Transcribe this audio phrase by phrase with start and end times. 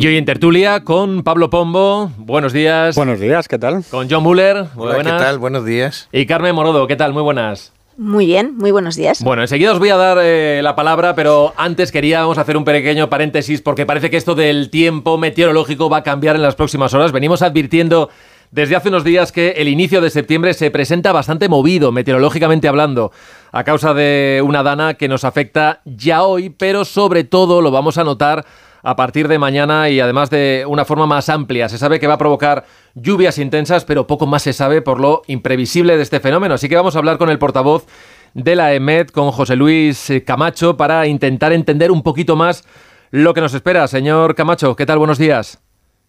[0.00, 2.10] Y hoy en tertulia con Pablo Pombo.
[2.16, 2.96] Buenos días.
[2.96, 3.84] Buenos días, ¿qué tal?
[3.90, 4.64] Con John Muller.
[4.74, 5.38] Muy Hola, ¿qué tal?
[5.38, 6.08] Buenos días.
[6.10, 7.12] Y Carmen Morodo, ¿qué tal?
[7.12, 7.74] Muy buenas.
[7.98, 9.22] Muy bien, muy buenos días.
[9.22, 13.10] Bueno, enseguida os voy a dar eh, la palabra, pero antes queríamos hacer un pequeño
[13.10, 17.12] paréntesis porque parece que esto del tiempo meteorológico va a cambiar en las próximas horas.
[17.12, 18.08] Venimos advirtiendo
[18.52, 23.12] desde hace unos días que el inicio de septiembre se presenta bastante movido, meteorológicamente hablando,
[23.52, 27.98] a causa de una dana que nos afecta ya hoy, pero sobre todo lo vamos
[27.98, 28.46] a notar
[28.82, 31.68] a partir de mañana y además de una forma más amplia.
[31.68, 35.22] Se sabe que va a provocar lluvias intensas, pero poco más se sabe por lo
[35.26, 36.54] imprevisible de este fenómeno.
[36.54, 37.86] Así que vamos a hablar con el portavoz
[38.34, 42.66] de la EMET, con José Luis Camacho, para intentar entender un poquito más
[43.10, 43.86] lo que nos espera.
[43.88, 44.98] Señor Camacho, ¿qué tal?
[44.98, 45.62] Buenos días.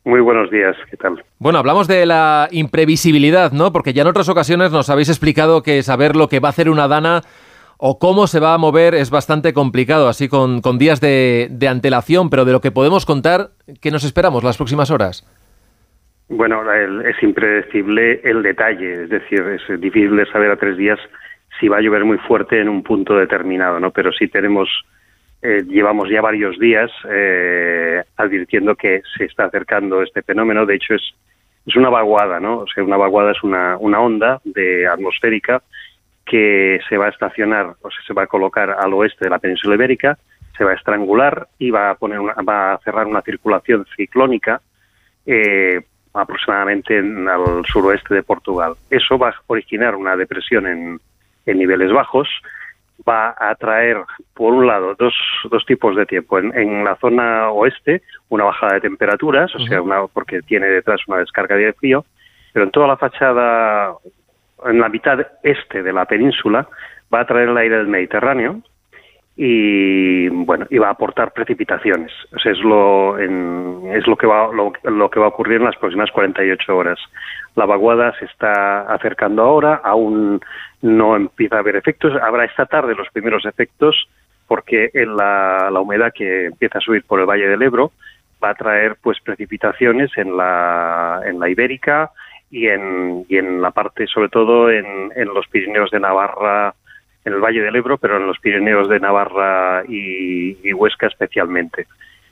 [0.03, 1.23] Muy buenos días, ¿qué tal?
[1.38, 3.71] Bueno, hablamos de la imprevisibilidad, ¿no?
[3.71, 6.70] Porque ya en otras ocasiones nos habéis explicado que saber lo que va a hacer
[6.70, 7.21] una dana
[7.84, 12.45] o cómo se va a mover es bastante complicado, así con, días de, antelación, pero
[12.45, 13.49] de lo que podemos contar,
[13.81, 15.27] ¿qué nos esperamos las próximas horas?
[16.29, 20.99] Bueno, es impredecible el detalle, es decir, es difícil de saber a tres días
[21.60, 23.90] si va a llover muy fuerte en un punto determinado, ¿no?
[23.90, 24.70] Pero sí tenemos,
[25.41, 30.68] eh, llevamos ya varios días eh, advirtiendo que se está acercando este fenómeno.
[30.68, 31.16] De hecho, es,
[31.66, 32.60] es una vaguada, ¿no?
[32.60, 35.63] O sea, una vaguada es una, una onda de atmosférica
[36.25, 39.39] que se va a estacionar, o sea, se va a colocar al oeste de la
[39.39, 40.17] península ibérica,
[40.57, 44.61] se va a estrangular y va a poner va a cerrar una circulación ciclónica
[45.25, 45.81] eh,
[46.13, 48.73] aproximadamente en, al suroeste de Portugal.
[48.89, 50.99] Eso va a originar una depresión en,
[51.45, 52.27] en niveles bajos,
[53.07, 53.97] va a traer,
[54.33, 55.13] por un lado, dos,
[55.49, 56.39] dos tipos de tiempo.
[56.39, 61.17] En, la zona oeste, una bajada de temperaturas, o sea, una, porque tiene detrás una
[61.17, 62.05] descarga de frío,
[62.53, 63.93] pero en toda la fachada
[64.66, 66.67] en la mitad este de la península,
[67.13, 68.62] va a traer el aire del Mediterráneo
[69.35, 72.12] y bueno y va a aportar precipitaciones.
[72.45, 76.75] es lo es lo que va lo, que va a ocurrir en las próximas 48
[76.75, 77.00] horas.
[77.56, 80.41] La vaguada se está acercando ahora, aún
[80.81, 82.13] no empieza a haber efectos.
[82.22, 84.07] Habrá esta tarde los primeros efectos
[84.47, 87.91] porque en la, la humedad que empieza a subir por el Valle del Ebro
[88.43, 92.11] va a traer pues precipitaciones en la en la Ibérica
[92.51, 96.75] y en, y en la parte, sobre todo en, en los Pirineos de Navarra,
[97.23, 101.88] en el Valle del Ebro, pero en los Pirineos de Navarra y, Huesca especialmente.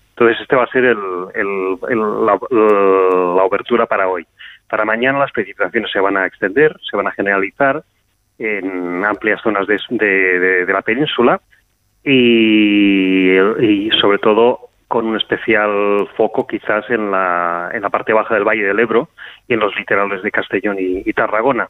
[0.09, 0.97] Entonces, este va a ser el,
[1.33, 4.25] el, la, la, obertura para hoy.
[4.67, 7.83] Para mañana las precipitaciones se van a extender, se van a generalizar
[8.37, 11.39] en amplias zonas de, de, de la península
[12.03, 18.33] y, y, sobre todo con un especial foco quizás en la, en la parte baja
[18.33, 19.09] del Valle del Ebro
[19.47, 21.69] y en los litorales de Castellón y, Tarragona.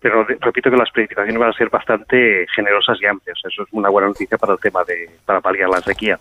[0.00, 3.38] Pero repito que las precipitaciones van a ser bastante generosas y amplias.
[3.44, 6.18] Eso es una buena noticia para el tema de para paliar la sequía.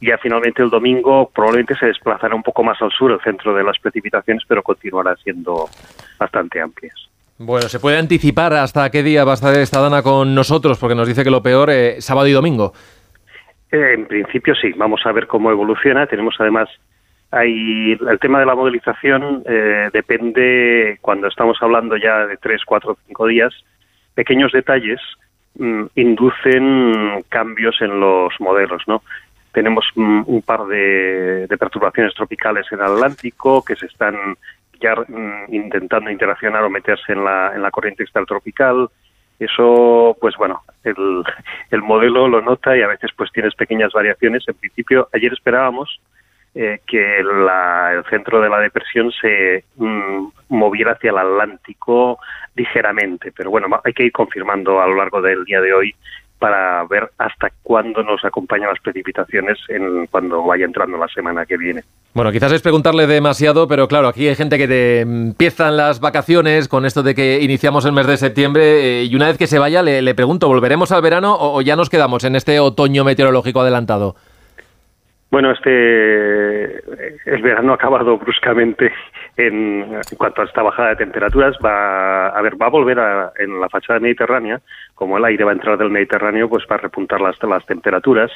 [0.00, 3.62] Ya finalmente el domingo probablemente se desplazará un poco más al sur el centro de
[3.62, 5.68] las precipitaciones, pero continuará siendo
[6.18, 6.94] bastante amplias.
[7.36, 10.78] Bueno, ¿se puede anticipar hasta qué día va a estar esta dana con nosotros?
[10.78, 12.72] Porque nos dice que lo peor, es sábado y domingo.
[13.70, 16.06] Eh, en principio sí, vamos a ver cómo evoluciona.
[16.06, 16.68] Tenemos además
[17.30, 22.96] ahí el tema de la modelización eh, depende cuando estamos hablando ya de tres, cuatro,
[23.06, 23.52] cinco días.
[24.14, 25.00] Pequeños detalles
[25.58, 29.02] mm, inducen cambios en los modelos, ¿no?
[29.52, 34.16] Tenemos mm, un par de, perturbaciones tropicales en el Atlántico que se están
[34.80, 38.88] ya mm, intentando interaccionar o meterse en la, en la corriente extratropical.
[39.38, 40.94] Eso, pues bueno, el,
[41.70, 44.44] el modelo lo nota y a veces pues tienes pequeñas variaciones.
[44.48, 46.00] En principio, ayer esperábamos
[46.54, 52.18] eh, que el centro de la depresión se mm, moviera hacia el Atlántico
[52.56, 55.94] ligeramente, pero bueno, hay que ir confirmando a lo largo del día de hoy
[56.38, 61.56] para ver hasta cuándo nos acompañan las precipitaciones en cuando vaya entrando la semana que
[61.56, 61.82] viene.
[62.14, 66.68] Bueno, quizás es preguntarle demasiado, pero claro, aquí hay gente que te empiezan las vacaciones
[66.68, 69.58] con esto de que iniciamos el mes de septiembre eh, y una vez que se
[69.58, 74.16] vaya le, pregunto, ¿volveremos al verano o, ya nos quedamos en este otoño meteorológico adelantado?
[75.30, 76.78] Bueno, este
[77.30, 78.90] el verano ha acabado bruscamente
[79.36, 81.56] en, cuanto a esta bajada de temperaturas.
[81.64, 84.60] Va a ver, va a volver a, en la fachada mediterránea,
[84.94, 88.30] como el aire va a entrar del Mediterráneo, pues va a repuntar las, las temperaturas.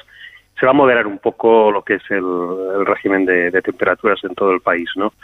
[0.60, 4.52] Se va a moderar un poco lo que es el, régimen de, temperaturas en todo
[4.52, 5.14] el país, ¿no?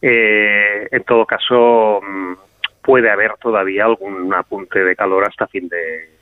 [0.00, 2.34] Eh, en todo caso, mm,
[2.80, 6.17] puede haber todavía algún apunte de calor hasta fin de,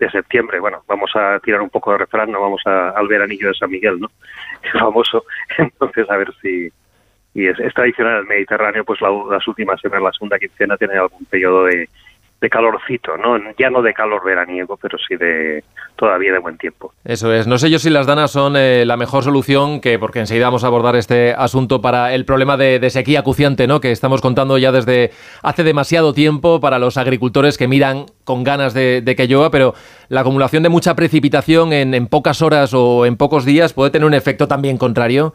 [0.00, 0.58] de septiembre.
[0.58, 3.70] Bueno, vamos a tirar un poco de refrán, no vamos a, al veranillo de San
[3.70, 4.10] Miguel, ¿no?
[4.62, 5.24] Es famoso.
[5.56, 6.68] Entonces, a ver si...
[7.32, 11.66] Y es, tradicional el Mediterráneo, pues las últimas semanas, la segunda quincena, tiene algún periodo
[11.66, 11.88] de,
[12.40, 13.36] de calorcito, ¿no?
[13.58, 15.62] Ya no de calor veraniego, pero sí de
[15.96, 16.94] todavía de buen tiempo.
[17.04, 17.46] Eso es.
[17.46, 20.64] No sé yo si las danas son eh, la mejor solución, que porque enseguida vamos
[20.64, 23.80] a abordar este asunto para el problema de, sequía acuciante, ¿no?
[23.80, 25.10] Que estamos contando ya desde
[25.42, 29.74] hace demasiado tiempo para los agricultores que miran con ganas de, que llueva, pero
[30.08, 34.14] la acumulación de mucha precipitación en, pocas horas o en pocos días puede tener un
[34.14, 35.34] efecto también contrario.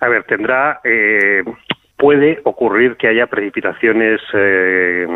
[0.00, 1.42] A ver, tendrá eh,
[1.96, 5.06] puede ocurrir que haya precipitaciones, eh,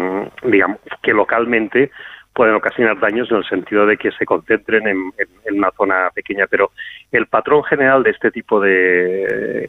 [0.45, 1.91] digamos, que localmente
[2.39, 5.13] pueden ocasionar daños en el sentido de que se concentren en,
[5.57, 6.71] una zona pequeña, pero
[7.11, 9.67] el patrón general de este tipo de,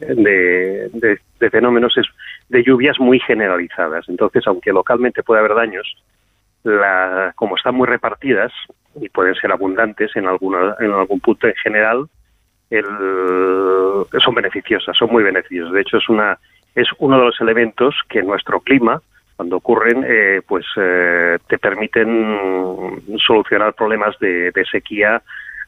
[1.40, 2.06] de, fenómenos es
[2.48, 4.08] de lluvias muy generalizadas.
[4.08, 5.96] Entonces, aunque localmente puede haber daños,
[6.62, 8.52] la, como están muy repartidas
[9.00, 12.06] y pueden ser abundantes en, alguna, en algún punto en general,
[12.70, 12.86] el,
[14.22, 15.72] son beneficiosas, son muy beneficiosas.
[15.72, 16.38] De hecho, es una
[16.74, 19.00] es uno de los elementos que nuestro clima,
[19.36, 25.22] cuando ocurren, eh, pues eh, te permiten solucionar problemas de, sequía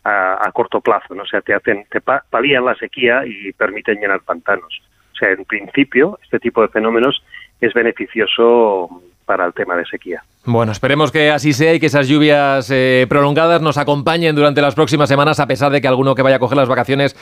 [0.04, 1.22] a, corto plazo, ¿no?
[1.22, 4.82] O sea, te hacen, te palían la sequía y permiten llenar pantanos.
[5.12, 7.22] O sea, en principio, este tipo de fenómenos
[7.60, 10.22] es beneficioso para el tema de sequía.
[10.44, 14.74] Bueno, esperemos que así sea y que esas lluvias eh, prolongadas nos acompañen durante las
[14.74, 17.14] próximas semanas, a pesar de que alguno que vaya a coger las vacaciones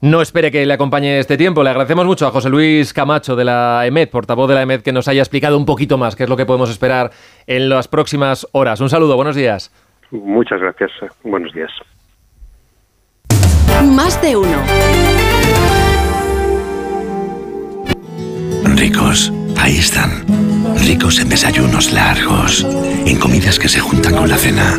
[0.00, 1.62] no espere que le acompañe este tiempo.
[1.62, 4.92] Le agradecemos mucho a José Luis Camacho de la EMED, portavoz de la EMED, que
[4.92, 7.10] nos haya explicado un poquito más qué es lo que podemos esperar
[7.46, 8.80] en las próximas horas.
[8.80, 9.72] Un saludo, buenos días.
[10.10, 10.90] Muchas gracias,
[11.22, 11.70] buenos días.
[13.84, 14.62] Más de uno.
[18.64, 20.24] Ricos, ahí están.
[20.86, 24.78] Ricos en desayunos largos, en comidas que se juntan con la cena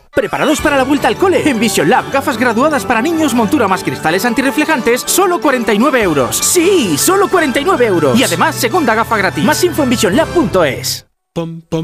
[0.13, 1.49] ¿Preparados para la vuelta al cole?
[1.49, 6.35] En Vision Lab, gafas graduadas para niños, montura más cristales antirreflejantes, solo 49 euros.
[6.35, 6.97] ¡Sí!
[6.97, 8.19] ¡Solo 49 euros!
[8.19, 9.45] Y además, segunda gafa gratis.
[9.45, 11.10] Más info en visionlab.es.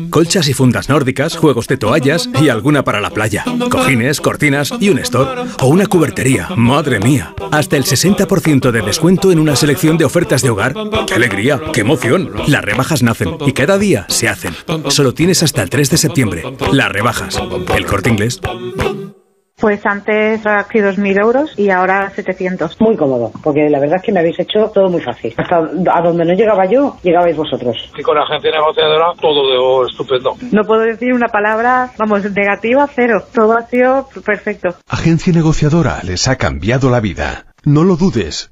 [0.09, 3.45] Colchas y fundas nórdicas, juegos de toallas y alguna para la playa.
[3.71, 5.43] Cojines, cortinas y un store.
[5.61, 6.49] O una cubertería.
[6.57, 7.33] ¡Madre mía!
[7.51, 10.73] Hasta el 60% de descuento en una selección de ofertas de hogar.
[11.07, 11.61] ¡Qué alegría!
[11.71, 12.33] ¡Qué emoción!
[12.47, 14.53] Las rebajas nacen y cada día se hacen.
[14.89, 16.43] Solo tienes hasta el 3 de septiembre.
[16.73, 17.41] Las rebajas.
[17.73, 18.41] El corte inglés.
[19.59, 22.79] Pues antes aquí 2.000 euros y ahora 700.
[22.79, 25.33] Muy cómodo, porque la verdad es que me habéis hecho todo muy fácil.
[25.35, 27.75] Hasta a donde no llegaba yo, llegabais vosotros.
[27.97, 30.35] Y con la agencia negociadora todo de estupendo.
[30.51, 33.23] No puedo decir una palabra, vamos, negativa, cero.
[33.33, 34.75] Todo ha sido perfecto.
[34.89, 37.47] Agencia negociadora les ha cambiado la vida.
[37.65, 38.51] No lo dudes.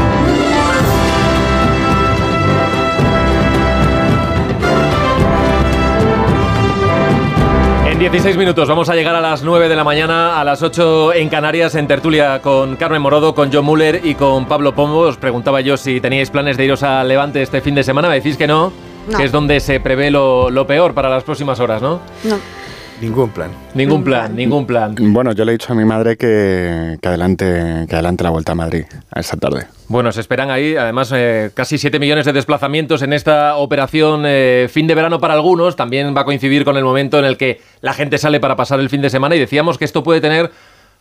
[8.01, 11.29] 16 minutos vamos a llegar a las 9 de la mañana, a las 8 en
[11.29, 15.01] Canarias, en tertulia con Carmen Morodo, con John Muller y con Pablo Pombo.
[15.01, 18.09] Os preguntaba yo si teníais planes de iros a Levante este fin de semana.
[18.09, 18.73] Me decís que no,
[19.15, 21.99] que es donde se prevé lo, lo peor para las próximas horas, ¿no?
[22.23, 22.39] No.
[23.01, 23.49] Ningún plan.
[23.73, 24.95] Ningún plan, ningún plan.
[24.99, 28.55] Bueno, yo le he dicho a mi madre que, adelante, que adelante la vuelta a
[28.55, 29.65] Madrid a esta tarde.
[29.87, 34.67] Bueno, se esperan ahí, además, eh, casi 7 millones de desplazamientos en esta operación eh,
[34.69, 35.75] fin de verano para algunos.
[35.75, 38.79] También va a coincidir con el momento en el que la gente sale para pasar
[38.79, 40.51] el fin de semana y decíamos que esto puede tener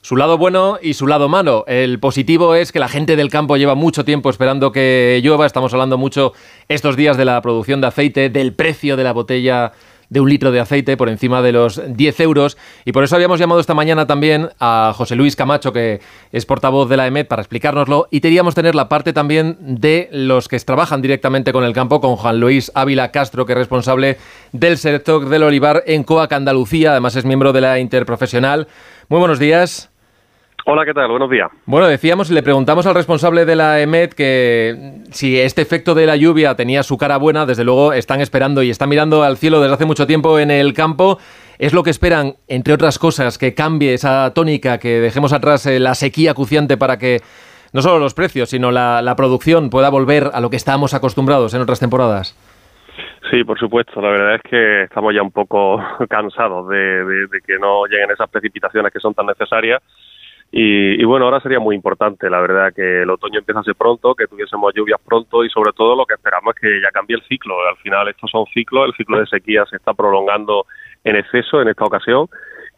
[0.01, 1.65] su lado bueno y su lado malo.
[1.67, 5.45] El positivo es que la gente del campo lleva mucho tiempo esperando que llueva.
[5.45, 6.33] Estamos hablando mucho
[6.69, 9.73] estos días de la producción de aceite, del precio de la botella
[10.11, 12.59] de un litro de aceite por encima de los 10 euros.
[12.85, 16.01] Y por eso habíamos llamado esta mañana también a José Luis Camacho, que
[16.33, 18.09] es portavoz de la EMET, para explicárnoslo.
[18.11, 22.17] Y queríamos tener la parte también de los que trabajan directamente con el campo, con
[22.17, 24.19] Juan Luis Ávila Castro, que es responsable
[24.53, 26.91] del sector del olivar en Coac, Andalucía.
[26.91, 28.69] Además es miembro de la Interprofesional.
[29.09, 29.90] Muy buenos días.
[30.67, 31.09] Hola, ¿qué tal?
[31.09, 31.51] Buenos días.
[31.67, 36.17] Bueno, decíamos, le preguntamos al responsable de la EMET que si este efecto de la
[36.17, 39.75] lluvia tenía su cara buena, desde luego están esperando y están mirando al cielo desde
[39.75, 41.19] hace mucho tiempo en el campo.
[41.59, 45.79] Es lo que esperan, entre otras cosas, que cambie esa tónica, que dejemos atrás eh,
[45.79, 47.19] la sequía acuciante para que
[47.73, 51.61] no solo los precios, sino la, producción pueda volver a lo que estábamos acostumbrados en
[51.61, 52.37] otras temporadas.
[53.31, 54.01] Sí, por supuesto.
[54.01, 58.93] La verdad es que estamos ya un poco cansados de que no lleguen esas precipitaciones
[58.93, 59.83] que son tan necesarias
[60.53, 64.75] y, bueno, ahora sería muy importante, la verdad, que el otoño empiezase pronto, que tuviésemos
[64.75, 67.55] lluvias pronto y sobre todo lo que esperamos es que ya cambie el ciclo.
[67.69, 70.67] Al final estos son ciclos, el ciclo de sequía se está prolongando
[71.05, 72.27] en exceso en esta ocasión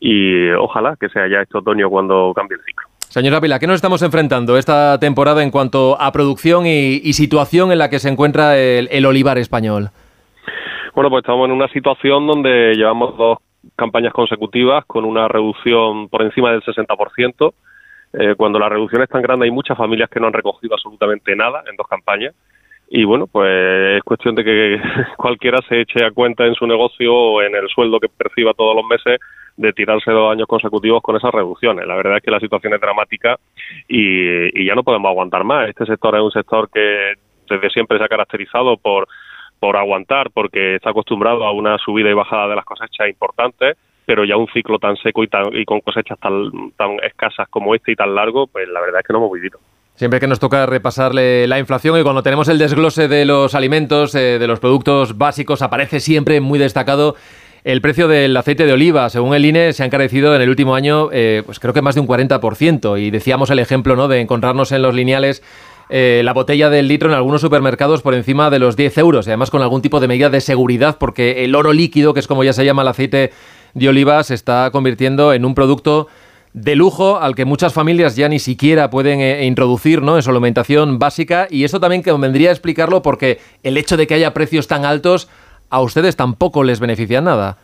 [0.00, 2.86] y ojalá que sea ya este otoño cuando cambie el ciclo.
[2.98, 7.78] Señora Ávila, ¿qué nos estamos enfrentando esta temporada en cuanto a producción y, situación en
[7.78, 9.88] la que se encuentra el, el olivar español?
[10.94, 13.38] Bueno, pues estamos en una situación donde llevamos dos
[13.76, 17.54] campañas consecutivas con una reducción por encima del 60%.
[18.14, 21.34] Eh, cuando la reducción es tan grande hay muchas familias que no han recogido absolutamente
[21.34, 22.34] nada en dos campañas.
[22.94, 24.80] Y bueno, pues es cuestión de que
[25.16, 28.76] cualquiera se eche a cuenta en su negocio o en el sueldo que perciba todos
[28.76, 29.18] los meses
[29.56, 31.86] de tirarse dos años consecutivos con esas reducciones.
[31.86, 33.38] La verdad es que la situación es dramática
[33.88, 35.68] y, y ya no podemos aguantar más.
[35.68, 37.14] Este sector es un sector que
[37.48, 39.08] desde siempre se ha caracterizado por
[39.62, 44.24] por aguantar, porque está acostumbrado a una subida y bajada de las cosechas importantes, pero
[44.24, 47.92] ya un ciclo tan seco y, tan, y con cosechas tan, tan escasas como este
[47.92, 49.60] y tan largo, pues la verdad es que no hemos vivido.
[49.94, 54.16] Siempre que nos toca repasarle la inflación y cuando tenemos el desglose de los alimentos,
[54.16, 57.14] eh, de los productos básicos, aparece siempre muy destacado
[57.62, 59.08] el precio del aceite de oliva.
[59.10, 61.94] Según el INE, se ha encarecido en el último año, eh, pues creo que más
[61.94, 63.00] de un 40%.
[63.00, 64.08] Y decíamos el ejemplo ¿no?
[64.08, 65.40] de encontrarnos en los lineales
[65.88, 69.30] eh, la botella del litro en algunos supermercados por encima de los 10 euros y
[69.30, 72.44] además con algún tipo de medida de seguridad porque el oro líquido, que es como
[72.44, 73.32] ya se llama el aceite
[73.74, 76.08] de oliva, se está convirtiendo en un producto
[76.52, 80.16] de lujo al que muchas familias ya ni siquiera pueden eh, introducir ¿no?
[80.16, 84.06] en su alimentación básica y eso también que vendría a explicarlo porque el hecho de
[84.06, 85.30] que haya precios tan altos
[85.70, 87.56] a ustedes tampoco les beneficia nada.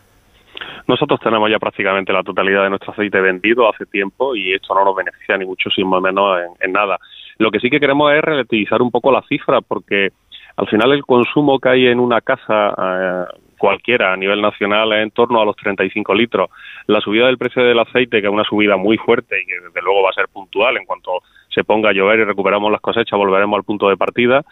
[0.87, 4.83] Nosotros tenemos ya prácticamente la totalidad de nuestro aceite vendido hace tiempo y esto no
[4.83, 6.97] nos beneficia ni muchísimo menos en nada.
[7.39, 10.09] Lo que sí que queremos es relativizar un poco la cifra, porque
[10.57, 15.03] al final el consumo que hay en una casa eh, cualquiera a nivel nacional es
[15.03, 16.49] en torno a los 35 litros.
[16.87, 19.81] La subida del precio del aceite, que es una subida muy fuerte y que desde
[19.81, 21.11] luego va a ser puntual en cuanto
[21.47, 24.43] se ponga a llover y recuperamos las cosechas, volveremos al punto de partida.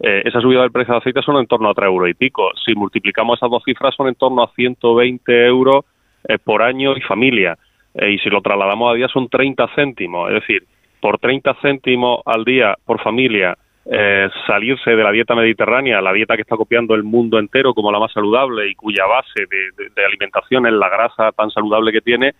[0.00, 2.50] Eh, esa subida del precio del aceite son en torno a 3 euros y pico.
[2.66, 5.84] Si multiplicamos esas dos cifras son en torno a 120 euros
[6.28, 7.56] eh, por año y familia.
[7.94, 10.28] y si lo trasladamos a día son 30 céntimos.
[10.30, 10.64] Es decir,
[11.02, 16.36] por 30 céntimos al día por familia eh, salirse de la dieta mediterránea, la dieta
[16.36, 20.66] que está copiando el mundo entero como la más saludable y cuya base de alimentación
[20.66, 22.34] es la grasa tan saludable que tiene,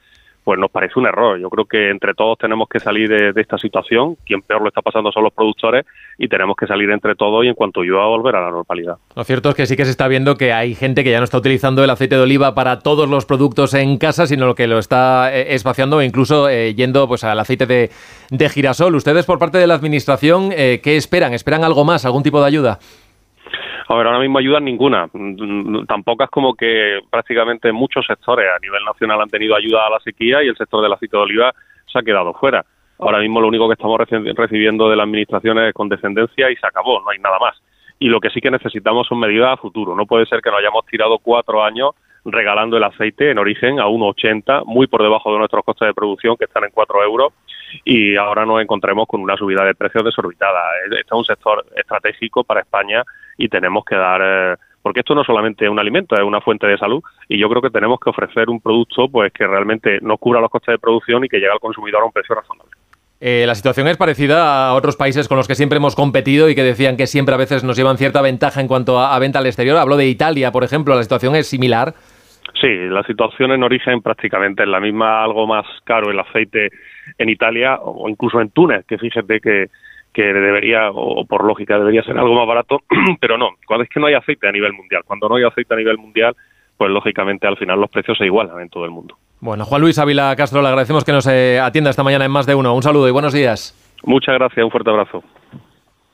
[0.45, 1.39] pues nos parece un error.
[1.39, 4.17] Yo creo que entre todos tenemos que salir de, esta situación.
[4.27, 5.87] Quien peor lo está pasando son los productores
[6.19, 8.97] y tenemos que salir entre todos y en cuanto yo a volver a la normalidad.
[9.15, 11.25] Lo cierto es que sí que se está viendo que hay gente que ya no
[11.25, 14.67] está utilizando el aceite de oliva para todos los productos en casa, sino lo que
[14.67, 17.91] lo está eh, espaciando e incluso eh, yendo pues al aceite de,
[18.49, 18.95] girasol.
[18.95, 21.35] Ustedes por parte de la administración, eh, ¿qué esperan?
[21.35, 22.05] ¿Esperan algo más?
[22.05, 22.79] ¿Algún tipo de ayuda?
[23.89, 25.09] A ver, ahora mismo ayuda ninguna.
[25.87, 30.01] Tampoco es como que prácticamente muchos sectores a nivel nacional han tenido ayuda a la
[30.01, 31.53] sequía y el sector del aceite de oliva
[31.91, 32.65] se ha quedado fuera.
[32.99, 37.01] Ahora mismo lo único que estamos recibiendo de la administración es condescendencia y se acabó,
[37.01, 37.61] no hay nada más.
[37.99, 39.95] Y lo que sí que necesitamos son medidas a futuro.
[39.95, 41.91] No puede ser que nos hayamos tirado cuatro años
[42.25, 46.37] regalando el aceite en origen a 1,80, muy por debajo de nuestros costes de producción,
[46.37, 47.33] que están en 4 euros,
[47.85, 50.61] y ahora nos encontremos con una subida de precios desorbitada.
[50.85, 53.03] Este es un sector estratégico para España
[53.37, 56.67] y tenemos que dar eh, porque esto no solamente es un alimento, es una fuente
[56.67, 60.19] de salud y yo creo que tenemos que ofrecer un producto pues que realmente no
[60.19, 62.73] cubra los costes de producción y que llegue al consumidor a un precio razonable.
[63.25, 66.57] Eh, la situación es parecida a otros países con los que siempre hemos competido y
[66.57, 69.47] que decían que siempre a veces nos llevan cierta ventaja en cuanto a, venta al
[69.47, 69.77] exterior.
[69.77, 70.97] Hablo de Italia, por ejemplo.
[70.97, 71.95] ¿La situación es similar?
[72.63, 76.71] Sí, la situación en origen prácticamente es la misma, algo más caro el aceite
[77.19, 79.67] en Italia o incluso en Túnez, que fíjate que,
[80.13, 82.83] que debería, o por lógica, debería ser algo más barato,
[83.21, 85.03] pero no, cuando es que no hay aceite a nivel mundial.
[85.05, 86.37] Cuando no hay aceite a nivel mundial,
[86.77, 89.17] pues lógicamente al final los precios se igualan en todo el mundo.
[89.41, 92.47] Bueno, Juan Luis Ávila Castro, le agradecemos que nos eh, atienda esta mañana en más
[92.47, 92.77] de uno.
[92.77, 93.75] Un saludo y buenos días.
[94.05, 95.25] Muchas gracias, un fuerte abrazo.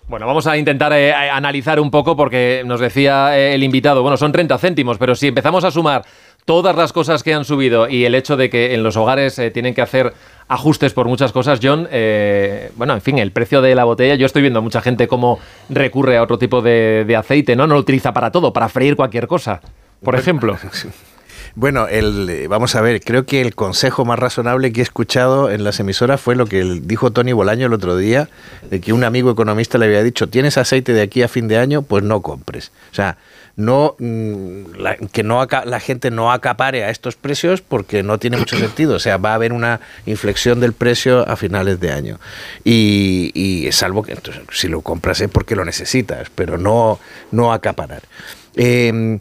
[0.08, 4.16] Bueno, vamos a intentar eh, analizar un poco porque nos decía eh, el invitado, bueno,
[4.16, 6.00] son 30 céntimos, pero si empezamos a sumar
[6.48, 9.50] todas las cosas que han subido y el hecho de que en los hogares eh,
[9.50, 10.14] tienen que hacer
[10.48, 11.86] ajustes por muchas cosas, John,
[12.76, 15.38] bueno, en fin, el precio de la botella, yo estoy viendo a mucha gente cómo
[15.68, 17.66] recurre a otro tipo de, de aceite, ¿no?
[17.66, 19.60] No lo utiliza para todo, para freír cualquier cosa,
[20.02, 20.56] por ejemplo.
[21.54, 25.64] Bueno, el, vamos a ver, creo que el consejo más razonable que he escuchado en
[25.64, 28.28] las emisoras fue lo que dijo Tony Bolaño el otro día,
[28.70, 31.58] de que un amigo economista le había dicho, tienes aceite de aquí a fin de
[31.58, 32.70] año, pues no compres.
[32.92, 33.18] O sea,
[33.58, 38.56] no mm, que no la gente no acapare a estos precios porque no tiene mucho
[38.56, 38.94] sentido.
[38.94, 42.20] O sea, va a haber una inflexión del precio a finales de año.
[42.62, 44.16] Y, y salvo que
[44.52, 47.00] si lo compras es porque lo necesitas, pero no,
[47.32, 48.02] no acaparar.
[48.54, 49.18] Eh,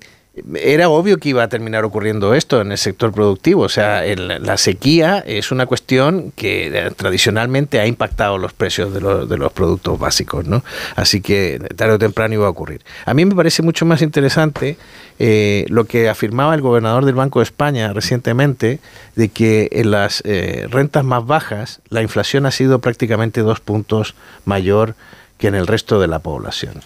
[0.56, 3.64] era obvio que iba a terminar ocurriendo esto en el sector productivo.
[3.64, 9.02] O sea, la sequía es una cuestión que eh, tradicionalmente ha impactado los precios de,
[9.02, 10.64] los productos básicos, ¿no?
[10.96, 12.82] Así que tarde o temprano iba a ocurrir.
[13.06, 14.78] A mí me parece mucho más interesante
[15.20, 18.80] eh, lo que afirmaba el gobernador del Banco de España recientemente,
[19.16, 24.16] de que en las eh, rentas más bajas la inflación ha sido prácticamente dos puntos
[24.46, 24.96] mayor
[25.38, 26.82] que en el resto de la población.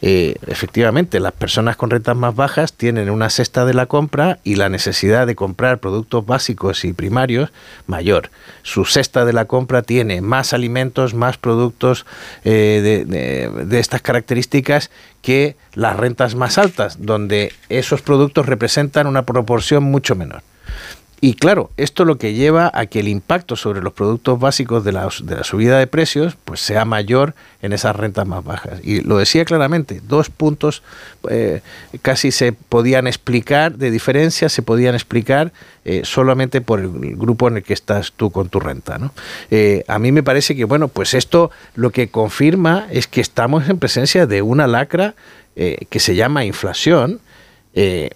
[0.00, 4.54] Eh, efectivamente, las personas con rentas más bajas tienen una cesta de la compra y
[4.54, 7.50] la necesidad de comprar productos básicos y primarios
[7.86, 8.30] mayor.
[8.62, 12.06] Su cesta de la compra tiene más alimentos, más productos
[12.44, 14.90] eh, de estas características
[15.22, 20.42] que las rentas más altas, donde esos productos representan una proporción mucho menor.
[21.20, 24.92] Y claro, esto lo que lleva a que el impacto sobre los productos básicos de
[24.92, 28.78] la, de la, subida de precios pues sea mayor en esas rentas más bajas.
[28.84, 30.84] Y lo decía claramente, dos puntos
[31.28, 31.60] eh,
[32.02, 35.52] casi se podían explicar de diferencia, se podían explicar
[35.84, 38.98] eh, solamente por el grupo en el que estás tú con tu renta.
[38.98, 39.12] ¿no?
[39.50, 43.68] Eh, a mí me parece que, bueno, pues esto lo que confirma es que estamos
[43.68, 45.14] en presencia de una lacra
[45.90, 47.18] que se llama inflación.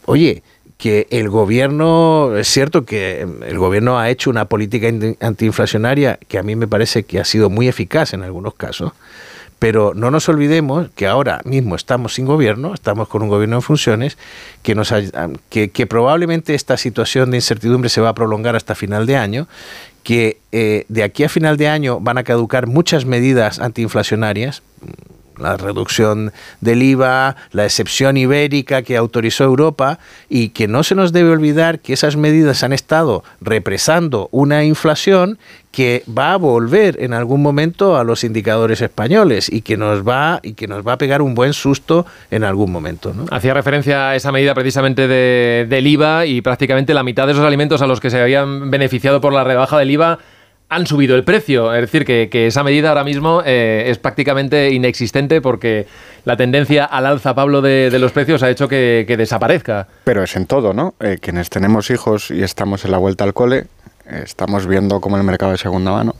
[0.05, 0.45] oye,
[0.83, 4.89] que el gobierno, es cierto que el gobierno ha hecho una política
[5.21, 8.91] antiinflacionaria que a mí me parece que ha sido muy eficaz en algunos casos,
[9.61, 13.63] pero no nos olvidemos que ahora mismo estamos sin gobierno, estamos con un gobierno en
[13.63, 14.19] funciones,
[14.65, 14.93] que, nos,
[15.51, 19.47] que, que probablemente esta situación de incertidumbre se va a prolongar hasta final de año,
[20.03, 24.65] que eh, de aquí a final de año van a caducar muchas medidas antiinflacionarias,
[25.39, 29.99] la reducción del IVA, la excepción ibérica que autorizó Europa
[30.29, 35.39] y que no se nos debe olvidar que esas medidas han estado represando una inflación
[35.73, 40.39] que va a volver en algún momento a los indicadores españoles y que nos va
[40.43, 43.15] y que nos va a pegar un buen susto en algún momento.
[43.31, 47.81] Hacía referencia a esa medida precisamente del IVA y prácticamente la mitad de esos alimentos
[47.81, 50.19] a los que se habían beneficiado por la rebaja del IVA
[50.73, 51.75] han subido el precio.
[51.75, 55.87] Es decir, que, esa medida ahora mismo eh, es prácticamente inexistente porque
[56.25, 59.87] la tendencia al alza, Pablo, de, los precios ha hecho que, desaparezca.
[60.05, 60.95] Pero es en todo, ¿no?
[61.01, 63.67] Eh, quienes tenemos hijos y estamos en la vuelta al cole,
[64.07, 66.15] eh, estamos viendo cómo el mercado de segunda mano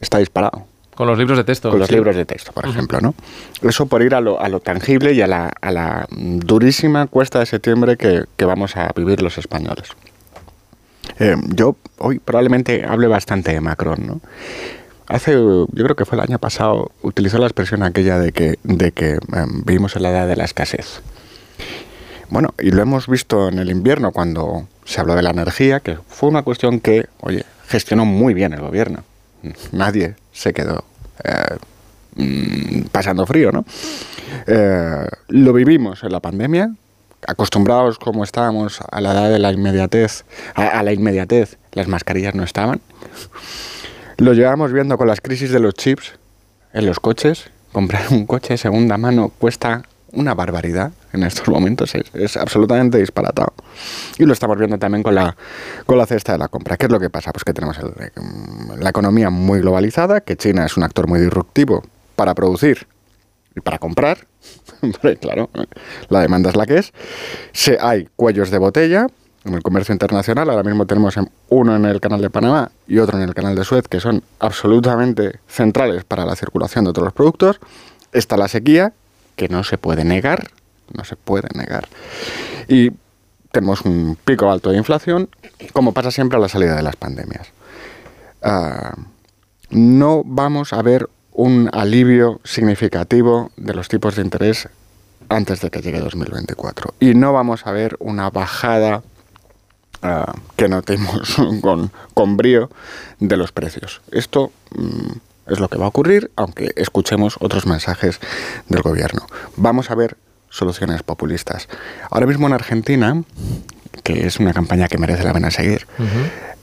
[0.00, 0.66] está disparado.
[0.94, 1.68] Con los libros de texto.
[1.68, 3.14] Con los libros de texto, por ejemplo, ¿no?
[3.60, 7.38] Eso por ir a lo, a lo tangible y a la, a la, durísima cuesta
[7.38, 9.90] de septiembre que, que vamos a vivir los españoles.
[11.18, 14.20] Eh, yo hoy probablemente hable bastante de Macron, ¿no?
[15.08, 18.90] Hace, yo creo que fue el año pasado, utilizó la expresión aquella de que, de
[18.90, 21.00] que em, vivimos en la edad de la escasez.
[22.28, 25.96] Bueno, y lo hemos visto en el invierno cuando se habló de la energía, que
[26.08, 29.04] fue una cuestión que, oye, gestionó muy bien el gobierno.
[29.70, 30.84] Nadie se quedó
[31.22, 31.56] eh,
[32.16, 33.64] mm, pasando frío, ¿no?
[34.48, 36.72] Eh, lo vivimos en la pandemia,
[37.26, 42.42] acostumbrados como estábamos a la edad de la inmediatez, a, la inmediatez, las mascarillas no
[42.42, 42.80] estaban.
[44.18, 46.14] Lo llevamos viendo con las crisis de los chips
[46.72, 47.50] en los coches.
[47.72, 53.52] Comprar un coche de segunda mano cuesta una barbaridad en estos momentos, es, absolutamente disparatado.
[54.18, 55.36] Y lo estamos viendo también con la,
[55.84, 56.76] con la cesta de la compra.
[56.76, 57.32] ¿Qué es lo que pasa?
[57.32, 57.76] Pues que tenemos
[58.78, 61.82] la economía muy globalizada, que China es un actor muy disruptivo
[62.14, 62.86] para producir
[63.62, 64.26] para comprar,
[65.20, 65.50] claro,
[66.08, 66.92] la demanda es la que es.
[67.52, 69.06] Se, hay cuellos de botella
[69.44, 70.50] en el comercio internacional.
[70.50, 71.14] Ahora mismo tenemos
[71.48, 74.22] uno en el canal de Panamá y otro en el canal de Suez, que son
[74.38, 77.60] absolutamente centrales para la circulación de otros los productos.
[78.12, 78.92] Está la sequía,
[79.36, 80.50] que no se puede negar,
[80.92, 81.88] no se puede negar.
[82.68, 82.90] Y
[83.52, 85.28] tenemos un pico alto de inflación,
[85.72, 87.48] como pasa siempre a la salida de las pandemias.
[88.42, 88.94] Ah,
[89.70, 94.68] no vamos a ver un alivio significativo de los tipos de interés
[95.28, 96.94] antes de que llegue 2024.
[96.98, 99.02] Y no vamos a ver una bajada
[100.02, 102.70] uh, que notemos con, con, brío
[103.20, 104.00] de los precios.
[104.12, 108.18] Esto mm, es lo que va a ocurrir, aunque escuchemos otros mensajes
[108.70, 109.26] del gobierno.
[109.56, 110.16] Vamos a ver
[110.48, 111.68] soluciones populistas.
[112.10, 113.22] Ahora mismo en Argentina,
[114.02, 115.86] que es una campaña que merece la pena seguir,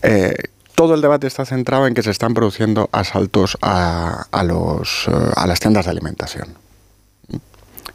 [0.02, 0.34] eh,
[0.76, 5.86] todo el debate está centrado en que se están produciendo asaltos a, eh, las tiendas
[5.86, 6.56] de alimentación.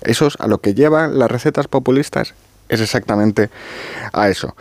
[0.03, 2.35] Eso es a lo que llevan las recetas populistas,
[2.69, 3.51] es exactamente
[4.13, 4.55] a eso.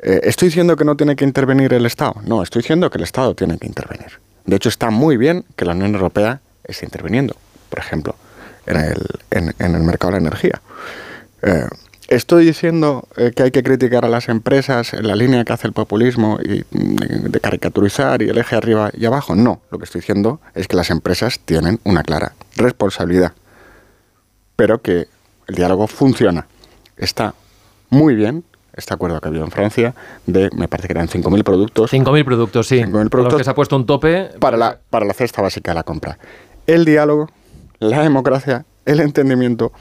[0.00, 2.14] Eh, ¿Estoy diciendo que no tiene que intervenir el Estado?
[2.24, 4.20] No, estoy diciendo que el Estado tiene que intervenir.
[4.46, 7.34] De hecho, está muy bien que la Unión Europea esté interviniendo,
[7.68, 8.14] por ejemplo,
[8.66, 10.60] en el, en, el mercado de la energía.
[11.42, 11.66] Eh,
[12.08, 15.66] ¿Estoy diciendo eh, que hay que criticar a las empresas en la línea que hace
[15.66, 19.34] el populismo y mm, de caricaturizar y el eje arriba y abajo?
[19.34, 23.34] No, lo que estoy diciendo es que las empresas tienen una clara responsabilidad,
[24.56, 25.06] pero que
[25.48, 26.46] el diálogo funciona.
[26.96, 27.34] Está
[27.90, 28.42] muy bien
[28.72, 29.94] este acuerdo que ha habido en Francia
[30.24, 31.92] de, me parece que eran 5.000 productos.
[31.92, 32.76] 5.000 productos, sí.
[32.76, 33.38] 5.000 productos.
[33.38, 34.30] que se ha puesto un tope.
[34.40, 36.18] Para la, para la cesta básica de la compra.
[36.66, 37.28] El diálogo,
[37.80, 39.72] la democracia, el entendimiento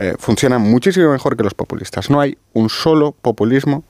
[0.00, 2.08] eh, funcionan muchísimo mejor que los populistas.
[2.08, 3.84] No hay un solo populismo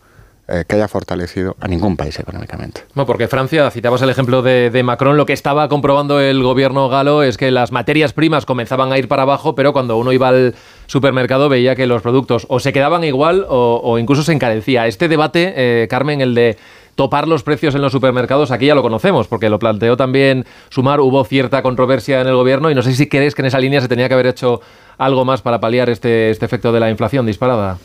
[0.49, 2.81] eh, que haya fortalecido a ningún país económicamente.
[2.97, 7.23] No, porque Francia, citabas el ejemplo de, Macron, lo que estaba comprobando el gobierno galo
[7.23, 10.57] es que las materias primas comenzaban a ir para abajo, pero cuando uno iba al
[10.87, 14.89] supermercado veía que los productos o se quedaban igual o, incluso se encarecía.
[14.89, 16.59] Este debate, eh, Carmen, el de
[17.01, 21.01] topar los precios en los supermercados, aquí ya lo conocemos, porque lo planteó también Sumar,
[21.01, 23.81] hubo cierta controversia en el gobierno y no sé si crees que en esa línea
[23.81, 24.61] se tenía que haber hecho
[24.99, 27.79] algo más para paliar este, este efecto de la inflación disparada.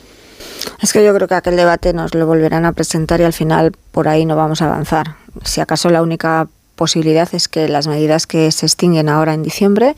[0.82, 3.72] Es que yo creo que aquel debate nos lo volverán a presentar y al final
[3.90, 5.14] por ahí no vamos a avanzar.
[5.44, 9.96] Si acaso la única posibilidad es que las medidas que se extinguen ahora en diciembre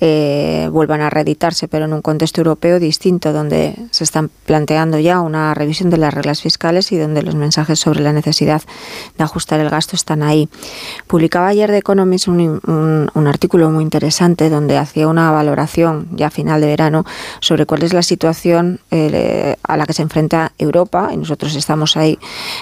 [0.00, 5.20] eh, vuelvan a reeditarse, pero en un contexto europeo distinto, donde se están planteando ya
[5.20, 8.62] una revisión de las reglas fiscales y donde los mensajes sobre la necesidad
[9.16, 10.48] de ajustar el gasto están ahí.
[11.06, 16.60] Publicaba ayer The Economist un, artículo muy interesante donde hacía una valoración ya a final
[16.60, 17.04] de verano
[17.40, 21.96] sobre cuál es la situación eh, a la que se enfrenta Europa, y nosotros estamos
[21.96, 22.18] ahí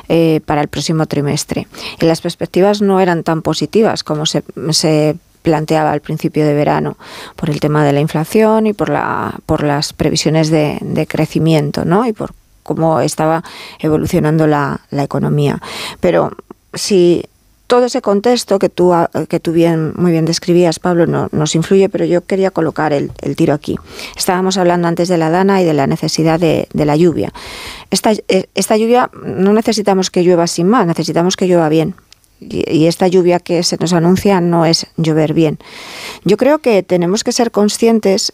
[0.08, 1.66] eh, para el próximo trimestre.
[2.00, 6.52] Y las perspectivas no eran tan positivas positivas, como se, se planteaba al principio de
[6.52, 6.98] verano,
[7.36, 11.86] por el tema de la inflación y por, la, por las previsiones de, de crecimiento,
[11.86, 12.04] ¿no?
[12.06, 13.42] Y por cómo estaba
[13.78, 15.62] evolucionando la, la economía.
[16.00, 16.32] Pero
[16.74, 17.24] si
[17.66, 18.92] todo ese contexto que tú,
[19.28, 23.10] que tú bien, muy bien describías, Pablo, no, nos influye, pero yo quería colocar el,
[23.22, 23.76] el, tiro aquí.
[24.16, 27.32] Estábamos hablando antes de la dana y de la necesidad de, de la lluvia.
[27.90, 31.94] Esta, eh, esta lluvia no necesitamos que llueva sin más, necesitamos que llueva bien
[32.40, 35.58] y esta lluvia que se nos anuncia no es llover bien.
[36.24, 38.32] Yo creo que tenemos que ser conscientes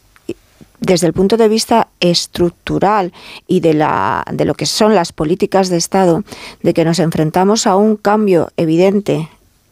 [0.83, 3.13] desde el punto de vista estructural
[3.47, 6.25] y de, la, de lo que son las políticas de Estado,
[6.63, 9.29] de que nos enfrentamos a un cambio evidente,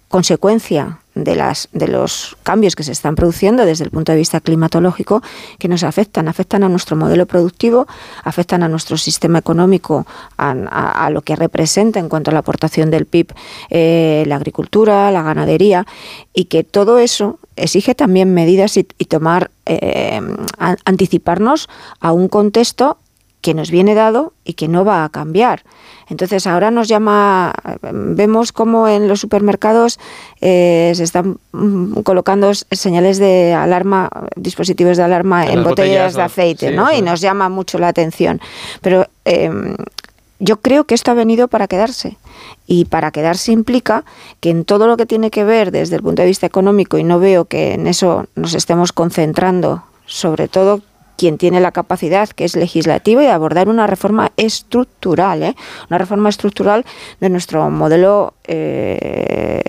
[0.09, 4.41] consecuencia de, las, de los cambios que se están produciendo desde el punto de vista
[4.41, 5.23] climatológico
[5.59, 7.87] que nos afectan, afectan a nuestro modelo productivo,
[8.25, 13.07] afectan a nuestro sistema económico, a, lo que representa en cuanto a la aportación del
[13.07, 13.33] PIB
[13.71, 15.87] eh, la agricultura, la ganadería,
[16.33, 20.21] y que todo eso exige también medidas y, tomar, eh,
[20.85, 21.69] anticiparnos
[22.01, 22.99] a un contexto
[23.41, 25.63] que nos viene dado y que no va a cambiar.
[26.09, 29.99] Entonces ahora nos llama, vemos como en los supermercados
[30.41, 36.73] eh, se están mm, colocando señales de alarma, dispositivos de alarma en, botellas, de aceite,
[36.73, 36.93] ¿no?
[36.93, 38.41] Y nos llama mucho la atención.
[38.81, 39.77] Pero em,
[40.41, 42.17] yo creo que esto ha venido para quedarse.
[42.67, 44.05] Y para quedarse implica
[44.41, 47.05] que en todo lo que tiene que ver desde el punto de vista económico, y
[47.05, 50.81] no veo que en eso nos estemos concentrando, sobre todo
[51.21, 55.55] quien tiene la capacidad, que es legislativa, y abordar una reforma estructural, ¿eh?
[55.91, 56.87] una reforma estructural
[57.21, 59.61] de nuestro modelo, eh,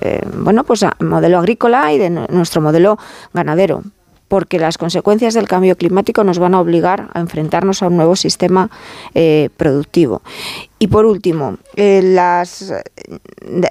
[0.00, 2.98] eh, bueno, pues modelo agrícola y de nuestro modelo
[3.34, 3.82] ganadero
[4.28, 8.16] porque las consecuencias del cambio climático nos van a obligar a enfrentarnos a un nuevo
[8.16, 8.68] sistema
[9.56, 10.22] productivo.
[10.80, 12.72] Y por último, las,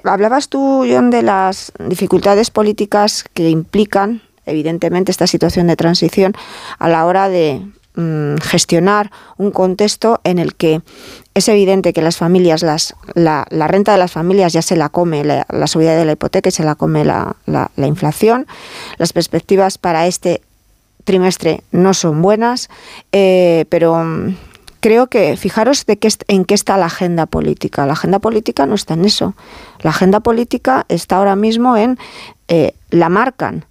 [0.04, 6.34] hablabas tú, John, de las dificultades políticas que implican evidentemente, esta situación de transición
[6.78, 7.62] a la hora de
[7.94, 10.82] mm, gestionar un contexto en el que
[11.34, 15.24] es evidente que las familias, las, la, renta de las familias ya se la come
[15.24, 17.36] la, subida de la hipoteca y se la come la,
[17.76, 18.46] inflación.
[18.98, 20.42] Las perspectivas para este
[21.04, 22.68] trimestre no son buenas,
[23.12, 24.36] eh, pero mm,
[24.84, 27.86] creo que fijaros de qué, en qué está la agenda política.
[27.86, 29.34] La agenda política no está en eso.
[29.80, 31.98] La agenda política está ahora mismo en
[32.48, 33.64] eh, la marcan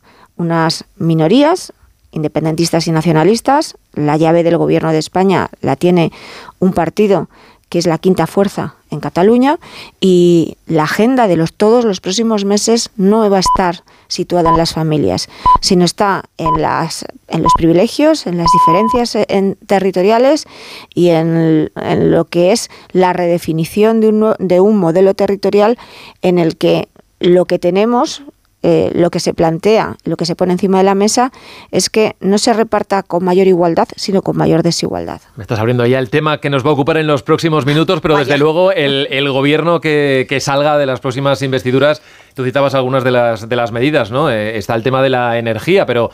[0.44, 1.74] unas minorías
[2.14, 3.76] independentistas y nacionalistas.
[3.94, 6.12] La llave del gobierno de España la tiene
[6.60, 7.28] un partido
[7.70, 9.58] que es la quinta fuerza en Cataluña
[10.00, 14.58] y la agenda de los todos los próximos meses no va a estar situada en
[14.58, 15.28] las familias,
[15.60, 20.46] sino está en, las, en los privilegios, en las diferencias en, territoriales
[20.94, 25.80] y en, en, lo que es la redefinición de un, de un modelo territorial
[26.22, 28.22] en el que lo que tenemos
[28.66, 31.34] eh, lo que se plantea, lo que se pone encima de la mesa
[31.72, 35.20] es que no se reparta con mayor igualdad, sino con mayor desigualdad.
[35.36, 38.00] Me estás abriendo ya el tema que nos va a ocupar en los próximos minutos,
[38.02, 42.02] pero desde luego el, gobierno que, salga de las próximas investiduras,
[42.36, 44.32] tú citabas algunas de las, de las medidas, ¿no?
[44.32, 46.12] Eh, está el tema de la energía, pero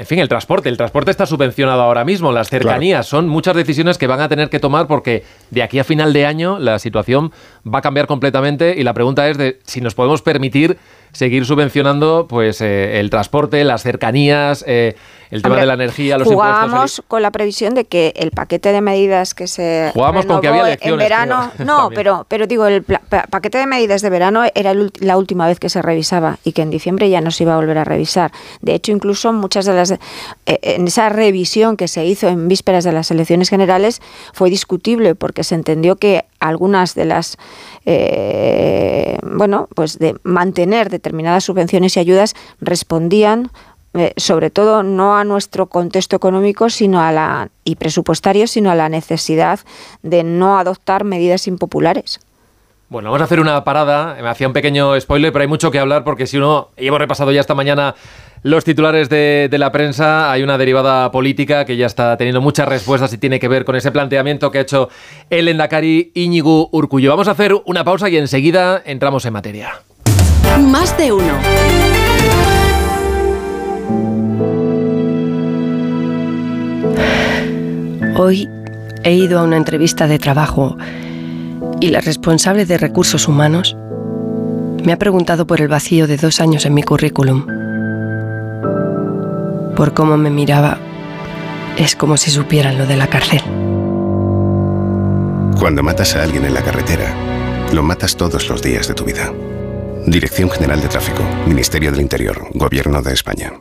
[0.00, 0.70] en fin, el transporte.
[0.70, 2.32] El transporte está subvencionado ahora mismo.
[2.32, 5.84] Las cercanías son muchas decisiones que van a tener que tomar porque de aquí a
[5.84, 7.32] final de año la situación
[7.66, 10.78] va a cambiar completamente y la pregunta es de si nos podemos permitir
[11.12, 14.96] seguir subvencionando pues eh, el transporte, las cercanías, eh,
[15.30, 18.80] el tema de la energía, los jugábamos con la previsión de que el paquete de
[18.80, 22.82] medidas que se jugábamos con que había elecciones en verano, no, pero pero digo el
[22.82, 26.70] paquete de medidas de verano era la última vez que se revisaba y que en
[26.70, 28.32] diciembre ya no se iba a volver a revisar.
[28.60, 29.98] De hecho, incluso muchas de las eh,
[30.46, 34.00] en esa revisión que se hizo en vísperas de las elecciones generales
[34.32, 37.38] fue discutible porque se entendió que algunas de las
[39.22, 43.50] bueno, pues de mantener determinadas subvenciones y ayudas respondían
[43.92, 48.76] eh, sobre todo no a nuestro contexto económico sino a la y presupuestario sino a
[48.76, 49.58] la necesidad
[50.02, 52.20] de no adoptar medidas impopulares.
[52.88, 54.16] Bueno, vamos a hacer una parada.
[54.20, 56.98] Me hacía un pequeño spoiler, pero hay mucho que hablar porque si uno, y hemos
[57.00, 57.94] repasado ya esta mañana
[58.42, 62.66] los titulares de, de, la prensa, hay una derivada política que ya está teniendo muchas
[62.68, 64.88] respuestas y tiene que ver con ese planteamiento que ha hecho
[65.28, 67.10] el Endacari Íñigo Urcullo.
[67.10, 69.82] Vamos a hacer una pausa y enseguida entramos en materia.
[70.58, 71.34] Más de uno.
[78.16, 78.48] Hoy
[79.04, 80.76] he ido a una entrevista de trabajo
[81.80, 83.76] y la responsable de recursos humanos
[84.84, 87.59] me ha preguntado por el vacío de dos años en mi currículum.
[89.80, 90.76] Por cómo me miraba,
[91.78, 93.40] es como si supieran lo de la cárcel.
[95.58, 97.14] Cuando matas a alguien en la carretera,
[97.72, 99.32] lo matas todos los días de tu vida.
[100.04, 103.54] Dirección General de Tráfico, Ministerio del Interior, Gobierno de España.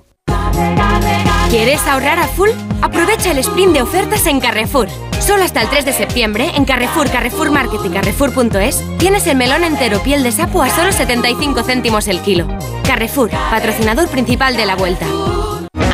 [1.50, 2.50] ¿Quieres ahorrar a full?
[2.82, 4.90] Aprovecha el sprint de ofertas en Carrefour.
[5.22, 9.64] Solo hasta el 3 de septiembre, en Carrefour, Carrefour Market y Carrefour.es, tienes el melón
[9.64, 12.46] entero piel de sapo a solo 75 céntimos el kilo.
[12.84, 15.06] Carrefour, patrocinador principal de la vuelta.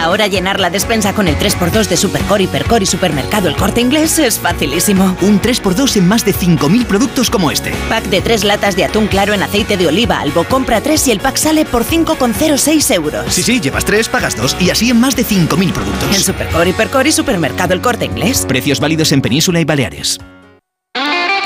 [0.05, 4.19] Ahora llenar la despensa con el 3x2 de Supercore, Hipercore y Supermercado El Corte Inglés
[4.19, 5.17] es facilísimo.
[5.21, 7.73] Un 3x2 en más de 5.000 productos como este.
[7.89, 10.43] Pack de 3 latas de atún claro en aceite de oliva Albo.
[10.43, 13.33] Compra 3 y el pack sale por 5,06 euros.
[13.33, 16.15] Sí, sí, llevas 3, pagas 2 y así en más de 5.000 productos.
[16.15, 18.45] En Supercore, Hipercore y Supermercado El Corte Inglés.
[18.47, 20.19] Precios válidos en Península y Baleares.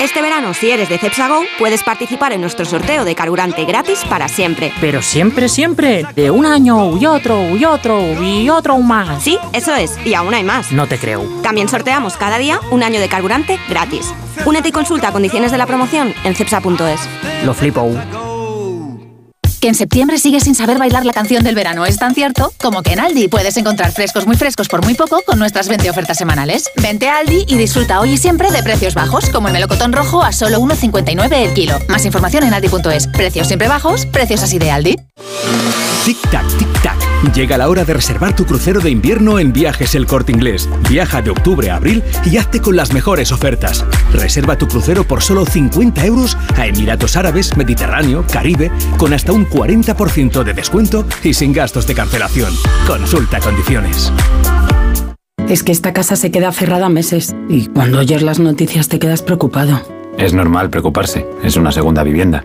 [0.00, 4.28] Este verano, si eres de Cepsago, puedes participar en nuestro sorteo de carburante gratis para
[4.28, 4.72] siempre.
[4.80, 9.22] Pero siempre, siempre, de un año y otro y otro y otro más.
[9.22, 10.72] Sí, eso es, y aún hay más.
[10.72, 11.22] No te creo.
[11.42, 14.14] También sorteamos cada día un año de carburante gratis.
[14.46, 17.00] Únete y consulta condiciones de la promoción en cepsa.es.
[17.44, 17.92] Lo flipo.
[19.60, 22.82] Que en septiembre sigues sin saber bailar la canción del verano es tan cierto como
[22.82, 26.16] que en Aldi puedes encontrar frescos muy frescos por muy poco con nuestras 20 ofertas
[26.16, 26.70] semanales.
[26.76, 30.22] Vente a Aldi y disfruta hoy y siempre de precios bajos, como el melocotón rojo
[30.22, 31.78] a solo 1,59 el kilo.
[31.88, 33.06] Más información en aldi.es.
[33.08, 34.96] Precios siempre bajos, precios así de Aldi.
[36.06, 36.99] Tic-tac, tic-tac.
[37.34, 40.68] Llega la hora de reservar tu crucero de invierno en Viajes El Corte Inglés.
[40.88, 43.84] Viaja de octubre a abril y hazte con las mejores ofertas.
[44.12, 49.46] Reserva tu crucero por solo 50 euros a Emiratos Árabes, Mediterráneo, Caribe, con hasta un
[49.46, 52.52] 40% de descuento y sin gastos de cancelación.
[52.86, 54.10] Consulta condiciones.
[55.46, 59.22] Es que esta casa se queda cerrada meses y cuando oyes las noticias te quedas
[59.22, 59.82] preocupado.
[60.16, 62.44] Es normal preocuparse, es una segunda vivienda.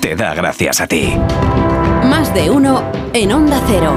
[0.00, 1.14] te da gracias a ti.
[2.04, 3.94] Más de uno en Onda Cero.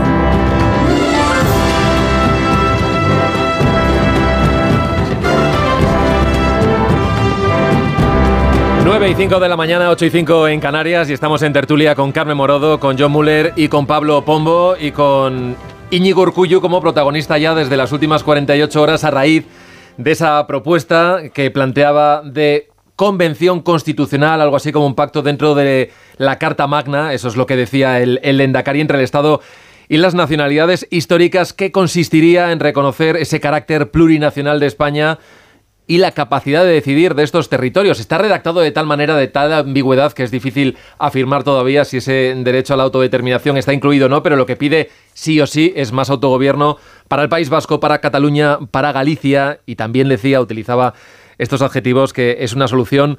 [8.85, 11.95] 9 y 5 de la mañana, 8 y 5 en Canarias y estamos en tertulia
[11.95, 15.55] con Carmen Morodo, con John Muller y con Pablo Pombo y con
[15.89, 19.45] Íñigo Urcullu como protagonista ya desde las últimas 48 horas a raíz
[19.97, 25.91] de esa propuesta que planteaba de convención constitucional, algo así como un pacto dentro de
[26.17, 29.41] la Carta Magna, eso es lo que decía el, el entre el Estado
[29.89, 35.19] y las nacionalidades históricas, que consistiría en reconocer ese carácter plurinacional de España
[35.91, 37.99] y la capacidad de decidir de estos territorios.
[37.99, 42.33] Está redactado de tal manera, de tal ambigüedad, que es difícil afirmar todavía si ese
[42.37, 45.73] derecho a la autodeterminación está incluido o no, pero lo que pide sí o sí
[45.75, 46.77] es más autogobierno
[47.09, 50.93] para el País Vasco, para Cataluña, para Galicia, y también decía, utilizaba
[51.41, 53.17] estos adjetivos, que es una solución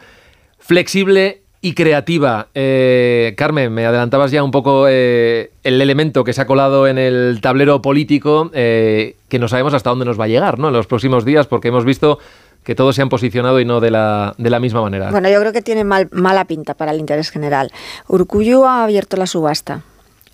[0.59, 2.49] flexible y creativa.
[2.55, 6.99] Eh, Carmen, me adelantabas ya un poco eh, el elemento que se ha colado en
[6.99, 10.69] el tablero político, eh, que no sabemos hasta dónde nos va a llegar ¿no?
[10.69, 12.21] en los próximos días, porque hemos visto
[12.63, 15.11] que todos se han posicionado y no de la, de la misma manera.
[15.11, 17.73] Bueno, yo creo que tiene mal, mala pinta para el interés general.
[18.07, 19.83] Urcuyu ha abierto la subasta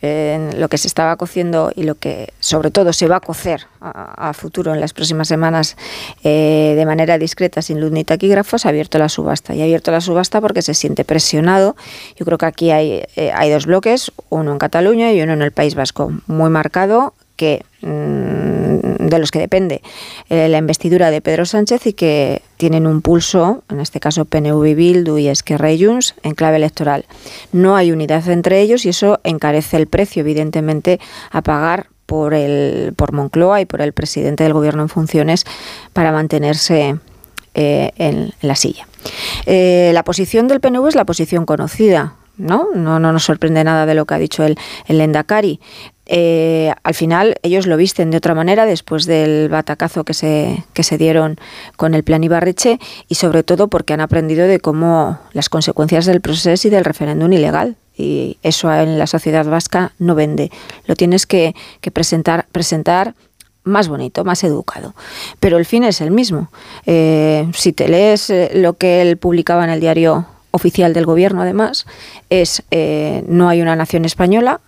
[0.00, 3.66] en lo que se estaba cociendo y lo que sobre todo se va a cocer
[3.80, 5.76] a, futuro en las próximas semanas
[6.24, 9.54] eh, de manera discreta, sin luz ni taquígrafos, ha abierto la subasta.
[9.54, 11.76] Y ha abierto la subasta porque se siente presionado.
[12.16, 15.42] Yo creo que aquí hay, eh, hay dos bloques, uno en Cataluña y uno en
[15.42, 18.57] el País Vasco, muy marcado que mm,
[19.10, 19.82] de los que depende
[20.28, 24.74] eh, la investidura de Pedro Sánchez y que tienen un pulso, en este caso PNV
[24.74, 27.04] Bildu y Esquerra y Junts, en clave electoral.
[27.52, 32.94] No hay unidad entre ellos y eso encarece el precio, evidentemente, a pagar por el
[32.96, 35.44] por Moncloa y por el presidente del gobierno en funciones
[35.92, 36.96] para mantenerse
[37.54, 38.86] eh, en, la silla.
[39.46, 42.14] Eh, la posición del PNV es la posición conocida.
[42.38, 42.68] ¿no?
[42.74, 45.60] No, no nos sorprende nada de lo que ha dicho el, el Endacari.
[46.10, 50.82] Eh, al final ellos lo visten de otra manera después del batacazo que se, que
[50.82, 51.36] se dieron
[51.76, 56.22] con el plan Ibarreche y sobre todo porque han aprendido de cómo las consecuencias del
[56.22, 57.76] proceso y del referéndum ilegal.
[57.94, 60.50] Y eso en la sociedad vasca no vende.
[60.86, 61.54] Lo tienes que,
[61.92, 63.14] presentar, presentar
[63.64, 64.94] más bonito, más educado.
[65.40, 66.48] Pero el fin es el mismo.
[66.86, 71.42] Eh, si te lees eh, lo que él publicaba en el diario oficial del gobierno,
[71.42, 71.86] además,
[72.30, 72.62] es
[73.26, 74.60] no hay una nación española,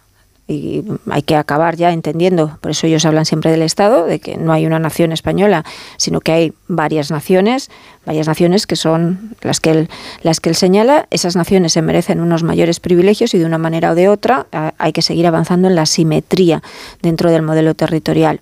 [0.51, 4.37] y hay que acabar ya entendiendo, por eso ellos hablan siempre del Estado, de que
[4.37, 5.65] no hay una nación española,
[5.97, 7.71] sino que hay varias naciones,
[8.05, 9.89] varias naciones que son las que él,
[10.23, 13.93] las que él señala, esas naciones se merecen unos mayores privilegios y de una manera
[13.93, 14.47] o de otra
[14.79, 16.63] hay que seguir avanzando en la simetría
[17.01, 18.41] dentro del modelo territorial.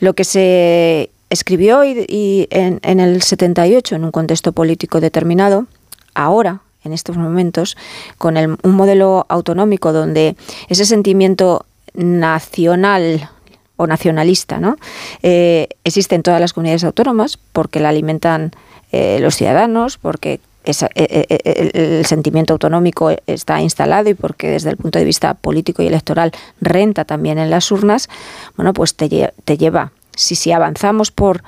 [0.00, 5.66] Lo que se escribió y, en, en el 78 en un contexto político determinado,
[6.14, 7.76] ahora en estos momentos
[8.18, 10.36] con un modelo autonómico donde
[10.68, 13.30] ese sentimiento nacional
[13.76, 14.76] o nacionalista ¿no?
[15.22, 18.52] Eh, existe en todas las comunidades autónomas porque la alimentan
[18.92, 24.98] eh, los ciudadanos, porque eh, el sentimiento autonómico está instalado y porque desde el punto
[24.98, 28.08] de vista político y electoral renta también en las urnas,
[28.56, 31.42] bueno, pues te, te lleva, si, si avanzamos por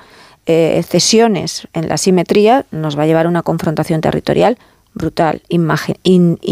[0.45, 4.57] cesiones en la simetría, nos va a llevar a una confrontación territorial
[4.97, 5.97] brutal, imagen,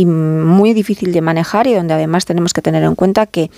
[0.05, 3.49] muy difícil de manejar y donde además tenemos que tener en cuenta que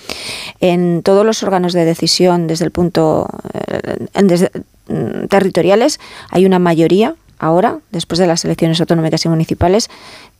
[0.60, 4.48] en todos los órganos de decisión desde el punto eh,
[4.88, 9.90] mm, territoriales hay una mayoría ahora, después de las elecciones autonómicas y municipales,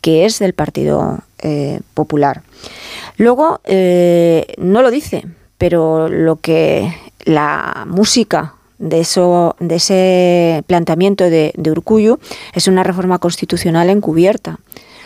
[0.00, 2.42] que es del Partido eh, Popular.
[3.16, 5.24] Luego, eh, no lo dice,
[5.58, 6.92] pero lo que
[7.24, 12.16] la música de, eso, de ese planteamiento de, de
[12.54, 14.58] es una reforma constitucional encubierta.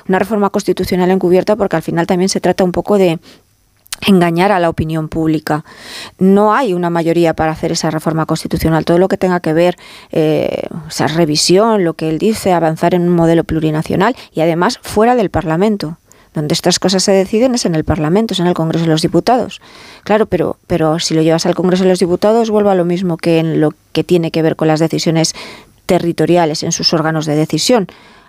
[0.09, 3.19] Una reforma constitucional encubierta porque al final también se trata un poco de
[4.07, 5.65] engañar a la opinión pública.
[6.19, 8.85] No hay una mayoría para hacer esa reforma constitucional.
[8.85, 9.77] Todo lo que tenga que ver,
[10.11, 15.15] eh, esa revisión, lo que él dice, avanzar en un modelo plurinacional y además fuera
[15.15, 15.99] del Parlamento
[16.35, 19.03] donde estas cosas se deciden es en el Parlamento, es en el Congreso de los
[19.03, 19.61] Diputados.
[20.05, 23.17] Claro, pero, pero si lo llevas al Congreso de los Diputados, vuelve a lo mismo
[23.17, 25.35] que en lo que tiene que ver con las decisiones
[25.87, 27.87] territoriales en sus órganos de decisión.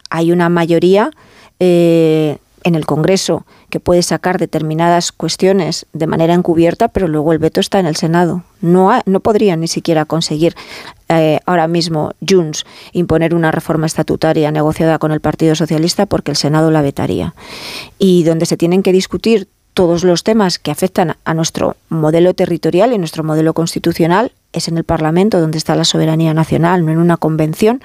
[0.09, 1.11] Hay una mayoría
[1.59, 7.39] eh, en el Congreso que puede sacar determinadas cuestiones de manera encubierta, pero luego el
[7.39, 8.43] veto está en el Senado.
[8.61, 10.55] No, no podrían ni siquiera conseguir
[11.09, 16.37] eh, ahora mismo Junts imponer una reforma estatutaria negociada con el Partido Socialista porque el
[16.37, 17.35] Senado la vetaría.
[17.99, 22.93] Y donde se tienen que discutir todos los temas que afectan a nuestro modelo territorial
[22.93, 26.99] y nuestro modelo constitucional es en el Parlamento donde está la soberanía nacional, no en
[26.99, 27.81] una convención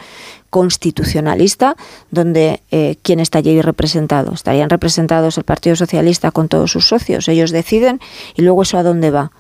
[0.51, 1.77] constitucionalista
[2.11, 4.33] donde eh, quién está allí representado.
[4.33, 7.29] Estarían representados el Partido Socialista con todos sus socios.
[7.29, 8.01] Ellos deciden
[8.35, 9.33] y luego eso a dónde va.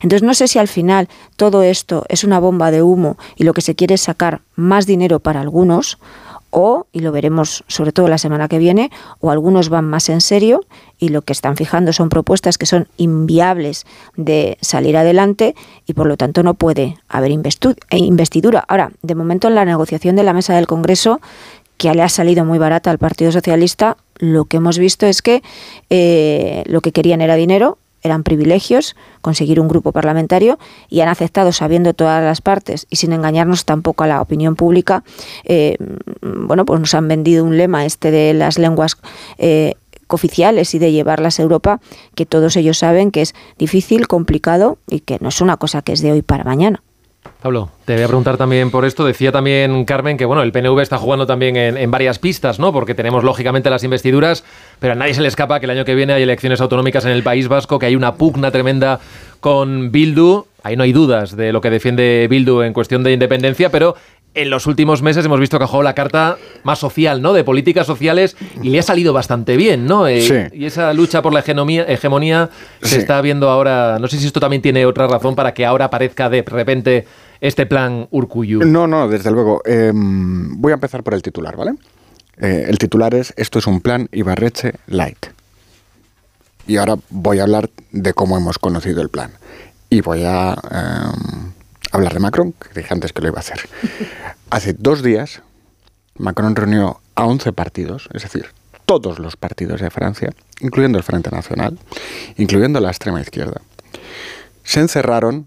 [0.00, 3.54] Entonces no sé si al final todo esto es una bomba de humo y lo
[3.54, 5.98] que se quiere es sacar más dinero para algunos
[6.52, 10.20] o, y lo veremos sobre todo la semana que viene, o algunos van más en
[10.20, 10.60] serio
[10.98, 13.86] y lo que están fijando son propuestas que son inviables
[14.16, 18.64] de salir adelante y por lo tanto no puede haber eh, investidura.
[18.68, 21.20] Ahora, de momento en la negociación de la mesa del Congreso,
[21.78, 25.42] que le ha salido muy barata al Partido Socialista, lo que hemos visto es que
[25.90, 31.52] eh, lo que querían era dinero, eran privilegios conseguir un grupo parlamentario y han aceptado
[31.52, 35.04] sabiendo todas las partes y sin engañarnos tampoco a la opinión pública
[35.44, 35.76] eh,
[36.20, 38.96] bueno pues nos han vendido un lema este de las lenguas
[39.38, 39.74] eh,
[40.08, 41.80] oficiales y de llevarlas a Europa
[42.14, 45.92] que todos ellos saben que es difícil complicado y que no es una cosa que
[45.92, 46.82] es de hoy para mañana
[47.42, 49.04] Pablo, te voy a preguntar también por esto.
[49.04, 52.72] Decía también Carmen que bueno, el PNV está jugando también en, varias pistas, ¿no?
[52.72, 54.44] Porque tenemos lógicamente las investiduras,
[54.78, 57.10] pero a nadie se le escapa que el año que viene hay elecciones autonómicas en
[57.10, 59.00] el País Vasco, que hay una pugna tremenda
[59.40, 60.46] con Bildu.
[60.62, 63.96] Ahí no hay dudas de lo que defiende Bildu en cuestión de independencia, pero
[64.34, 67.32] en los últimos meses hemos visto que ha jugado la carta más social, ¿no?
[67.32, 70.08] De políticas sociales y le ha salido bastante bien, ¿no?
[70.08, 72.50] Eh, y esa lucha por la hegemonía, hegemonía
[72.82, 73.98] se está viendo ahora.
[74.00, 77.06] No sé si esto también tiene otra razón para que ahora aparezca de repente
[77.40, 78.64] este plan Urcuyu.
[78.64, 79.60] No, no, desde luego.
[79.64, 81.72] Em, voy a empezar por el titular, ¿vale?
[82.38, 85.26] Eh, el titular es Esto es un plan Ibarreche Light.
[86.66, 89.32] Y ahora voy a hablar de cómo hemos conocido el plan.
[89.90, 91.52] Y voy a em,
[91.92, 93.60] hablar de Macron, que dije antes que lo iba a hacer.
[94.50, 95.42] Hace dos días,
[96.16, 98.46] Macron reunió a 11 partidos, es decir,
[98.86, 101.78] todos los partidos de Francia, incluyendo el Frente Nacional,
[102.36, 103.60] incluyendo la extrema izquierda.
[104.64, 105.46] Se encerraron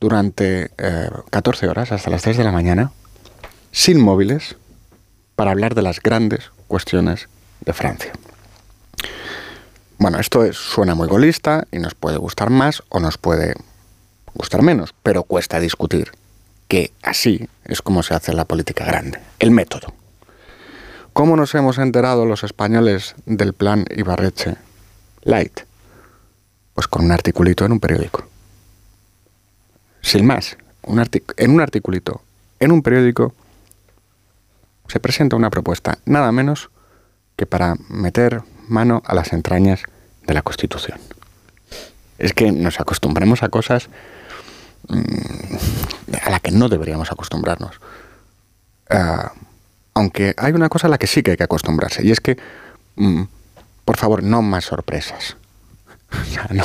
[0.00, 0.70] durante
[1.30, 2.92] 14 eh, horas, hasta las 3 de la mañana,
[3.72, 4.56] sin móviles,
[5.34, 7.28] para hablar de las grandes cuestiones
[7.60, 8.12] de Francia.
[9.98, 13.54] Bueno, esto suena muy golista y nos puede gustar más o nos puede
[14.36, 16.12] gustar menos, pero cuesta discutir
[16.68, 19.92] que así es como se hace la política grande, el método.
[21.12, 24.56] ¿Cómo nos hemos enterado los españoles del plan Ibarreche
[25.22, 25.60] Light?
[26.74, 28.26] Pues con un articulito en un periódico.
[30.02, 32.20] Sin más, en un articulito
[32.60, 33.34] en un periódico
[34.88, 36.70] se presenta una propuesta, nada menos
[37.36, 39.82] que para meter mano a las entrañas
[40.26, 40.98] de la Constitución.
[42.18, 43.88] Es que nos acostumbramos a cosas
[44.88, 47.80] a la que no deberíamos acostumbrarnos.
[48.90, 49.32] Ah,
[49.94, 52.36] aunque hay una cosa a la que sí que hay que acostumbrarse, y es que,
[52.96, 53.22] mm,
[53.84, 55.36] por favor, no más sorpresas.
[56.50, 56.64] no,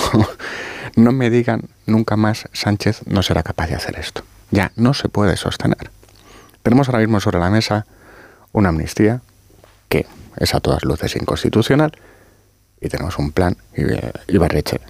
[0.95, 4.23] no me digan nunca más Sánchez no será capaz de hacer esto.
[4.51, 5.91] Ya no se puede sostener.
[6.63, 7.85] Tenemos ahora mismo sobre la mesa
[8.51, 9.21] una amnistía
[9.89, 10.05] que
[10.37, 11.91] es a todas luces inconstitucional
[12.79, 13.57] y tenemos un plan
[14.27, 14.81] Ibarreche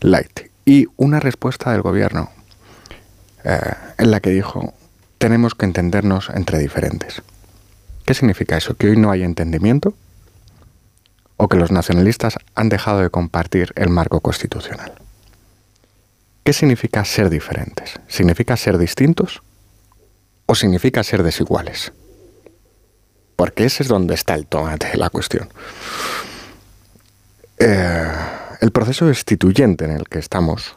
[0.00, 2.30] light y una respuesta del gobierno
[3.44, 3.58] eh,
[3.98, 4.74] en la que dijo,
[5.18, 7.22] tenemos que entendernos entre diferentes.
[8.04, 8.74] ¿Qué significa eso?
[8.76, 9.94] ¿Que hoy no hay entendimiento?
[11.36, 14.92] ¿O que los nacionalistas han dejado de compartir el marco constitucional?
[16.44, 18.00] ¿Qué significa ser diferentes?
[18.08, 19.42] ¿Significa ser distintos?
[20.46, 21.92] ¿O significa ser desiguales?
[23.36, 25.48] Porque ese es donde está el tomate de la cuestión.
[27.58, 28.12] Eh,
[28.60, 30.76] el proceso destituyente en el que estamos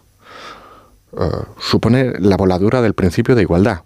[1.17, 3.81] eh, supone la voladura del principio de igualdad,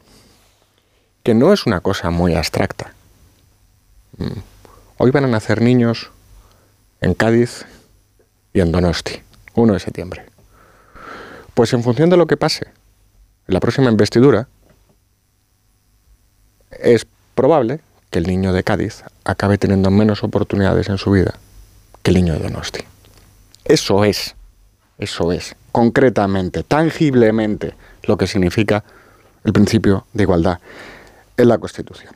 [1.23, 2.93] que no es una cosa muy abstracta.
[4.17, 4.39] Mm.
[4.97, 6.11] Hoy van a nacer niños
[7.01, 7.65] en Cádiz
[8.53, 9.21] y en Donosti,
[9.55, 10.25] 1 de septiembre.
[11.53, 12.67] Pues en función de lo que pase
[13.47, 14.47] en la próxima investidura,
[16.71, 17.05] es
[17.36, 21.36] probable que el niño de Cádiz acabe teniendo menos oportunidades en su vida
[22.01, 22.84] que el niño de Donosti.
[23.65, 24.36] Eso es,
[24.97, 27.73] eso es concretamente, tangiblemente,
[28.03, 28.84] lo que significa
[29.45, 30.59] el principio de igualdad
[31.38, 32.13] en la Constitución.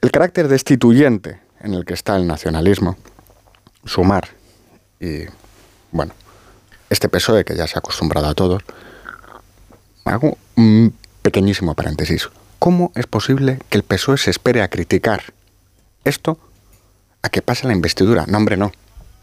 [0.00, 2.96] El carácter destituyente en el que está el nacionalismo,
[3.84, 4.26] sumar
[4.98, 5.26] y,
[5.92, 6.14] bueno,
[6.90, 8.64] este PSOE que ya se ha acostumbrado a todos,
[10.04, 10.92] hago un
[11.22, 12.28] pequeñísimo paréntesis.
[12.58, 15.32] ¿Cómo es posible que el PSOE se espere a criticar
[16.02, 16.40] esto
[17.22, 18.24] a que pase la investidura?
[18.26, 18.72] No, hombre, no.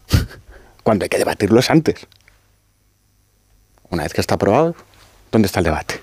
[0.82, 2.06] Cuando hay que debatirlo es antes.
[3.90, 4.74] Una vez que está aprobado,
[5.30, 6.00] ¿dónde está el debate?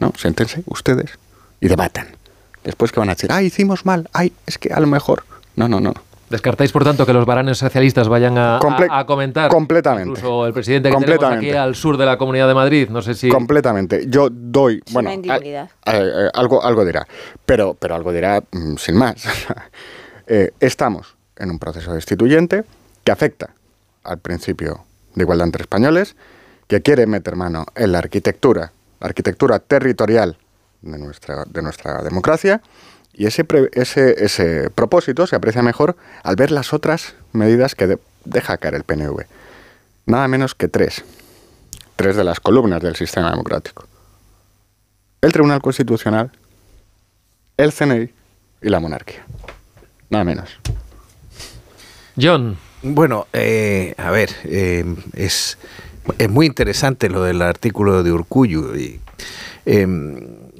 [0.00, 0.12] ¿No?
[0.16, 1.18] Siéntense ustedes
[1.60, 2.08] y debatan.
[2.64, 5.24] Después que van a decir, ay, hicimos mal, ay, es que a lo mejor.
[5.56, 5.94] No, no, no.
[6.30, 8.60] ¿Descartáis, por tanto, que los varanes socialistas vayan a,
[9.06, 9.50] comentar?
[9.50, 10.10] Completamente.
[10.10, 13.14] Incluso el presidente que tenemos aquí al sur de la Comunidad de Madrid, no sé
[13.14, 13.30] si...
[13.30, 14.04] Completamente.
[14.08, 14.82] Yo doy...
[14.90, 15.10] bueno,
[16.34, 17.06] algo, algo dirá.
[17.46, 19.22] Pero, pero algo dirá mm, sin más.
[20.30, 22.64] Eh, estamos en un proceso destituyente
[23.02, 23.48] que afecta
[24.04, 24.84] al principio
[25.14, 26.16] de igualdad entre españoles
[26.68, 30.36] que quiere meter mano en la arquitectura, la arquitectura territorial
[30.82, 32.62] de nuestra, de nuestra democracia
[33.12, 38.58] Y ese, ese, ese propósito se aprecia mejor al ver las otras medidas que deja
[38.58, 39.24] caer el PNV.
[40.06, 41.04] Nada menos que tres.
[41.96, 43.86] Tres de las columnas del sistema democrático.
[45.20, 46.30] El Tribunal Constitucional,
[47.56, 48.12] el CNI
[48.62, 49.26] y la monarquía.
[50.10, 50.48] Nada menos.
[52.16, 52.56] John.
[52.82, 55.58] Bueno, eh, a ver, eh, es,
[56.16, 58.72] es, muy interesante lo del artículo de Urcuyo.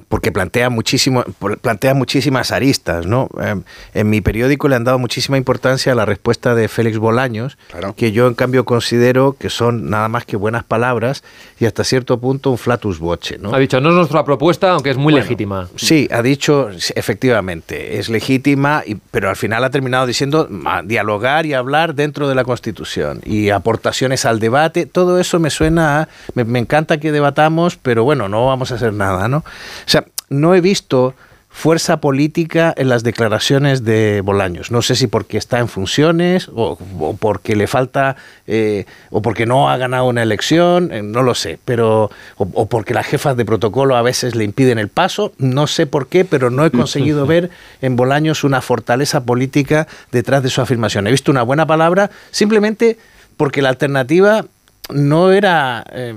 [0.08, 1.24] Porque plantea, muchísimo,
[1.60, 3.06] plantea muchísimas aristas.
[3.06, 3.28] ¿no?
[3.40, 3.62] Em,
[3.94, 7.58] en mi periódico le han dado muchísima importancia a la respuesta de Félix Bolaños,
[7.96, 11.22] que yo en cambio considero que son nada más que buenas palabras
[11.60, 13.38] y hasta cierto punto un flatus voce.
[13.38, 13.54] ¿no?
[13.54, 15.68] Ha dicho, no es nuestra propuesta, aunque es muy legítima.
[15.76, 20.48] Sí, ha dicho, efectivamente, es legítima, pero al final ha terminado diciendo
[20.84, 24.86] dialogar y hablar dentro de la Constitución y aportaciones al debate.
[24.86, 28.76] Todo eso me suena a, me, me encanta que debatamos, pero bueno, no vamos a
[28.76, 29.28] hacer nada.
[29.28, 29.38] ¿no?
[29.38, 29.44] O
[29.86, 29.97] sea,
[30.28, 31.14] no he visto
[31.50, 34.70] fuerza política en las declaraciones de Bolaños.
[34.70, 36.78] No sé si porque está en funciones o,
[37.18, 38.16] porque le falta
[38.46, 42.94] eh, o porque no ha ganado una elección, eh, no lo sé, pero o, porque
[42.94, 46.50] las jefas de protocolo a veces le impiden el paso, no sé por qué, pero
[46.50, 47.50] no he conseguido ver
[47.80, 51.06] en Bolaños una fortaleza política detrás de su afirmación.
[51.06, 52.98] He visto una buena palabra simplemente
[53.36, 54.44] porque la alternativa
[54.90, 56.14] no era eh,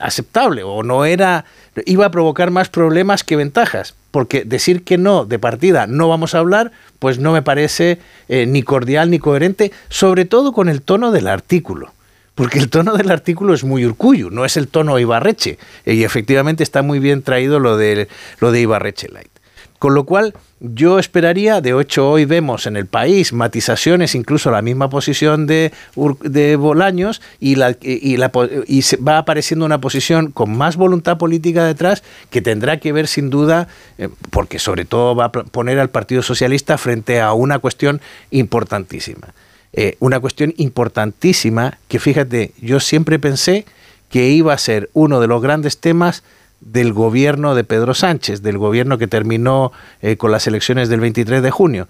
[0.00, 1.44] aceptable o no era
[1.86, 6.34] iba a provocar más problemas que ventajas porque decir que no de partida no vamos
[6.34, 7.98] a hablar pues no me parece
[8.28, 11.92] eh, ni cordial ni coherente sobre todo con el tono del artículo
[12.34, 16.62] porque el tono del artículo es muy urcuyo, no es el tono Ibarreche y efectivamente
[16.62, 18.08] está muy bien traído lo de
[18.40, 19.39] lo de Ibarreche Light
[19.80, 24.60] con lo cual, yo esperaría, de hecho hoy vemos en el país matizaciones, incluso la
[24.60, 25.72] misma posición de,
[26.20, 28.30] de Bolaños, y, la, y, la,
[28.66, 33.30] y va apareciendo una posición con más voluntad política detrás que tendrá que ver sin
[33.30, 38.02] duda, eh, porque sobre todo va a poner al Partido Socialista frente a una cuestión
[38.30, 39.32] importantísima.
[39.72, 43.64] Eh, una cuestión importantísima que fíjate, yo siempre pensé
[44.10, 46.22] que iba a ser uno de los grandes temas
[46.60, 51.42] del gobierno de Pedro Sánchez, del gobierno que terminó eh, con las elecciones del 23
[51.42, 51.88] de junio,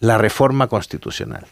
[0.00, 1.46] la reforma constitucional.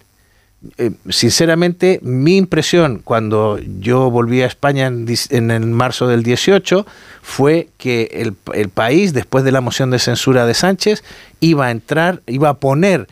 [0.79, 6.87] Eh, sinceramente, mi impresión cuando yo volví a España en, el marzo del 18
[7.21, 11.03] fue que el, el, país, después de la moción de censura de Sánchez,
[11.41, 13.09] iba a entrar, iba a poner,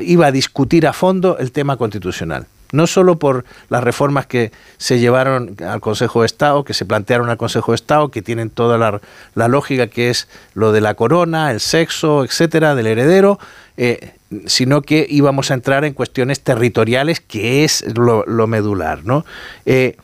[0.00, 4.98] iba a discutir a fondo el tema constitucional no solo por las reformas que se
[4.98, 8.78] llevaron al Consejo de Estado, que se plantearon al Consejo de Estado, que tienen toda
[8.78, 13.38] la, lógica que es lo de la corona, el sexo, etcétera, del heredero,
[13.76, 14.14] eh,
[14.46, 19.24] sino que íbamos a entrar en cuestiones territoriales, que es lo, medular, ¿no?
[19.66, 19.96] Eh,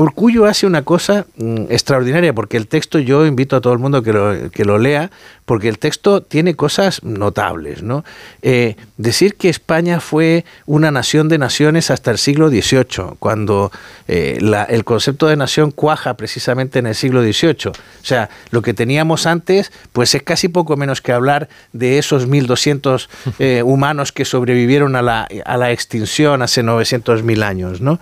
[0.00, 4.02] Urcullo hace una cosa mm, extraordinaria, porque el texto yo invito a todo el mundo
[4.02, 5.10] que lo, que lo lea,
[5.44, 7.82] porque el texto tiene cosas notables.
[7.82, 8.02] ¿no?
[8.40, 13.70] Eh, decir que España fue una nación de naciones hasta el siglo XVIII, cuando
[14.08, 14.38] eh,
[14.68, 17.68] el concepto de nación cuaja precisamente en el siglo XVIII.
[17.68, 22.26] O sea, lo que teníamos antes, pues es casi poco menos que hablar de esos
[22.26, 23.06] 1.200
[23.38, 27.82] eh, humanos que sobrevivieron a la, a la extinción hace 900.000 años.
[27.82, 28.00] ¿no?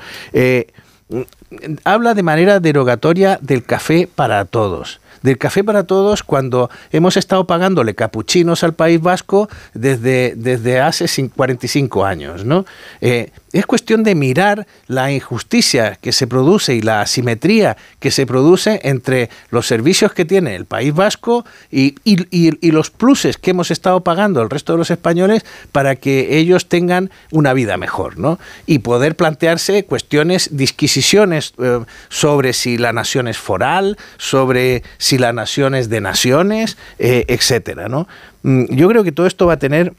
[1.84, 7.46] Habla de manera derogatoria del café para todos del café para todos cuando hemos estado
[7.46, 12.44] pagándole capuchinos al País Vasco desde, desde hace 45 años.
[12.44, 12.64] ¿no?
[13.00, 18.26] Eh, es cuestión de mirar la injusticia que se produce y la asimetría que se
[18.26, 21.94] produce entre los servicios que tiene el País Vasco y,
[22.70, 27.10] los pluses que hemos estado pagando el resto de los españoles para que ellos tengan
[27.30, 28.38] una vida mejor, ¿no?
[28.66, 35.32] Y poder plantearse cuestiones, disquisiciones eh, sobre si la nación es foral, sobre si la
[35.32, 38.06] nación es de naciones, eh, etcétera, ¿no?
[38.42, 39.94] Mm, yo creo que todo esto va a tener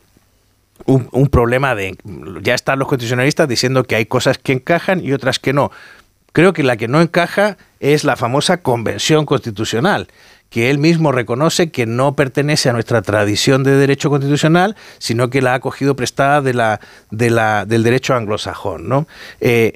[0.85, 1.97] un, problema de...
[2.41, 5.71] Ya están los constitucionalistas diciendo que hay cosas que encajan y otras que no.
[6.31, 10.07] Creo que la que no encaja es la famosa convención constitucional,
[10.49, 15.41] que él mismo reconoce que no pertenece a nuestra tradición de derecho constitucional, sino que
[15.41, 16.79] la ha cogido prestada de la,
[17.11, 18.87] de la, del derecho anglosajón.
[18.87, 19.07] ¿no?
[19.41, 19.73] Eh,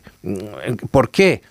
[0.92, 1.42] ¿Por qué?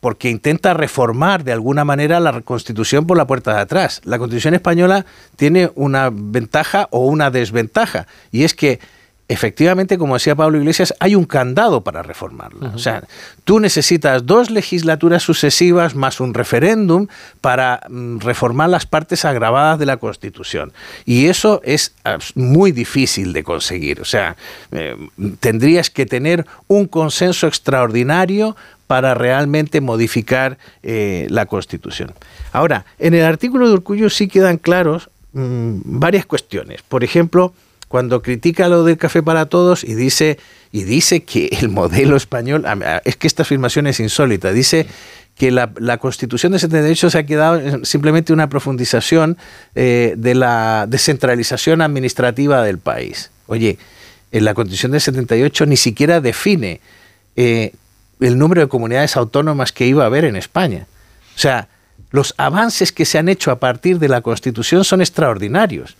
[0.00, 4.00] Porque intenta reformar de alguna manera la Constitución por la puerta de atrás.
[4.04, 5.06] La Constitución española
[5.36, 8.80] tiene una ventaja o una desventaja, y es que
[9.28, 12.72] efectivamente, como decía Pablo Iglesias, hay un candado para reformarla.
[12.74, 13.04] O sea,
[13.44, 17.06] tú necesitas dos legislaturas sucesivas más un referéndum
[17.40, 20.72] para mm, reformar las partes agravadas de la Constitución.
[21.06, 21.94] Y eso es
[22.34, 24.00] muy difícil de conseguir.
[24.00, 24.36] O sea,
[24.72, 24.96] eh,
[25.40, 28.56] tendrías que tener un consenso extraordinario
[28.86, 32.12] para realmente modificar eh, la Constitución.
[32.52, 36.82] Ahora, en el artículo de Urcullo sí quedan claros mm, varias cuestiones.
[36.82, 37.54] Por ejemplo,
[37.88, 40.38] cuando critica lo del café para todos y dice,
[40.72, 42.64] y dice que el modelo español,
[43.04, 44.86] es que esta afirmación es insólita, dice
[45.36, 49.36] que la, Constitución de 78 se ha quedado simplemente una profundización
[49.74, 53.30] eh, de la descentralización administrativa del país.
[53.46, 53.78] Oye,
[54.30, 56.80] en la Constitución de 78 ni siquiera define
[57.36, 57.72] eh,
[58.26, 60.86] el número de comunidades autónomas que iba a haber en España.
[61.36, 61.68] O sea,
[62.10, 65.96] los avances que se han hecho a partir de la Constitución son extraordinarios.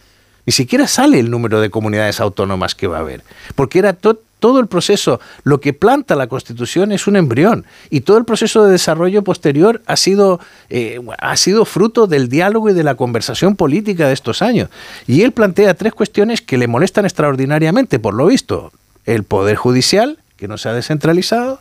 [0.46, 3.22] Ni siquiera sale el número de comunidades autónomas que va a haber,
[3.54, 8.18] porque era todo el proceso, lo que planta la Constitución es un embrión y todo
[8.18, 12.84] el proceso de desarrollo posterior ha sido, eh, ha sido fruto del diálogo y de
[12.84, 14.68] la conversación política de estos años.
[15.06, 18.70] Y él plantea tres cuestiones que le molestan extraordinariamente, por lo visto.
[19.06, 21.60] El poder judicial, que no se ha descentralizado,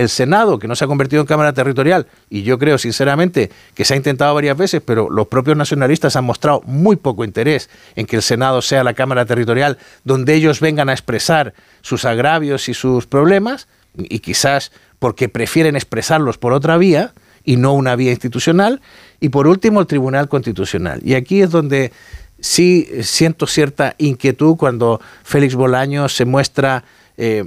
[0.00, 3.84] el Senado, que no se ha convertido en Cámara Territorial, y yo creo sinceramente que
[3.84, 8.06] se ha intentado varias veces, pero los propios nacionalistas han mostrado muy poco interés en
[8.06, 12.74] que el Senado sea la Cámara Territorial donde ellos vengan a expresar sus agravios y
[12.74, 17.12] sus problemas, y quizás porque prefieren expresarlos por otra vía
[17.44, 18.80] y no una vía institucional,
[19.20, 21.00] y por último el Tribunal Constitucional.
[21.02, 21.92] Y aquí es donde
[22.40, 26.84] sí siento cierta inquietud cuando Félix Bolaño se muestra
[27.20, 27.44] eh,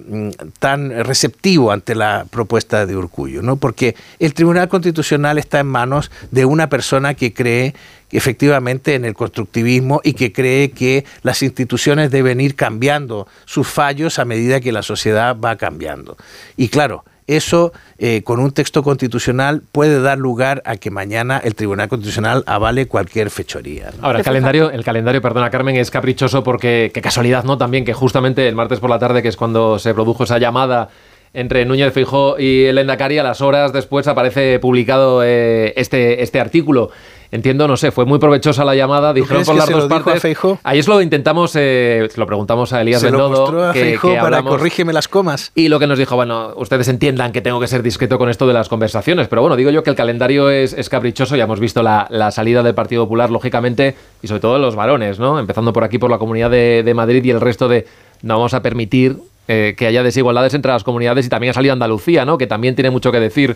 [0.59, 3.55] tan receptivo ante la propuesta de Urcullo, ¿no?
[3.55, 7.73] Porque el Tribunal Constitucional está en manos de una persona que cree
[8.11, 14.19] efectivamente en el constructivismo y que cree que las instituciones deben ir cambiando sus fallos
[14.19, 16.17] a medida que la sociedad va cambiando.
[16.57, 17.05] Y claro,
[17.35, 22.43] eso eh, con un texto constitucional puede dar lugar a que mañana el Tribunal Constitucional
[22.47, 23.91] avale cualquier fechoría.
[24.01, 27.57] Ahora, el calendario, el calendario, perdona Carmen, es caprichoso porque, qué casualidad, ¿no?
[27.57, 30.89] También que justamente el martes por la tarde, que es cuando se produjo esa llamada
[31.33, 36.39] entre Núñez Feijó y el Endacari, a las horas después aparece publicado eh, este, este
[36.39, 36.91] artículo.
[37.31, 40.37] Entiendo, no sé, fue muy provechosa la llamada, dijeron por las dos partes.
[40.63, 43.69] Ahí es lo intentamos, eh, lo preguntamos a Elías Se Bendodo.
[43.69, 45.53] a que, para corrígeme las comas.
[45.55, 48.47] Y lo que nos dijo, bueno, ustedes entiendan que tengo que ser discreto con esto
[48.47, 51.81] de las conversaciones, pero bueno, digo yo que el calendario es, caprichoso, ya hemos visto
[51.81, 55.39] la, salida del Partido Popular, lógicamente, y sobre todo los varones, ¿no?
[55.39, 57.87] Empezando por aquí, por la Comunidad de, Madrid y el resto de...
[58.23, 59.17] No vamos a permitir
[59.47, 62.37] eh, que haya desigualdades entre las comunidades y también ha salido Andalucía, ¿no?
[62.37, 63.55] Que también tiene mucho que decir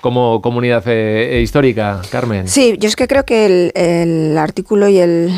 [0.00, 2.46] como comunidad eh, histórica, Carmen.
[2.48, 5.32] Sí, yo es que creo que el, artículo y el,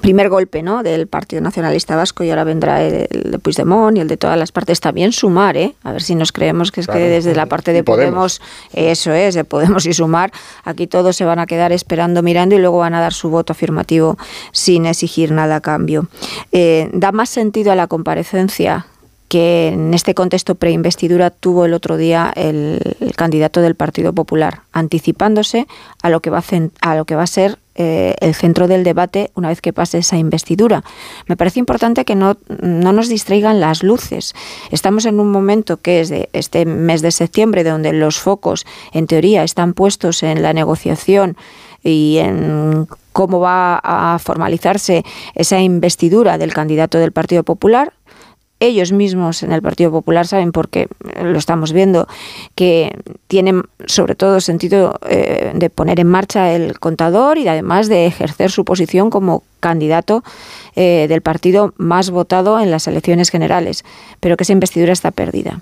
[0.00, 0.82] primer golpe ¿no?
[0.82, 4.52] del Partido Nacionalista Vasco y ahora vendrá el, de Puigdemont y el de todas las
[4.52, 5.76] partes también sumar, ¿eh?
[5.82, 8.42] a ver si nos creemos que es que desde la parte de Podemos.
[8.74, 10.30] eso es, de Podemos y sumar,
[10.64, 13.54] aquí todos se van a quedar esperando, mirando y luego van a dar su voto
[13.54, 14.18] afirmativo
[14.52, 16.06] sin exigir nada a cambio.
[16.52, 18.86] Eh, da más sentido a la comparecencia
[19.28, 22.80] que en este contexto preinvestidura tuvo el otro día el,
[23.16, 25.66] candidato del Partido Popular, anticipándose
[26.02, 26.42] a lo que va
[26.80, 29.98] a, lo que va a ser eh, el centro del debate una vez que pase
[29.98, 30.84] esa investidura.
[31.26, 34.34] Me parece importante que no, no nos distraigan las luces.
[34.70, 39.06] Estamos en un momento que es de este mes de septiembre, donde los focos, en
[39.06, 41.36] teoría, están puestos en la negociación
[41.82, 45.04] y en cómo va a formalizarse
[45.34, 47.92] esa investidura del candidato del Partido Popular
[48.64, 50.88] ellos mismos en el Partido Popular saben, porque
[51.22, 52.06] lo estamos viendo,
[52.54, 52.96] que
[53.26, 58.50] tienen sobre todo sentido eh, de poner en marcha el contador y además de ejercer
[58.50, 60.22] su posición como candidato
[60.76, 63.84] eh, del partido más votado en las elecciones generales,
[64.20, 65.60] pero que esa investidura está perdida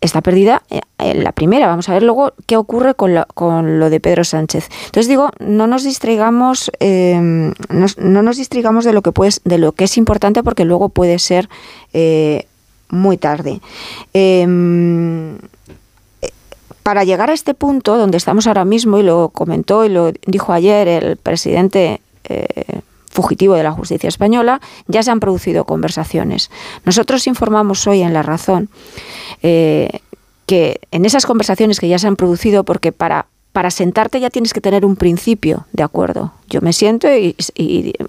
[0.00, 1.66] está perdida eh, en la primera.
[1.66, 4.68] Vamos a ver luego qué ocurre con lo, con lo de Pedro Sánchez.
[4.86, 9.72] Entonces digo, no nos distraigamos, eh, no, nos distraigamos de lo que puede, de lo
[9.72, 11.48] que es importante porque luego puede ser
[11.92, 12.46] eh,
[12.88, 13.60] muy tarde.
[14.12, 15.38] Em,
[16.82, 20.52] para llegar a este punto donde estamos ahora mismo, y lo comentó y lo dijo
[20.52, 22.00] ayer el presidente
[23.10, 26.50] fugitivo de la justicia española, ya se han producido conversaciones.
[26.84, 28.68] Nosotros informamos hoy en La Razón
[29.42, 30.00] eh,
[30.46, 33.26] que en esas conversaciones que ya se han producido, porque para
[33.56, 36.34] para sentarte ya tienes que tener un principio de acuerdo.
[36.50, 37.34] Yo me siento y,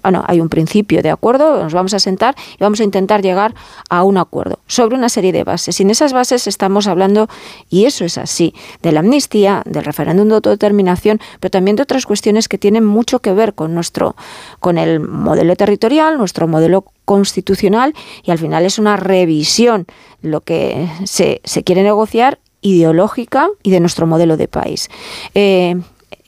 [0.02, 3.54] bueno, hay un principio de acuerdo, nos vamos a sentar y vamos a intentar llegar
[3.88, 5.80] a un acuerdo sobre una serie de bases.
[5.80, 7.30] En esas bases estamos hablando,
[7.70, 12.04] y eso es así, de la amnistía, del referéndum de autodeterminación, pero también de otras
[12.04, 14.16] cuestiones que tienen mucho que ver con nuestro,
[14.60, 19.86] con el modelo territorial, nuestro modelo constitucional, y al final es una revisión
[20.20, 22.38] lo que se, se quiere negociar
[22.74, 24.88] ideológica y de nuestro modelo de país.
[25.34, 25.76] Eh,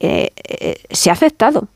[0.00, 1.68] eh, eh, se ha aceptado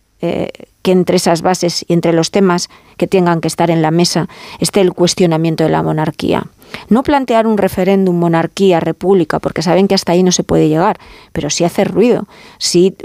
[0.81, 4.27] que entre esas bases y entre los temas que tengan que estar en la mesa
[4.59, 6.47] esté el cuestionamiento de la monarquía.
[6.89, 10.99] No plantear un referéndum monarquía, república, porque saben que hasta ahí no se puede llegar,
[11.35, 12.97] pero sí hacer ruido, sí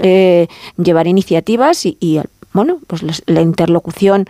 [0.78, 2.20] llevar iniciativas y,
[2.54, 4.24] bueno, pues la interlocución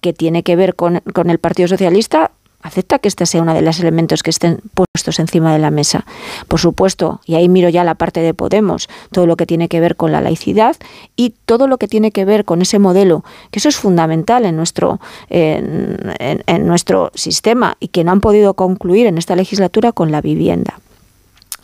[0.00, 2.32] que tiene que ver con, con el Partido Socialista
[2.62, 6.04] acepta que este sea uno de los elementos que estén puestos encima de la mesa.
[6.48, 9.80] Por supuesto, y ahí miro ya la parte de Podemos, todo lo que tiene que
[9.80, 10.76] ver con la laicidad
[11.16, 14.56] y todo lo que tiene que ver con ese modelo, que eso es fundamental en
[14.56, 20.20] nuestro, en, nuestro sistema y que no han podido concluir en esta legislatura con la
[20.20, 20.80] vivienda.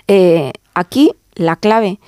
[0.09, 1.99] Eh, aquí la clave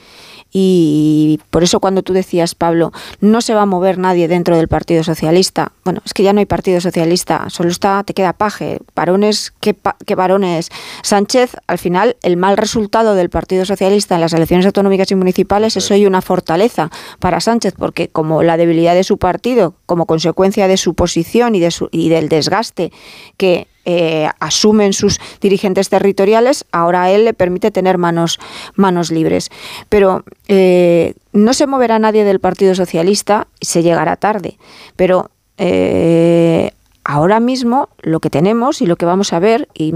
[0.52, 4.68] y por eso cuando tú decías, Pablo, no se va a mover nadie dentro del
[4.68, 8.78] Partido Socialista, bueno, es que ya no hay Partido Socialista, solo está, te queda paje,
[8.94, 9.76] varones, ¿qué,
[10.06, 10.70] qué varones?
[11.02, 15.76] Sánchez, al final, el mal resultado del Partido Socialista en las elecciones autonómicas y municipales
[15.76, 15.90] es.
[15.90, 20.76] hoy una fortaleza para Sánchez, porque como la debilidad de su partido, como consecuencia de
[20.76, 22.92] su posición y, de su, y del desgaste
[23.36, 28.38] que eh, asumen sus dirigentes territoriales, ahora a él le permite tener manos,
[28.74, 29.50] manos libres.
[29.88, 34.58] Pero eh, no se moverá nadie del Partido Socialista y se llegará tarde.
[34.96, 36.72] Pero eh,
[37.04, 39.92] ahora mismo lo que tenemos y lo que vamos a ver, y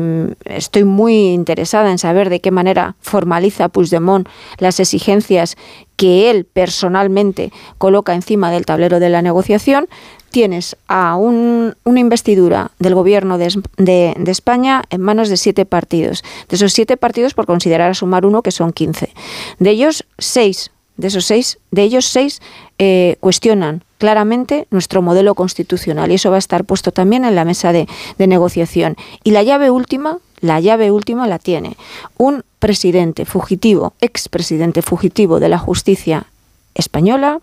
[0.47, 4.29] estoy muy interesada en saber de qué manera formaliza Puigdemont
[4.59, 5.57] las exigencias
[5.97, 9.89] que él personalmente coloca encima del tablero de la negociación,
[10.35, 16.25] tienes a una investidura del gobierno de, España en manos de siete partidos.
[16.49, 19.13] De esos siete partidos, por considerar a sumar uno, que son 15.
[19.61, 22.43] De ellos, seis, de esos seis, de ellos seis
[22.81, 27.45] eh, cuestionan claramente nuestro modelo constitucional y eso va a estar puesto también en la
[27.45, 27.87] mesa de,
[28.19, 28.97] de negociación.
[29.23, 31.77] Y la llave última, la llave última la tiene
[32.17, 36.27] un presidente fugitivo, expresidente fugitivo de la justicia
[36.75, 37.39] española,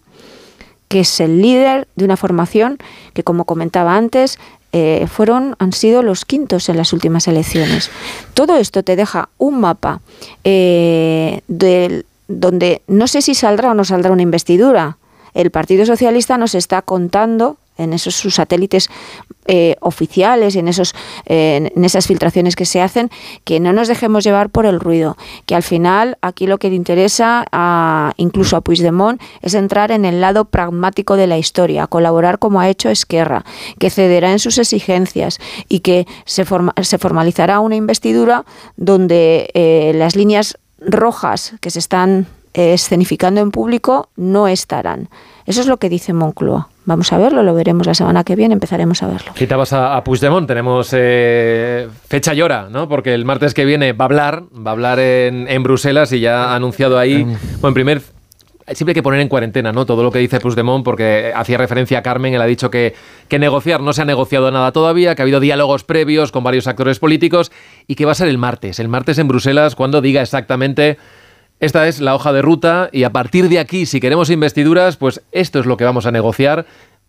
[0.91, 2.77] que es el líder de una formación
[3.13, 4.37] que, como comentaba antes,
[4.73, 7.89] eh, fueron, han sido los quintos en las últimas elecciones.
[8.33, 10.01] Todo esto te deja un mapa
[10.43, 11.43] eh,
[12.27, 14.97] donde no sé si saldrá o no saldrá una investidura.
[15.33, 18.89] El Partido Socialista nos está contando en esos sus satélites
[19.47, 20.93] eh, oficiales, en, esos,
[21.25, 23.09] eh, en esas filtraciones que se hacen,
[23.43, 26.75] que no nos dejemos llevar por el ruido, que al final aquí lo que le
[26.75, 32.39] interesa a, incluso a Puigdemont es entrar en el lado pragmático de la historia, colaborar
[32.39, 33.43] como ha hecho Esquerra,
[33.79, 36.45] que cederá en sus exigencias y que se,
[36.83, 38.45] se formalizará una investidura
[38.77, 45.09] donde eh, las líneas rojas que se están escenificando en público no estarán.
[45.45, 46.69] Eso es lo que dice Moncloa.
[46.85, 49.31] Vamos a verlo, lo veremos la semana que viene, empezaremos a verlo.
[49.35, 52.89] Citabas a, a Puigdemont, tenemos eh, fecha y hora, ¿no?
[52.89, 56.19] Porque el martes que viene va a hablar, va a hablar en, en Bruselas y
[56.19, 58.01] ya ha anunciado ahí, bueno, en primer
[58.73, 59.85] siempre hay que poner en cuarentena ¿no?
[59.85, 62.93] todo lo que dice Puigdemont porque hacía referencia a Carmen, él ha dicho que,
[63.27, 66.67] que, negociar no se ha negociado nada todavía, que ha habido diálogos previos con varios
[66.67, 67.51] actores políticos
[67.87, 70.97] y que va a ser el martes, el martes en Bruselas cuando diga exactamente
[71.61, 75.21] esta es la hoja de ruta y a partir de aquí, si queremos investiduras, pues
[75.31, 76.65] esto es lo que vamos a negociar.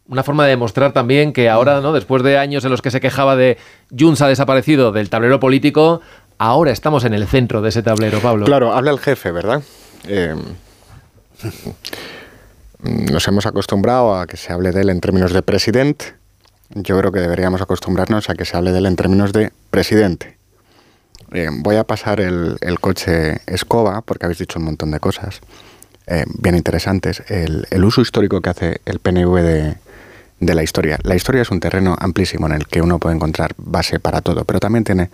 [0.06, 1.94] Una forma de demostrar también que ahora, ¿no?
[1.94, 3.56] después de años en los que se quejaba de
[3.98, 6.02] Junts ha desaparecido del tablero político,
[6.36, 8.44] ahora estamos en el centro de ese tablero, Pablo.
[8.44, 9.62] Claro, habla el jefe, ¿verdad?
[10.06, 10.36] Eh,
[12.82, 16.12] nos hemos acostumbrado a que se hable de él en términos de presidente.
[16.74, 20.41] Yo creo que deberíamos acostumbrarnos a que se hable de él en términos de presidente.
[21.32, 25.40] Eh, voy a pasar el, coche escoba, porque habéis dicho un montón de cosas
[26.06, 27.22] eh, bien interesantes.
[27.28, 30.98] El, el, uso histórico que hace el PNV de, la historia.
[31.04, 34.44] La historia es un terreno amplísimo en el que uno puede encontrar base para todo,
[34.44, 35.10] pero también tiene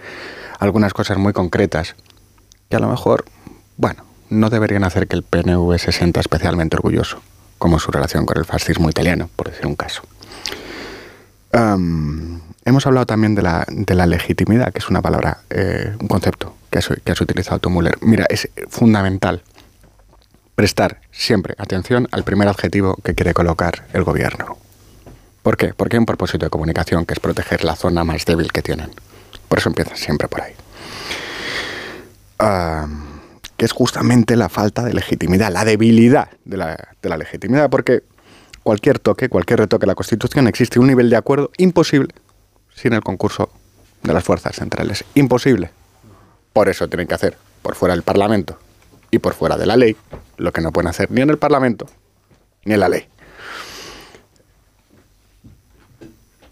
[0.58, 1.94] algunas cosas muy concretas
[2.68, 3.24] que a lo mejor,
[3.76, 7.20] bueno, no deberían hacer que el PNV se sienta especialmente orgulloso,
[7.58, 10.02] como su relación con el fascismo italiano, por decir un caso.
[12.68, 17.20] Hemos hablado también de la, legitimidad, que es una palabra, eh, un concepto que has,
[17.22, 17.96] utilizado tú, Müller.
[18.02, 19.42] Mira, es fundamental
[20.54, 24.58] prestar siempre atención al primer adjetivo que quiere colocar el gobierno.
[25.42, 25.72] ¿Por qué?
[25.72, 28.90] Porque hay un propósito de comunicación que es proteger la zona más débil que tienen.
[29.48, 30.52] Por eso empieza siempre por ahí.
[32.38, 32.86] Uh,
[33.56, 38.02] que es justamente la falta de legitimidad, la debilidad de la, de la legitimidad, porque
[38.62, 42.12] cualquier toque, cualquier retoque a la Constitución existe un nivel de acuerdo imposible
[42.78, 43.50] sin el concurso
[44.02, 45.04] de las fuerzas centrales.
[45.14, 45.70] Imposible.
[46.52, 48.58] Por eso tienen que hacer por fuera del Parlamento
[49.10, 49.96] y por fuera de la ley
[50.36, 51.86] lo que no pueden hacer ni en el Parlamento
[52.64, 53.06] ni en la ley.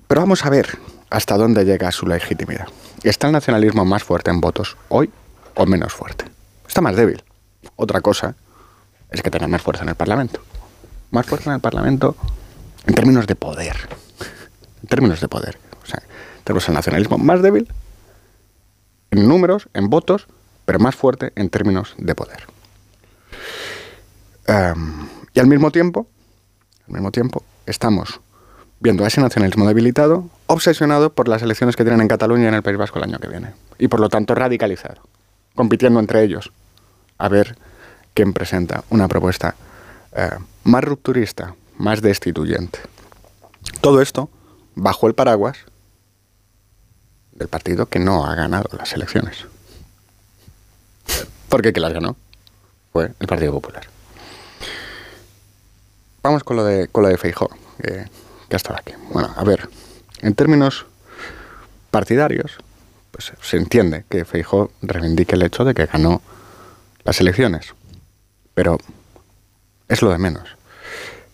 [0.09, 0.79] Pero vamos a ver
[1.11, 2.67] hasta dónde llega su legitimidad.
[3.03, 5.11] ¿Está el nacionalismo más fuerte en votos hoy
[5.55, 6.25] o menos fuerte?
[6.67, 7.23] Está más débil.
[7.77, 8.35] Otra cosa
[9.11, 10.41] es que tenga más fuerza en el Parlamento.
[11.11, 12.17] Más fuerza en el Parlamento
[12.87, 13.77] en términos de poder.
[14.83, 15.66] En términos de poder.
[16.47, 17.69] O sea, tenemos el nacionalismo más débil
[19.11, 20.29] en números, en votos,
[20.65, 22.47] pero más fuerte en términos de poder.
[24.49, 26.07] Um, y al mismo tiempo,
[26.87, 28.21] al mismo tiempo, estamos
[28.79, 32.55] viendo a ese nacionalismo debilitado, obsesionado por las elecciones que tienen en Cataluña y en
[32.55, 33.53] el País Vasco el año que viene.
[33.79, 35.03] Y por lo tanto radicalizado,
[35.57, 36.53] compitiendo entre ellos
[37.19, 37.59] a ver
[38.15, 39.57] quién presenta una propuesta
[40.15, 40.31] eh,
[40.65, 42.79] más rupturista, más destituyente.
[43.81, 44.31] Todo esto
[44.77, 45.59] bajo el paraguas
[47.39, 49.47] del partido que no ha ganado las elecciones.
[51.49, 52.17] Porque que las ganó
[52.93, 53.87] fue el Partido Popular.
[56.23, 57.49] Vamos con lo de, con lo de Feijó,
[57.81, 58.09] que,
[58.49, 58.93] que ha estado aquí.
[59.13, 59.69] Bueno, a ver,
[60.21, 60.87] en términos
[61.91, 62.59] partidarios,
[63.13, 66.21] pues se entiende que Feijó reivindique el hecho de que ganó
[67.05, 67.75] las elecciones.
[68.55, 68.79] Pero
[69.89, 70.57] es lo de menos.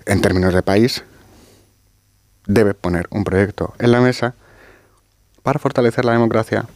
[0.05, 1.05] En términos de país,
[2.47, 4.35] debe poner un proyecto en la mesa
[5.43, 6.67] para fortalecer la democracia,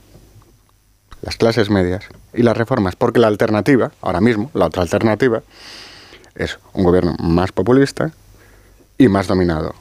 [1.22, 2.04] las clases medias
[2.34, 5.42] y las reformas, porque la alternativa, ahora mismo, la otra alternativa,
[6.34, 8.12] es un gobierno más populista
[8.98, 9.74] y más dominado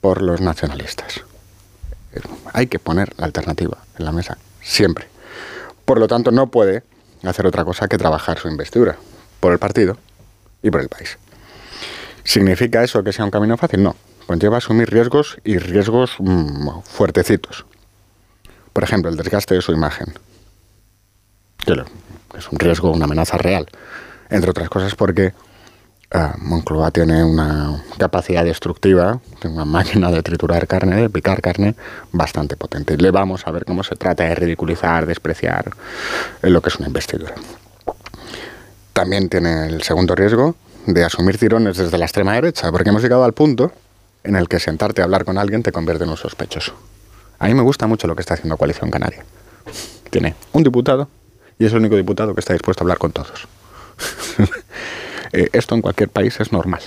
[0.00, 1.22] por los nacionalistas.
[2.52, 5.06] Hay que poner la alternativa en la mesa, siempre.
[5.84, 6.82] Por lo tanto, no puede
[7.22, 8.96] hacer otra cosa que trabajar su investidura
[9.38, 9.96] por el partido
[10.62, 11.18] y por el país.
[12.24, 13.82] ¿Significa eso que sea un camino fácil?
[13.82, 13.96] No.
[14.26, 17.64] Conlleva asumir riesgos y riesgos mm, fuertecitos.
[18.72, 20.14] Por ejemplo, el desgaste de su imagen.
[22.32, 23.66] Que es un riesgo, una amenaza real.
[24.30, 25.32] Entre otras cosas porque
[26.14, 31.74] uh, Moncloa tiene una capacidad destructiva, tiene una máquina de triturar carne, de picar carne,
[32.12, 32.96] bastante potente.
[32.96, 35.70] Le vamos a ver cómo se trata de ridiculizar, despreciar
[36.42, 37.34] lo que es una investidura.
[38.92, 40.54] También tiene el segundo riesgo
[40.86, 43.72] de asumir tirones desde la extrema derecha, porque hemos llegado al punto
[44.24, 46.74] en el que sentarte a hablar con alguien te convierte en un sospechoso.
[47.40, 49.24] A mí me gusta mucho lo que está haciendo Coalición Canaria.
[50.10, 51.08] Tiene un diputado
[51.58, 53.48] y es el único diputado que está dispuesto a hablar con todos.
[55.32, 56.82] Eh, esto en cualquier país es normal.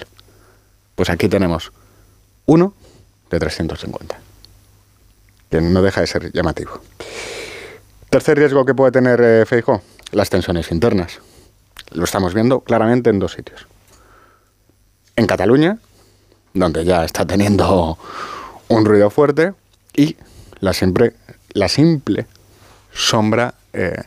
[0.95, 1.71] Pues aquí tenemos
[2.45, 2.73] uno
[3.29, 4.19] de 350,
[5.49, 6.81] que no deja de ser llamativo.
[8.09, 9.45] Tercer riesgo que puede tener eh,
[10.11, 11.21] las tensiones internas.
[11.91, 13.65] Lo estamos viendo claramente en dos sitios.
[15.15, 15.77] En Cataluña,
[16.53, 17.97] donde ya está teniendo
[18.67, 19.53] un ruido fuerte,
[19.95, 20.17] y
[20.63, 21.13] la, siempre,
[21.51, 22.25] la simple
[22.93, 24.03] sombra eh,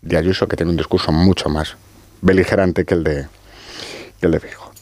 [0.00, 1.76] de Ayuso, que tiene un discurso mucho más
[2.20, 3.28] beligerante que el de,
[4.20, 4.72] que el de Fijo.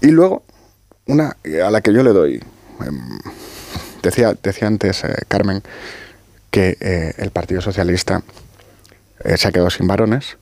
[0.00, 0.42] Y luego,
[1.06, 2.42] una a la que yo le doy,
[2.80, 3.18] em,
[4.02, 5.62] decía, decía antes eh, Carmen
[6.50, 8.22] que eh, el Partido Socialista
[9.36, 10.38] se ha quedado sin varones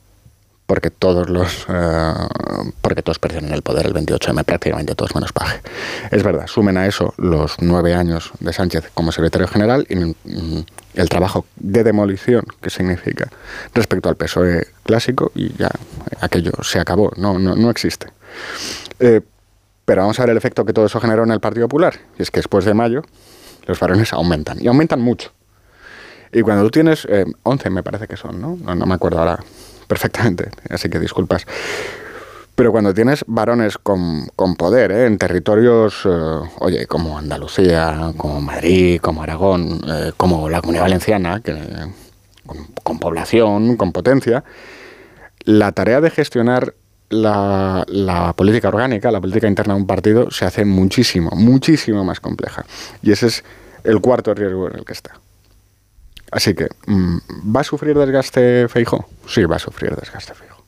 [0.66, 2.12] porque todos los eh,
[2.80, 5.60] porque todos perdieron el poder el 28M, prácticamente todos menos Paje.
[6.10, 10.64] Es verdad, sumen a eso los nueve años de Sánchez como secretario general y mm,
[10.94, 13.28] el trabajo de demolición que significa
[13.74, 15.70] respecto al PSOE clásico y ya
[16.20, 18.08] aquello se acabó, no, no, no existe.
[18.98, 19.20] Eh,
[19.84, 22.22] pero vamos a ver el efecto que todo eso generó en el Partido Popular, y
[22.22, 23.02] es que después de mayo
[23.66, 25.30] los varones aumentan, y aumentan mucho.
[26.32, 27.06] Y cuando tú tienes
[27.44, 28.56] 11, eh, me parece que son, ¿no?
[28.56, 28.86] ¿no?
[28.86, 29.38] me acuerdo ahora
[29.86, 31.46] perfectamente, así que disculpas.
[32.56, 35.06] Pero cuando tienes varones con, con poder ¿eh?
[35.06, 41.40] en territorios, eh, oye, como Andalucía, como Madrid, como Aragón, eh, como la Comunidad Valenciana,
[41.40, 41.54] que,
[42.82, 44.42] con, población, con potencia,
[45.44, 46.74] la tarea de gestionar
[47.10, 52.20] la, la, política orgánica, la política interna de un partido, se hace muchísimo, muchísimo más
[52.20, 52.64] compleja.
[53.02, 53.44] Y ese es
[53.84, 55.20] el cuarto riesgo en el que está.
[56.36, 59.08] Así que, mm, ¿va a sufrir desgaste Feijo?
[59.26, 60.62] Sí, va a sufrir desgaste Feijo.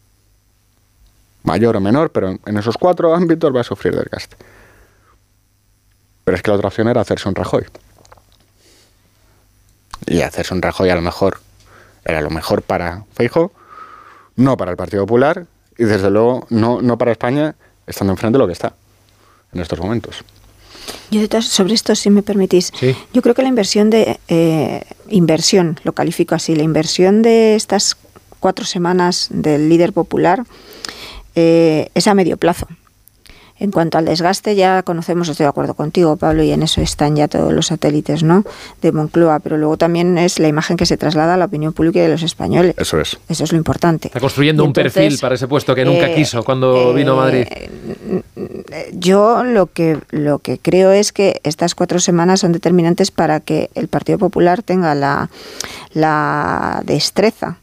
[1.43, 4.35] Mayor o menor, pero en esos cuatro ámbitos va a sufrir desgaste.
[6.25, 7.67] Pero es que la otra opción era hacerse un Rajoy.
[10.07, 11.39] Y hacerse un Rajoy a lo mejor
[12.03, 13.53] era lo mejor para Feijo,
[14.37, 15.45] no para el Partido Popular
[15.77, 17.57] y desde luego no, no para España,
[17.87, 18.73] estando enfrente de lo que está
[19.53, 20.25] en estos momentos.
[21.11, 22.73] Yo de sobre esto, si me permitís,
[23.13, 27.97] yo creo que la inversión de eh, inversión, lo califico así, la inversión de estas
[28.41, 30.45] cuatro semanas del líder popular
[31.35, 32.67] eh, es a medio plazo.
[33.61, 37.17] En cuanto al desgaste, ya conocemos, estoy de acuerdo contigo, Pablo, y en eso están
[37.17, 38.45] ya todos los satélites ¿no?
[38.83, 42.01] de Moncloa, pero luego también es la imagen que se traslada a la opinión pública
[42.01, 42.75] de los españoles.
[42.79, 43.19] Eso es.
[43.29, 44.09] Eso es lo importante.
[44.09, 47.47] Está construyendo un perfil para ese puesto que nunca eh, quiso cuando vino a Madrid.
[47.51, 53.41] Eh, yo lo que, lo que creo es que estas cuatro semanas son determinantes para
[53.41, 55.31] que el Partido Popular tenga la,
[55.95, 57.59] la destreza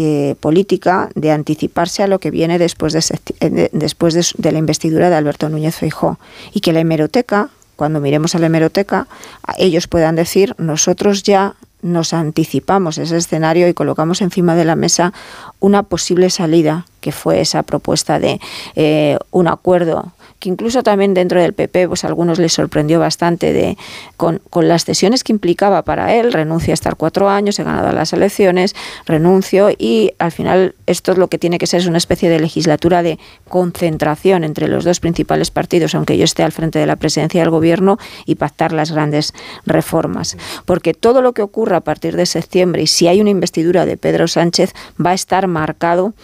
[0.00, 3.02] eh, política de anticiparse a lo que viene después de,
[3.40, 6.20] eh, después de, la investidura de Alberto Núñez Feijó
[6.54, 9.08] y que la hemeroteca, cuando miremos a la hemeroteca,
[9.56, 15.12] ellos puedan decir nosotros ya nos anticipamos ese escenario y colocamos encima de la mesa
[15.58, 18.40] una posible salida, que fue esa propuesta de
[18.76, 23.52] eh, un acuerdo que incluso también dentro del PP, pues a algunos les sorprendió bastante
[23.52, 23.76] de,
[24.16, 27.92] con, con las cesiones que implicaba para él, renuncia a estar cuatro años, he ganado
[27.92, 28.74] las elecciones,
[29.06, 32.40] renuncio y al final esto es lo que tiene que ser es una especie de
[32.40, 33.18] legislatura de
[33.48, 37.50] concentración entre los dos principales partidos, aunque yo esté al frente de la presidencia del
[37.50, 39.34] gobierno, y pactar las grandes
[39.66, 40.36] reformas.
[40.64, 43.96] Porque todo lo que ocurra a partir de septiembre y si hay una investidura de
[43.96, 44.74] Pedro Sánchez
[45.04, 46.14] va a estar marcado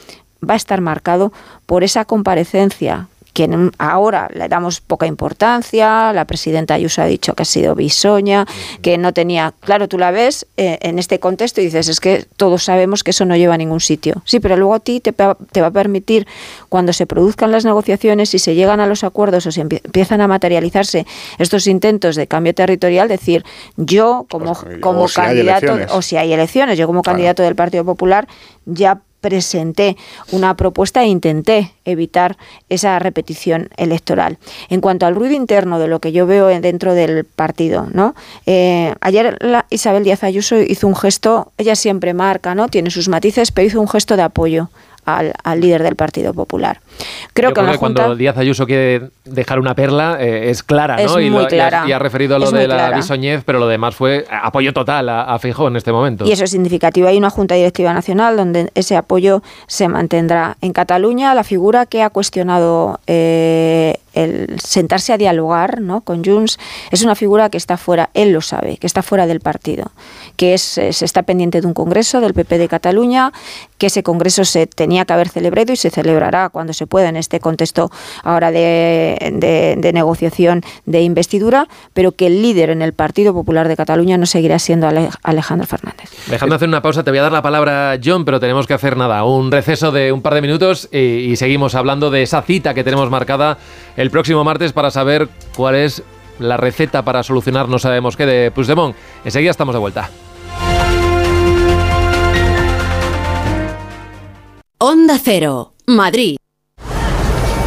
[0.48, 1.32] va a estar marcado
[1.64, 7.42] por esa comparecencia que ahora le damos poca importancia, la presidenta Ayuso ha dicho que
[7.42, 8.46] ha sido bisoña,
[8.80, 12.26] que no tenía, claro, tú la ves eh, en este contexto y dices, es que
[12.36, 14.22] todos sabemos que eso no lleva a ningún sitio.
[14.24, 16.28] Sí, pero luego a ti te, te va a permitir,
[16.68, 20.28] cuando se produzcan las negociaciones y se llegan a los acuerdos o se empiezan a
[20.28, 21.04] materializarse
[21.38, 23.44] estos intentos de cambio territorial, decir,
[23.76, 28.28] yo como, pues, como candidato, o si hay elecciones, yo como candidato del Partido Popular,
[28.64, 29.96] ya presenté
[30.32, 32.36] una propuesta e intenté evitar
[32.68, 34.36] esa repetición electoral.
[34.68, 38.14] En cuanto al ruido interno de lo que yo veo dentro del partido, ¿no?
[38.44, 39.38] Eh, ayer
[39.70, 42.68] Isabel Díaz Ayuso hizo un gesto, ella siempre marca, ¿no?
[42.68, 44.68] Tiene sus matices, pero hizo un gesto de apoyo
[45.04, 46.80] al, líder del Partido Popular.
[47.32, 51.20] Creo que, cuando Díaz Ayuso quiere dejar una perla es eh, clara, ¿no?
[51.20, 51.84] y, muy clara.
[51.86, 55.22] y, ha, referido a lo de la bisoñez, pero lo demás fue apoyo total a,
[55.22, 56.24] a Feijóo en este momento.
[56.26, 57.08] Y eso es significativo.
[57.08, 60.56] Hay una Junta Directiva Nacional donde ese apoyo se mantendrá.
[60.60, 66.00] En Cataluña, la figura que ha cuestionado eh, el sentarse a dialogar ¿no?
[66.00, 66.58] con Junts
[66.90, 69.90] es una figura que está fuera, él lo sabe, que está fuera del partido,
[70.36, 73.32] que es, se está pendiente de un congreso del PP de Cataluña,
[73.78, 77.16] que ese congreso se tenía que haber celebrado y se celebrará cuando se pueda en
[77.16, 77.90] este contexto
[78.22, 83.76] ahora de, de, negociación de investidura, pero que el líder en el Partido Popular de
[83.76, 84.88] Cataluña no seguirá siendo
[85.22, 86.10] Alejandro Fernández.
[86.26, 88.96] Dejando hacer una pausa, te voy a dar la palabra, John, pero tenemos que hacer
[88.96, 92.74] nada, un receso de un par de minutos y, y seguimos hablando de esa cita
[92.74, 93.58] que tenemos marcada
[94.04, 96.02] el próximo martes para saber cuál es
[96.38, 98.94] la receta para solucionar no sabemos qué de Puigdemont.
[99.24, 100.10] Enseguida estamos de vuelta.
[104.76, 106.36] Onda Cero, Madrid.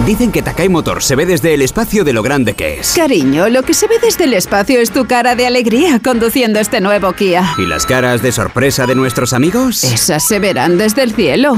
[0.07, 2.93] Dicen que Takai Motor se ve desde el espacio de lo grande que es.
[2.95, 6.79] Cariño, lo que se ve desde el espacio es tu cara de alegría conduciendo este
[6.79, 7.55] nuevo Kia.
[7.57, 9.83] ¿Y las caras de sorpresa de nuestros amigos?
[9.83, 11.57] Esas se verán desde el cielo.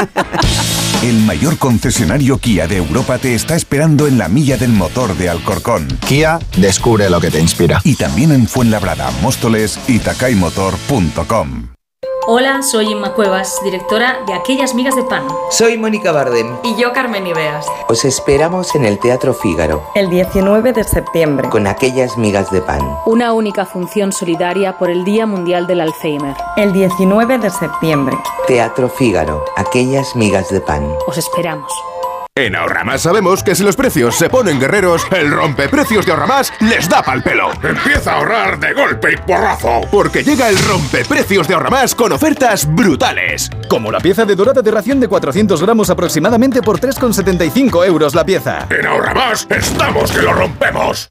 [1.02, 5.28] el mayor concesionario Kia de Europa te está esperando en la milla del motor de
[5.28, 5.88] Alcorcón.
[6.06, 7.80] Kia, descubre lo que te inspira.
[7.82, 11.69] Y también en Fuenlabrada, Móstoles y takaymotor.com.
[12.32, 15.26] Hola, soy Inma Cuevas, directora de Aquellas Migas de Pan.
[15.50, 16.58] Soy Mónica Bardem.
[16.62, 17.66] Y yo, Carmen Ibeas.
[17.88, 19.82] Os esperamos en el Teatro Fígaro.
[19.96, 21.48] El 19 de septiembre.
[21.48, 22.78] Con Aquellas Migas de Pan.
[23.04, 26.36] Una única función solidaria por el Día Mundial del Alzheimer.
[26.56, 28.16] El 19 de septiembre.
[28.46, 29.44] Teatro Fígaro.
[29.56, 30.88] Aquellas Migas de Pan.
[31.08, 31.72] Os esperamos.
[32.40, 36.88] En Ahorramás sabemos que si los precios se ponen guerreros, el rompeprecios de Ahorramás les
[36.88, 37.50] da pal pelo.
[37.62, 39.82] Empieza a ahorrar de golpe y porrazo.
[39.90, 43.50] Porque llega el rompeprecios de Ahorramás con ofertas brutales.
[43.68, 48.24] Como la pieza de dorada de ración de 400 gramos aproximadamente por 3,75 euros la
[48.24, 48.66] pieza.
[48.70, 51.10] En Ahorramás estamos que lo rompemos.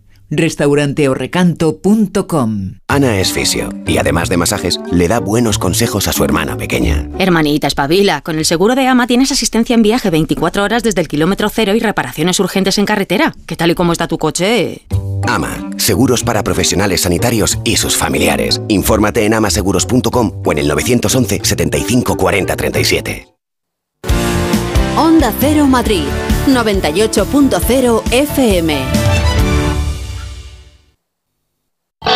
[0.31, 6.57] restauranteorrecanto.com Ana es fisio y además de masajes, le da buenos consejos a su hermana
[6.57, 7.07] pequeña.
[7.19, 8.21] Hermanita, espabila.
[8.21, 11.75] Con el seguro de AMA tienes asistencia en viaje 24 horas desde el kilómetro cero
[11.75, 13.33] y reparaciones urgentes en carretera.
[13.45, 14.81] ¿Qué tal y cómo está tu coche?
[15.27, 18.61] Ama, seguros para profesionales sanitarios y sus familiares.
[18.69, 23.27] Infórmate en amaseguros.com o en el 911 75 40 37.
[24.97, 26.03] Onda Cero Madrid,
[26.47, 29.10] 98.0 FM.
[32.03, 32.09] 20,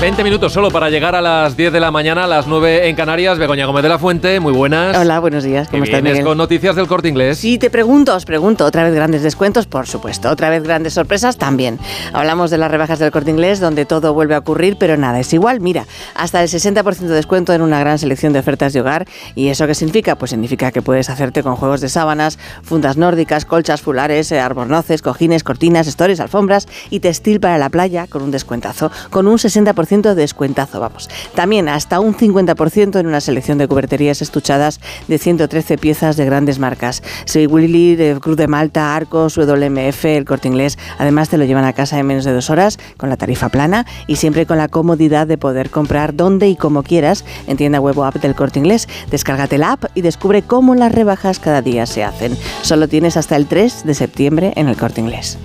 [0.00, 2.94] 20 minutos solo para llegar a las 10 de la mañana, a las 9 en
[2.94, 3.38] Canarias.
[3.38, 4.94] Begoña Gómez de la Fuente, muy buenas.
[4.98, 5.68] Hola, buenos días.
[5.68, 6.26] ¿Cómo ¿Qué estás, vienes Miguel?
[6.26, 7.38] con noticias del Corte Inglés?
[7.38, 11.38] Sí, te pregunto, os pregunto, otra vez grandes descuentos, por supuesto, otra vez grandes sorpresas
[11.38, 11.78] también.
[12.12, 15.32] Hablamos de las rebajas del corte inglés, donde todo vuelve a ocurrir, pero nada es
[15.32, 15.60] igual.
[15.60, 19.06] Mira, hasta el 60% de descuento en una gran selección de ofertas de hogar.
[19.34, 20.16] ¿Y eso qué significa?
[20.16, 25.00] Pues significa que puedes hacerte con juegos de sábanas, fundas nórdicas, colchas fulares, eh, albornoces,
[25.00, 29.63] cojines, cortinas, estores, alfombras y textil para la playa con un descuentazo, con un 60%
[29.64, 31.08] de descuentazo, vamos.
[31.34, 36.58] También hasta un 50% en una selección de cuberterías estuchadas de 113 piezas de grandes
[36.58, 37.02] marcas.
[37.24, 40.78] Sea Willy, Cruz de Malta, Arcos, WMF, el Corte Inglés.
[40.98, 43.86] Además te lo llevan a casa en menos de dos horas con la tarifa plana
[44.06, 47.98] y siempre con la comodidad de poder comprar donde y como quieras en tienda web
[47.98, 48.88] o app del Corte Inglés.
[49.10, 52.36] Descárgate la app y descubre cómo las rebajas cada día se hacen.
[52.62, 55.38] Solo tienes hasta el 3 de septiembre en el Corte Inglés.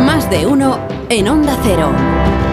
[0.00, 2.45] Más de uno en Onda Cero.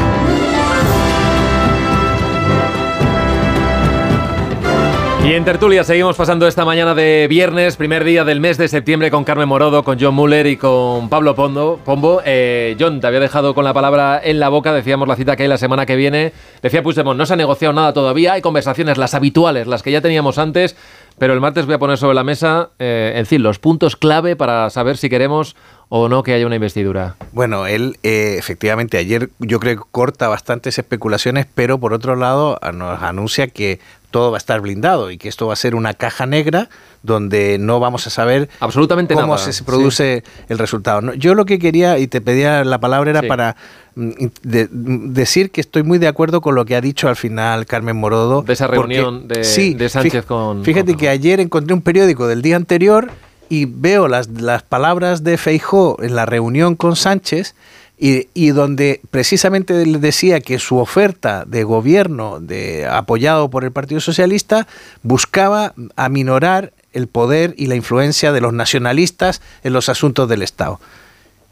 [5.24, 9.10] Y en tertulia seguimos pasando esta mañana de viernes, primer día del mes de septiembre,
[9.10, 12.22] con Carmen Morodo, con John Muller y con Pablo Pondo, Pombo.
[12.26, 15.44] Eh, John, te había dejado con la palabra en la boca, decíamos la cita que
[15.44, 16.34] hay la semana que viene.
[16.62, 20.02] Decía Puigdemont, no se ha negociado nada todavía, hay conversaciones, las habituales, las que ya
[20.02, 20.76] teníamos antes,
[21.18, 24.36] pero el martes voy a poner sobre la mesa, eh, en fin, los puntos clave
[24.36, 25.56] para saber si queremos
[25.90, 27.16] o no que haya una investidura.
[27.34, 32.60] Bueno, él eh, efectivamente ayer yo creo que corta bastantes especulaciones, pero por otro lado
[32.74, 35.94] nos anuncia que todo va a estar blindado y que esto va a ser una
[35.94, 36.70] caja negra
[37.02, 41.14] donde no vamos a saber absolutamente cómo nada, se produce el resultado.
[41.16, 43.56] Yo lo que quería y te pedía la palabra era para
[43.96, 47.66] de- mm, decir que estoy muy de acuerdo con lo que ha dicho al final
[47.66, 48.42] Carmen Morodo.
[48.42, 50.64] De esa porque- reunión de, sí, de Sánchez con...
[50.64, 53.10] Fíjate que ayer encontré un periódico del día anterior
[53.50, 57.56] y veo las, las palabras de Feijó en la reunión con Sánchez
[58.00, 63.72] y, y donde precisamente él decía que su oferta de gobierno de, apoyado por el
[63.72, 64.68] Partido Socialista
[65.04, 70.80] buscaba aminorar el poder y la influencia de los nacionalistas en los asuntos del Estado.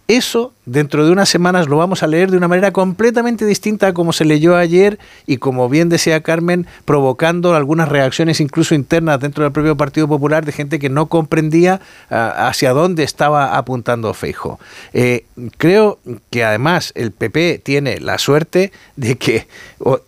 [0.07, 3.93] Eso, dentro de unas semanas, lo vamos a leer de una manera completamente distinta a
[3.93, 9.43] como se leyó ayer y, como bien decía Carmen, provocando algunas reacciones incluso internas dentro
[9.43, 11.79] del propio Partido Popular de gente que no comprendía
[12.09, 14.59] ah, hacia dónde estaba apuntando Feijo.
[15.57, 15.99] creo
[16.29, 19.47] que además el PP tiene la suerte de que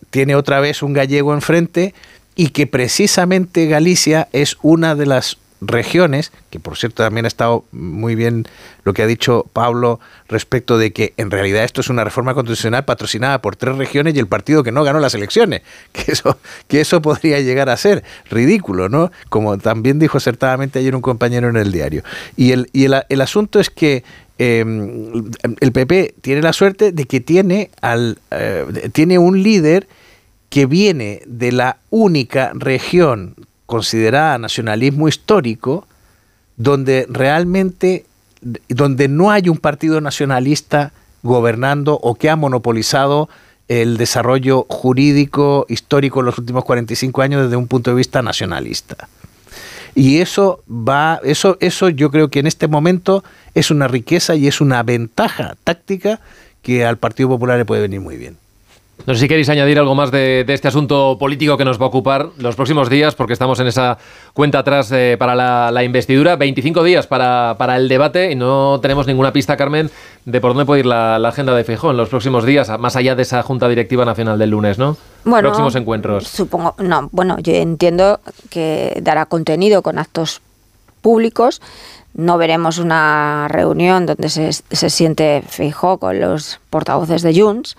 [0.09, 1.93] tiene otra vez un gallego enfrente
[2.35, 5.37] y que precisamente Galicia es una de las
[5.67, 8.45] regiones, que por cierto también ha estado muy bien
[8.83, 12.85] lo que ha dicho Pablo respecto de que en realidad esto es una reforma constitucional
[12.85, 15.61] patrocinada por tres regiones y el partido que no ganó las elecciones,
[15.91, 16.37] que eso,
[16.67, 19.11] que eso podría llegar a ser ridículo, ¿no?
[19.29, 22.03] Como también dijo acertadamente ayer un compañero en el diario.
[22.35, 24.03] Y el, y el, el asunto es que
[24.39, 24.65] eh,
[25.59, 29.87] el PP tiene la suerte de que tiene, al, eh, tiene un líder
[30.49, 33.35] que viene de la única región
[33.65, 35.87] considerada nacionalismo histórico,
[36.57, 38.05] donde realmente,
[38.69, 40.91] donde no hay un partido nacionalista
[41.23, 43.29] gobernando o que ha monopolizado
[43.67, 49.07] el desarrollo jurídico histórico en los últimos 45 años desde un punto de vista nacionalista.
[49.95, 54.47] Y eso va, eso, eso yo creo que en este momento es una riqueza y
[54.47, 56.19] es una ventaja táctica
[56.61, 58.37] que al Partido Popular le puede venir muy bien.
[59.05, 61.85] No sé si queréis añadir algo más de, de, este asunto político que nos va
[61.85, 63.97] a ocupar los próximos días, porque estamos en esa
[64.33, 66.37] cuenta atrás eh, para la, la, investidura.
[66.37, 69.91] 25 días para, para, el debate y no tenemos ninguna pista, Carmen,
[70.23, 72.95] de por dónde puede ir la, la agenda de Feijóo en los próximos días, más
[72.95, 74.95] allá de esa Junta Directiva Nacional del lunes, ¿no?
[75.25, 76.25] Bueno, Próximos encuentros.
[76.25, 80.41] Supongo, no, bueno, yo entiendo que dará contenido con actos
[81.01, 81.61] públicos.
[82.13, 87.75] No veremos una reunión donde se, se siente Feijóo con los portavoces de Junts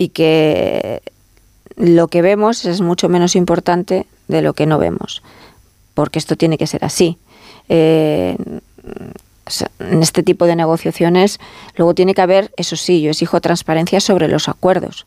[0.00, 1.02] y que
[1.76, 5.22] lo que vemos es mucho menos importante de lo que no vemos,
[5.92, 7.18] porque esto tiene que ser así.
[7.68, 8.34] Eh,
[9.78, 11.38] en este tipo de negociaciones
[11.76, 15.04] luego tiene que haber, eso sí, yo exijo transparencia sobre los acuerdos.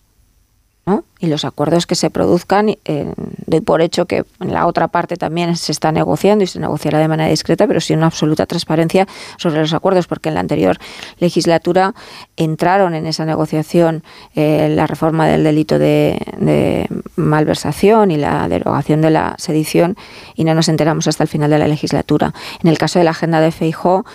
[0.86, 1.06] ¿No?
[1.20, 3.14] Y los acuerdos que se produzcan, eh,
[3.46, 7.00] doy por hecho que en la otra parte también se está negociando y se negociará
[7.00, 9.08] de manera discreta, pero sin una absoluta transparencia
[9.38, 10.78] sobre los acuerdos, porque en la anterior
[11.20, 11.96] legislatura
[12.36, 14.04] entraron en esa negociación
[14.36, 19.96] eh, la reforma del delito de, de malversación y la derogación de la sedición
[20.36, 22.34] y no nos enteramos hasta el final de la legislatura.
[22.62, 24.06] En el caso de la agenda de Feijó,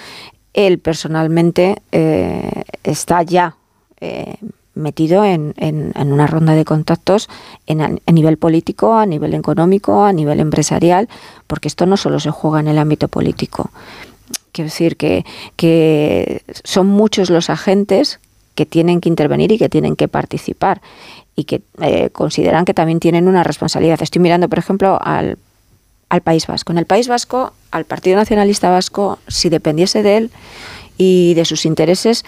[0.53, 3.55] él personalmente eh, está ya
[4.01, 4.37] eh,
[4.79, 7.29] metido en, en- una ronda de contactos
[7.67, 11.09] en, a, a nivel político, a nivel económico, a nivel empresarial,
[11.47, 13.71] porque esto no solo se juega en el ámbito político.
[14.53, 15.25] Quiero decir que,
[15.57, 18.19] que son muchos los agentes
[18.55, 20.81] que tienen que intervenir y que tienen que participar
[21.37, 24.03] y que eh, consideran que también tienen una responsabilidad.
[24.03, 25.39] Estoy mirando, por ejemplo, al
[26.11, 26.73] al País Vasco.
[26.73, 30.31] En el País Vasco, al Partido Nacionalista Vasco, si dependiese de él
[30.97, 32.25] y de sus intereses,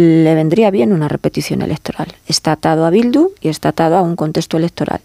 [0.00, 2.14] le vendría bien una repetición electoral.
[2.26, 5.00] Está atado a Bildu y está atado a un contexto electoral.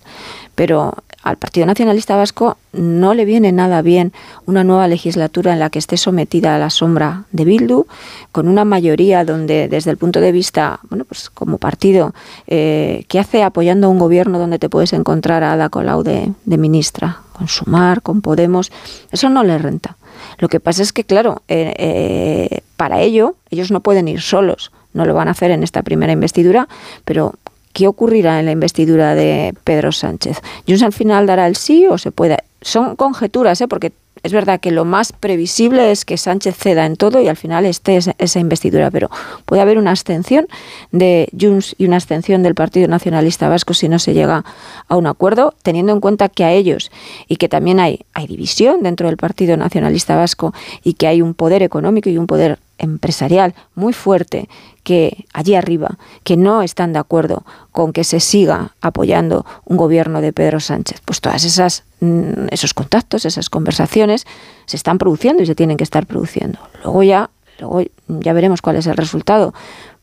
[0.55, 4.13] Pero al Partido Nacionalista Vasco no le viene nada bien
[4.45, 7.88] una nueva legislatura en la que esté sometida a la sombra de Bildu,
[8.31, 12.13] con una mayoría donde desde el punto de vista, bueno, pues como partido,
[12.47, 16.31] eh, ¿qué hace apoyando a un gobierno donde te puedes encontrar a Ada Colau de,
[16.45, 17.19] ministra?
[17.34, 18.72] Con Sumar, con Podemos,
[19.11, 19.97] eso no le renta.
[20.38, 24.72] Lo que pasa es que, claro, eh, eh, para ello ellos no pueden ir solos,
[24.95, 26.67] no lo van a hacer en esta primera investidura,
[27.03, 27.35] pero
[27.73, 30.41] ¿qué ocurrirá en la investidura de Pedro Sánchez?
[30.67, 32.38] ¿Junts al final dará el sí o se puede?
[32.61, 33.67] Son conjeturas, ¿eh?
[33.67, 33.91] porque
[34.23, 37.65] es verdad que lo más previsible es que Sánchez ceda en todo y al final
[37.65, 39.11] esté esa, investidura, pero
[39.45, 40.47] puede haber una abstención
[40.91, 44.43] de Junts y una abstención del Partido Nacionalista Vasco si no se llega
[44.88, 46.91] a un acuerdo, teniendo en cuenta que a ellos
[47.27, 50.53] y que también hay, hay división dentro del Partido Nacionalista Vasco
[50.84, 54.49] y que hay un poder económico y un poder empresarial muy fuerte
[54.84, 60.22] que allí arriba que no están de acuerdo con que se siga apoyando un gobierno
[60.22, 61.02] de Pedro Sánchez.
[61.06, 64.26] Pues todas esas mm, esos contactos esas conversaciones
[64.65, 66.60] se están produciendo y se tienen que estar produciendo.
[66.84, 67.30] Luego ya
[67.60, 69.53] luego ya veremos cuál es el resultado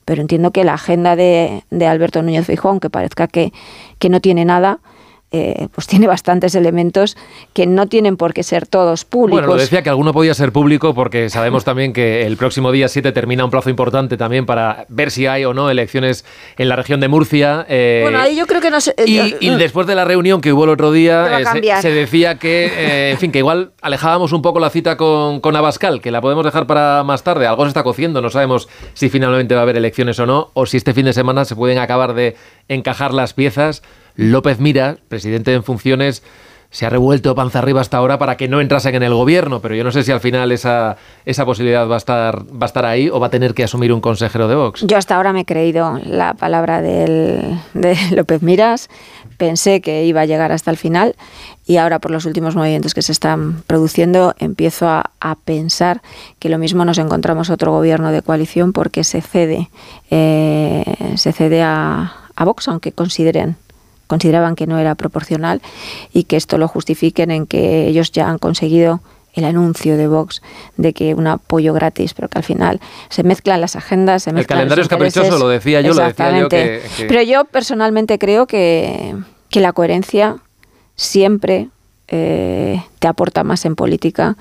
[0.05, 3.53] pero entiendo que la agenda de, de Alberto Núñez Feijóo aunque parezca que,
[3.99, 4.81] que no tiene nada
[5.33, 7.17] eh, pues tiene bastantes elementos
[7.53, 9.41] que no tienen por qué ser todos públicos.
[9.41, 12.89] Bueno, lo decía que alguno podía ser público porque sabemos también que el próximo día
[12.89, 16.25] 7 termina un plazo importante también para ver si hay o no elecciones
[16.57, 17.67] en la región de Murcia.
[17.69, 18.95] eh, bueno, ahí yo creo que no sé.
[19.07, 21.45] y, eh, y después de la reunión que hubo el otro día, eh,
[21.81, 25.57] se, decía que, eh, en fin, que igual alejábamos un poco la cita con, con
[25.57, 27.47] Abascal, que la podemos dejar para más tarde.
[27.47, 30.67] Algo se está cociendo, no sabemos si finalmente va a haber elecciones o no, o
[30.67, 32.37] si este fin de semana se pueden acabar de
[32.69, 33.83] encajar las piezas.
[34.17, 36.23] López Mira, presidente en funciones,
[36.73, 39.75] se ha revuelto panza arriba hasta ahora para que no entrasen en el gobierno, pero
[39.75, 42.87] yo no sé si al final esa, esa posibilidad va a, estar, va a estar
[42.87, 44.81] ahí o va a tener que asumir un consejero de Vox.
[44.87, 48.89] Yo hasta ahora me he creído la palabra del, de López Miras,
[49.37, 51.15] pensé que iba a llegar hasta el final
[51.67, 55.11] y ahora por los últimos movimientos que se están produciendo empiezo a,
[55.45, 56.03] pensar
[56.39, 59.71] que lo mismo nos encontramos otro gobierno de coalición porque se cede,
[60.11, 60.85] eh,
[61.17, 62.15] se cede a
[62.45, 63.57] Vox, aunque consideren
[64.13, 65.63] consideraban que no era proporcional
[66.13, 69.01] y que esto lo justifiquen en que ellos ya han conseguido
[69.33, 70.43] el anuncio de Vox
[70.77, 72.79] de que un apoyo gratis, pero que al final
[73.09, 76.05] se mezclan las agendas, se El mezclan calendario los es caprichoso, lo decía yo, lo
[76.05, 76.97] decía yo que- Exactamente.
[76.99, 79.15] que- Pero yo personalmente creo que,
[79.49, 80.37] que la coherencia
[80.95, 81.69] siempre
[82.15, 84.37] eh, te aporta más en política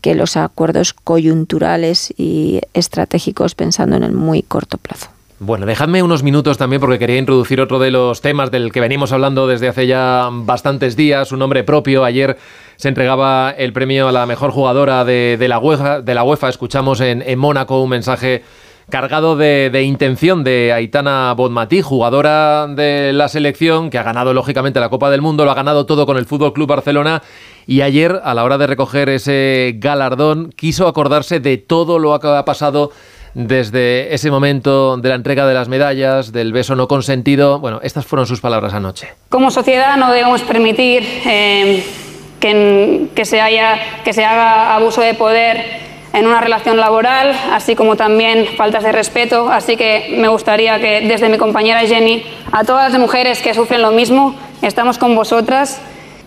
[0.00, 5.08] que los acuerdos coyunturales y estratégicos pensando en el muy corto plazo.
[5.38, 9.12] Bueno, dejadme unos minutos también porque quería introducir otro de los temas del que venimos
[9.12, 12.04] hablando desde hace ya bastantes días, un nombre propio.
[12.04, 12.38] Ayer
[12.76, 16.48] se entregaba el premio a la mejor jugadora de, de la, UEFA, de la UEFA.
[16.48, 18.44] Escuchamos en, Mónaco un mensaje
[18.88, 24.80] cargado de, de intención de Aitana Bonmatí, jugadora de la selección que ha ganado lógicamente
[24.80, 27.22] la Copa del Mundo, lo ha ganado todo con el Fútbol Club Barcelona
[27.66, 32.28] y ayer a la hora de recoger ese galardón quiso acordarse de todo lo que
[32.28, 32.92] ha pasado
[33.36, 37.58] desde ese momento de la entrega de las medallas, del beso no consentido.
[37.58, 39.08] Bueno, estas fueron sus palabras anoche.
[39.28, 41.84] Como sociedad no debemos permitir eh,
[42.40, 43.38] que, se
[44.04, 45.62] que se haga abuso de poder
[46.14, 49.50] en una relación laboral, así como también faltas de respeto.
[49.50, 52.22] Así que me gustaría que desde mi compañera Jenny,
[52.52, 55.78] a todas las mujeres que sufren lo mismo, estamos con vosotras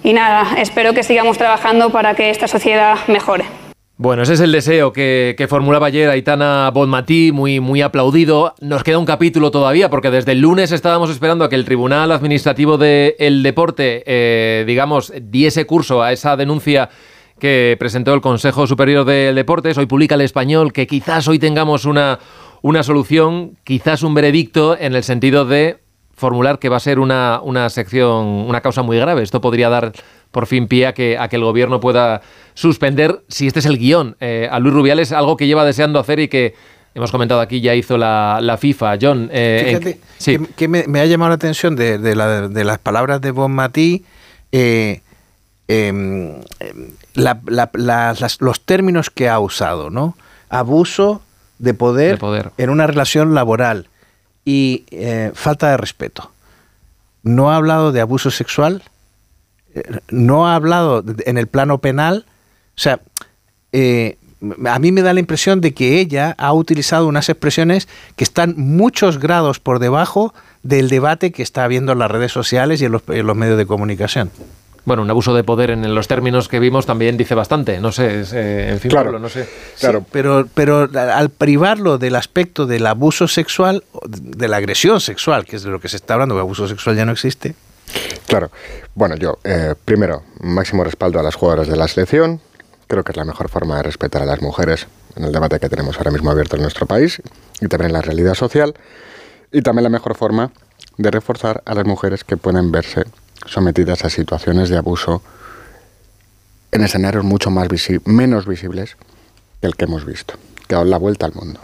[0.04, 3.46] y nada, espero que sigamos trabajando para que esta sociedad mejore.
[4.02, 8.56] Bueno, ese es el deseo que, que formulaba ayer Aitana Bonmatí, muy, muy aplaudido.
[8.62, 12.14] Nos queda un capítulo todavía, porque desde el lunes estábamos esperando a que el Tribunal
[12.14, 16.88] Administrativo del Deporte, eh, digamos, diese curso a esa denuncia
[17.40, 19.78] que presentó el Consejo Superior del Deportes.
[19.78, 22.20] Hoy publica el español que quizás hoy tengamos una,
[22.62, 25.80] una solución, quizás un veredicto en el sentido de
[26.20, 29.24] formular que va a ser una, una sección, una causa muy grave.
[29.24, 29.92] Esto podría dar
[30.32, 32.22] por fin pie a que, a que el gobierno pueda
[32.54, 36.20] suspender, si este es el guion, eh, a Luis Rubiales, algo que lleva deseando hacer
[36.20, 36.54] y que
[36.94, 38.98] hemos comentado aquí, ya hizo la, la FIFA.
[39.02, 40.38] John, eh, Fíjate en- sí.
[40.38, 43.32] que, que me, me ha llamado la atención de, de la- de las palabras de
[43.32, 44.04] Bon Matí,
[44.52, 45.02] eh,
[45.68, 46.42] em,
[47.14, 47.40] la-
[47.74, 50.16] las- los términos que ha usado, ¿no?
[50.50, 51.22] Abuso
[51.60, 52.52] de poder, De poder.
[52.58, 53.88] en una relación laboral
[54.46, 56.32] y eh, falta de respeto.
[57.24, 58.90] No ha hablado de abuso sexual, eh,
[60.10, 63.02] no ha hablado en el plano penal, o sea,
[63.72, 64.18] eh,
[64.66, 68.56] a mí me da la impresión de que ella ha utilizado unas expresiones que están
[68.58, 70.34] muchos grados por debajo
[70.64, 73.58] del debate que está habiendo en las redes sociales y en los, en los medios
[73.58, 74.32] de comunicación.
[74.86, 77.80] Bueno, un abuso de poder en los términos que vimos también dice bastante.
[77.80, 79.08] No sé, es, eh, en fin, Claro.
[79.08, 79.48] Pablo, no sé.
[79.76, 85.46] Sí, pero, pero al privarlo del aspecto del abuso sexual, o de la agresión sexual,
[85.46, 87.56] que es de lo que se está hablando, que abuso sexual ya no existe.
[88.28, 88.52] Claro.
[88.96, 92.42] Bueno, yo, eh, primero, máximo respaldo a las jugadoras de la selección.
[92.88, 95.70] Creo que es la mejor forma de respetar a las mujeres en el debate que
[95.70, 97.22] tenemos ahora mismo abierto en nuestro país
[97.62, 98.74] y también en la realidad social.
[99.52, 100.52] Y también la mejor forma
[100.98, 103.06] de reforzar a las mujeres que pueden verse
[103.46, 105.22] sometidas a situaciones de abuso
[106.72, 107.68] en escenarios mucho más
[108.06, 108.98] menos visibles
[109.62, 110.36] que el que hemos visto,
[110.68, 111.60] que dado la vuelta al mundo.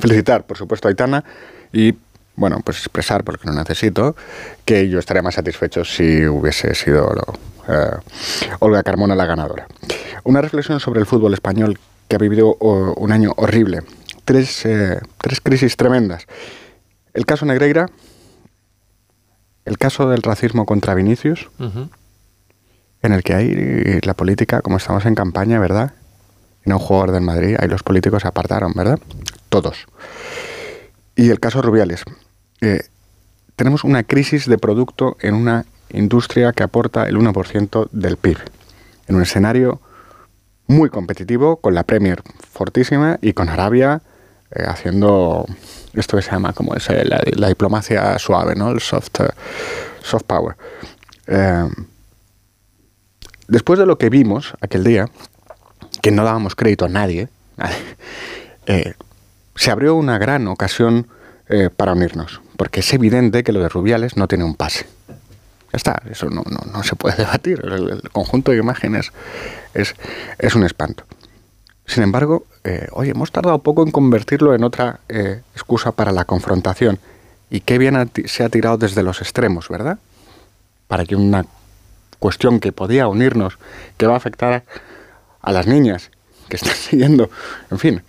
[0.00, 1.24] Felicitar, por supuesto, a Aitana
[1.72, 1.94] y,
[2.36, 4.16] bueno, pues expresar, porque no necesito,
[4.64, 7.12] que yo estaría más satisfecho si hubiese sido
[7.68, 7.90] eh,
[8.60, 9.66] Olga Carmona la ganadora.
[10.24, 11.78] Una reflexión sobre el fútbol español
[12.08, 13.82] que ha vivido oh, un año horrible.
[14.24, 16.26] Tres, eh, tres crisis tremendas.
[17.12, 17.90] El caso Negreira,
[19.64, 21.50] el caso del racismo contra Vinicius,
[23.02, 25.92] en el que ahí la política, como estamos en campaña, ¿verdad?
[26.64, 28.98] Y no un jugador del Madrid, ahí los políticos se apartaron, ¿verdad?
[29.48, 29.86] Todos.
[31.22, 32.02] Y el caso Rubiales.
[32.62, 32.80] Eh,
[33.54, 38.38] tenemos una crisis de producto en una industria que aporta el 1% del PIB,
[39.06, 39.80] en un escenario
[40.66, 44.02] muy competitivo, con la Premier fortísima y con Arabia
[44.50, 45.46] eh, haciendo
[45.92, 48.72] esto que se llama como es la, diplomacia suave, ¿no?
[48.72, 49.28] El soft, eh,
[50.02, 50.56] soft power.
[53.46, 55.08] Después de lo que vimos aquel día,
[56.02, 57.28] que no dábamos crédito a nadie,
[59.54, 61.08] se abrió una gran ocasión
[61.48, 64.86] eh, para unirnos, porque es evidente que lo de Rubiales no tiene un pase.
[65.72, 67.60] Ya está, eso no, no, no se puede debatir.
[67.64, 69.12] El, conjunto de imágenes
[69.74, 69.94] es,
[70.38, 71.04] es un espanto.
[71.86, 76.24] Sin embargo, eh, oye, hemos tardado poco en convertirlo en otra eh, excusa para la
[76.24, 76.98] confrontación.
[77.50, 79.98] Y qué bien se ha tirado desde los extremos, ¿verdad?
[80.88, 81.44] Para que una
[82.18, 83.58] cuestión que podía unirnos,
[83.96, 84.64] que va a afectar
[85.42, 86.10] a las niñas
[86.48, 87.30] que están siguiendo,
[87.70, 88.02] en fin,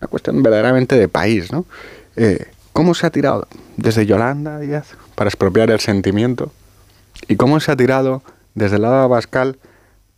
[0.00, 1.66] una cuestión verdaderamente de país, ¿no?
[2.16, 3.46] Eh, ¿Cómo se ha tirado
[3.76, 6.52] desde Yolanda Díaz para expropiar el sentimiento?
[7.28, 8.22] ¿Y cómo se ha tirado
[8.54, 9.56] desde el lado de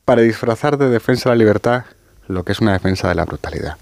[0.05, 1.85] para disfrazar de defensa de la libertad
[2.29, 3.77] lo que es una defensa de la brutalidad?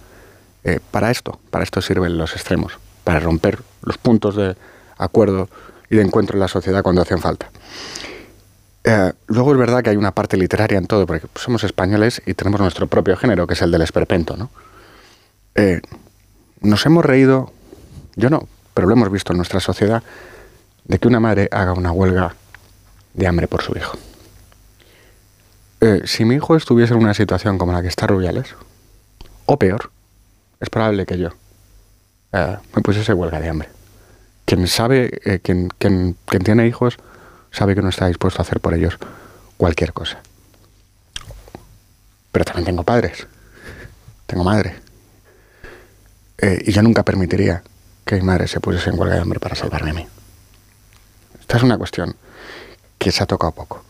[0.65, 4.57] Eh, para esto, para esto sirven los extremos, para romper los puntos de
[4.99, 5.49] acuerdo
[5.89, 7.51] y de encuentro en la sociedad cuando hacen falta.
[8.85, 12.35] Eh, luego es verdad que hay una parte literaria en todo, porque somos españoles y
[12.35, 14.51] tenemos nuestro propio género, que es el del esperpento, ¿no?
[15.55, 15.81] Eh,
[16.61, 17.53] nos hemos reído,
[18.17, 20.03] yo no, pero lo hemos visto en nuestra sociedad,
[20.85, 22.35] de que una madre haga una huelga
[23.15, 23.97] de hambre por su hijo.
[25.81, 28.55] Eh, si mi hijo estuviese en una situación como la que está Rubiales,
[29.47, 29.91] o peor,
[30.61, 31.31] es probable que yo
[32.33, 33.69] eh, me pusiese huelga de hambre.
[34.45, 36.99] Quien sabe, eh, quien, quien, quien tiene hijos,
[37.51, 38.99] sabe que no está dispuesto a hacer por ellos
[39.57, 40.21] cualquier cosa.
[42.33, 43.27] Pero también tengo padres,
[44.27, 44.77] tengo madre.
[46.43, 47.63] Eh, y yo nunca permitiría
[48.05, 50.07] que mi madre se pusiese en huelga de hambre para salvarme a mí.
[51.39, 52.17] Esta es una cuestión
[52.99, 53.85] que se ha tocado poco.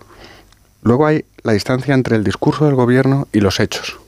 [0.83, 3.99] Luego hay la distancia entre el discurso del gobierno y los hechos.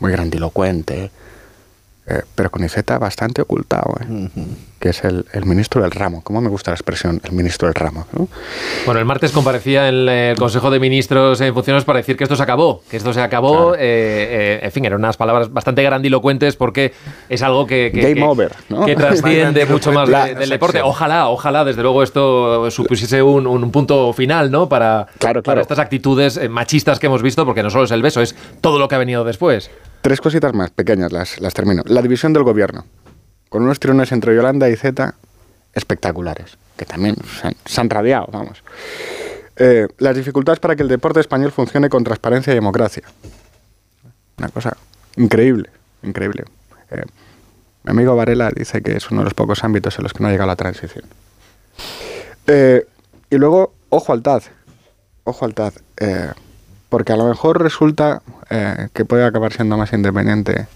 [0.00, 1.10] Muy grandilocuente,
[2.08, 4.28] eh, pero con Iceta bastante ocultado, ¿eh?
[4.80, 6.22] que es el, el ministro del ramo.
[6.22, 8.06] ¿Cómo me gusta la expresión, el ministro del ramo?
[8.12, 8.28] ¿no?
[8.86, 12.36] Bueno, el martes comparecía en el Consejo de Ministros en funciones para decir que esto
[12.36, 13.74] se acabó, que esto se acabó.
[13.74, 16.92] eh, eh, en fin, eran unas palabras bastante grandilocuentes porque
[17.28, 18.86] es algo que, que- Game que- over, ¿no?
[18.86, 20.80] que trasciende mucho más de- del La deporte.
[20.80, 24.68] Ojalá, ojalá, desde luego esto supusiese un, un punto final, ¿no?
[24.68, 25.08] Para,
[25.44, 28.78] para estas actitudes machistas que hemos visto, porque no solo es el beso, es todo
[28.78, 29.70] lo que ha venido después.
[30.02, 31.82] Tres cositas más pequeñas, las, las termino.
[31.86, 32.86] La división del gobierno,
[33.48, 35.14] con unos tirones entre Yolanda y Zeta
[35.74, 38.62] espectaculares, que también se han, se han radiado, vamos.
[39.56, 43.02] Eh, las dificultades para que el deporte español funcione con transparencia y democracia.
[44.38, 44.76] Una cosa
[45.16, 45.68] increíble,
[46.02, 46.44] increíble.
[46.90, 47.02] Eh,
[47.82, 50.28] Mi amigo Varela dice que es uno de los pocos ámbitos en los que no
[50.28, 51.04] ha llegado la transición.
[52.46, 52.86] Eh,
[53.30, 54.42] y luego, ojo al TAD.
[55.24, 55.72] Ojo al TAD.
[56.88, 60.66] Porque a lo mejor resulta eh, que puede acabar siendo más independiente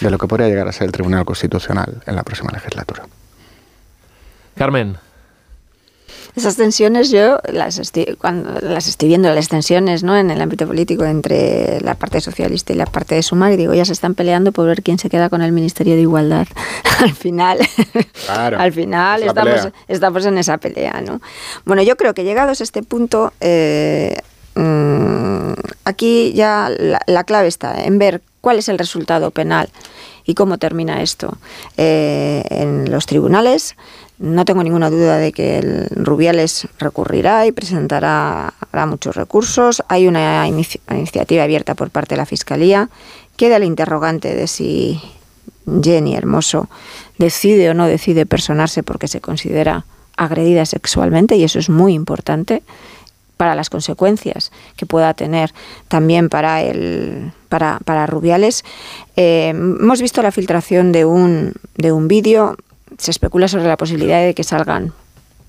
[0.00, 3.06] de lo que podría llegar a ser el Tribunal Constitucional en la próxima legislatura.
[4.56, 4.96] Carmen.
[6.36, 10.16] Esas tensiones yo las estoy, cuando las estoy viendo, las tensiones ¿no?
[10.16, 13.74] en el ámbito político entre la parte socialista y la parte de Sumar, y digo,
[13.74, 16.46] ya se están peleando por ver quién se queda con el Ministerio de Igualdad.
[17.00, 17.58] al final,
[18.28, 19.72] al final es estamos, pelea.
[19.88, 21.00] estamos en esa pelea.
[21.00, 21.20] ¿no?
[21.64, 24.16] Bueno, yo creo que llegados a este punto, eh,
[24.54, 25.52] mm,
[25.84, 29.68] aquí ya la, la clave está en ver cuál es el resultado penal
[30.24, 31.38] y cómo termina esto
[31.76, 33.76] eh, en los tribunales.
[34.18, 38.52] No tengo ninguna duda de que Rubiales recurrirá y presentará
[38.86, 39.82] muchos recursos.
[39.88, 42.90] Hay una inici- iniciativa abierta por parte de la Fiscalía.
[43.36, 45.00] Queda el interrogante de si
[45.82, 46.68] Jenny Hermoso
[47.16, 49.86] decide o no decide personarse porque se considera
[50.18, 52.62] agredida sexualmente y eso es muy importante
[53.40, 55.54] para las consecuencias que pueda tener
[55.88, 58.64] también para el para, para Rubiales.
[59.16, 62.56] Eh, hemos visto la filtración de un de un vídeo.
[62.98, 64.92] Se especula sobre la posibilidad de que salgan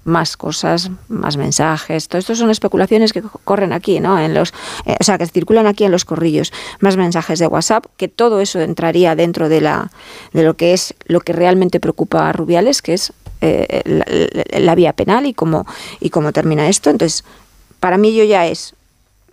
[0.06, 2.08] más cosas, más mensajes.
[2.08, 4.18] Todo esto son especulaciones que co- corren aquí, ¿no?
[4.18, 4.54] En los,
[4.86, 6.54] eh, o sea, que circulan aquí en los corrillos.
[6.80, 9.92] Más mensajes de WhatsApp, que todo eso entraría dentro de la
[10.32, 13.12] de lo que es lo que realmente preocupa a Rubiales, que es
[13.42, 15.66] eh, la, la- la vía penal y cómo
[16.00, 16.90] y cómo termina esto.
[16.90, 17.24] Entonces,
[17.82, 18.74] para mí yo ya es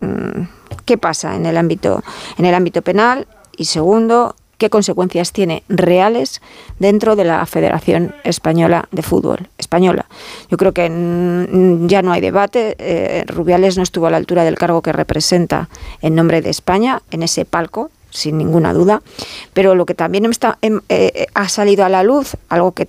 [0.00, 0.42] mm,
[0.84, 2.02] qué pasa en el ámbito
[2.36, 6.42] en el ámbito penal y segundo qué consecuencias tiene reales
[6.80, 10.06] dentro de la Federación Española de Fútbol española.
[10.50, 12.74] Yo creo que mm, ya no hay debate.
[12.78, 15.68] eh, Rubiales no estuvo a la altura del cargo que representa
[16.02, 19.02] en nombre de España en ese palco sin ninguna duda,
[19.52, 20.24] pero lo que también
[20.62, 22.88] em, eh, ha salido a la luz, algo que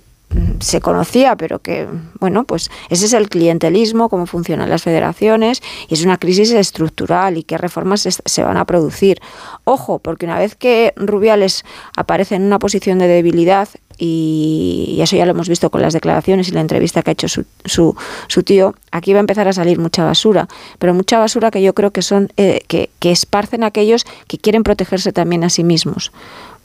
[0.60, 1.88] se conocía, pero que,
[2.20, 7.36] bueno, pues ese es el clientelismo, cómo funcionan las federaciones, y es una crisis estructural
[7.36, 9.20] y qué reformas se, van a producir.
[9.64, 11.64] Ojo, porque una vez que Rubiales
[11.96, 16.48] aparece en una posición de debilidad, y, eso ya lo hemos visto con las declaraciones
[16.48, 19.78] y la entrevista que ha hecho su, su, tío, aquí va a empezar a salir
[19.78, 20.48] mucha basura,
[20.78, 25.12] pero mucha basura que yo creo que son, eh, que esparcen aquellos que quieren protegerse
[25.12, 26.12] también a sí mismos,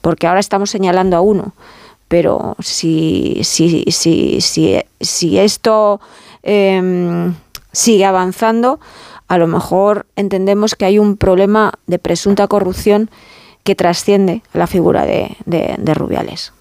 [0.02, 1.54] porque ahora estamos señalando a uno,
[2.16, 6.00] pero si, si, si, si, si esto
[6.44, 7.36] em,
[7.74, 8.80] sigue avanzando,
[9.28, 13.10] a lo mejor entendemos que hay un problema de presunta corrupción
[13.66, 16.54] que trasciende la figura de Rubiales.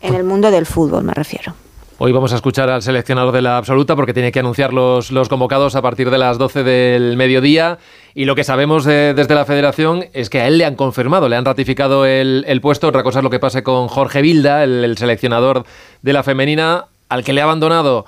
[0.00, 1.54] En el mundo del fútbol me refiero.
[2.00, 5.28] Hoy vamos a escuchar al seleccionador de la absoluta porque tiene que anunciar los, los
[5.28, 7.78] convocados a partir de las 12 del mediodía.
[8.14, 11.28] Y lo que sabemos de- desde la federación es que a él le han confirmado,
[11.28, 12.86] le han ratificado el, el puesto.
[12.86, 15.64] Otra cosa es lo que pase con Jorge Vilda, el, el seleccionador
[16.02, 18.04] de la femenina, al que le ha abandonado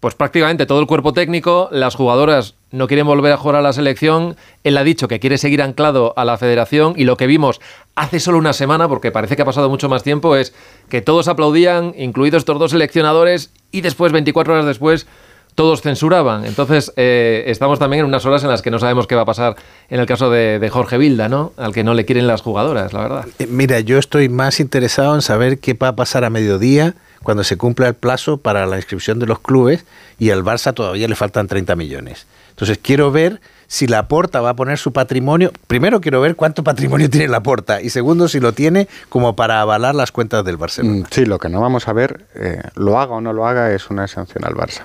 [0.00, 1.68] pues prácticamente todo el cuerpo técnico.
[1.70, 4.36] Las jugadoras no quieren volver a jugar a la selección.
[4.64, 7.60] Él ha dicho que quiere seguir anclado a la federación y lo que vimos
[7.94, 10.54] hace solo una semana, porque parece que ha pasado mucho más tiempo, es
[10.88, 15.06] que todos aplaudían, incluidos estos dos seleccionadores, y después, 24 horas después,
[15.54, 16.44] todos censuraban.
[16.44, 19.26] Entonces, eh, estamos también en unas horas en las que no sabemos qué va a
[19.26, 19.56] pasar
[19.88, 21.52] en el caso de, Jorge Vilda, ¿no?
[21.56, 23.24] Al que no le quieren las jugadoras, la verdad.
[23.38, 27.44] Eh, Mira, yo estoy más interesado en saber qué va a pasar a mediodía cuando
[27.44, 29.84] se cumpla el plazo para la inscripción de los clubes
[30.18, 32.26] y al Barça todavía le faltan 30 millones.
[32.50, 35.52] Entonces quiero ver si la Porta va a poner su patrimonio.
[35.66, 39.60] Primero quiero ver cuánto patrimonio tiene la Porta y segundo si lo tiene como para
[39.60, 41.00] avalar las cuentas del Barcelona.
[41.00, 43.72] Mm, Sí, lo que no vamos a ver, eh, lo haga o no lo haga,
[43.72, 44.82] es una sanción al Barça.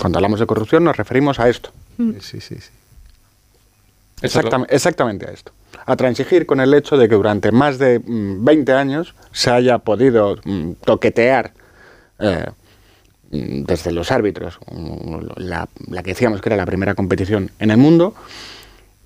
[0.00, 1.70] Cuando hablamos de corrupción nos referimos a esto.
[2.20, 2.70] Sí, sí, sí.
[4.22, 5.52] Exactam- exactamente a esto.
[5.86, 9.78] A transigir con el hecho de que durante más de mm, 20 años se haya
[9.78, 11.52] podido mm, toquetear
[12.18, 12.46] eh,
[13.30, 17.70] mm, desde los árbitros mm, la, la que decíamos que era la primera competición en
[17.70, 18.14] el mundo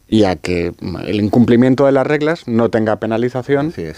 [0.09, 3.95] y a que mm, el incumplimiento de las reglas no tenga penalización eh,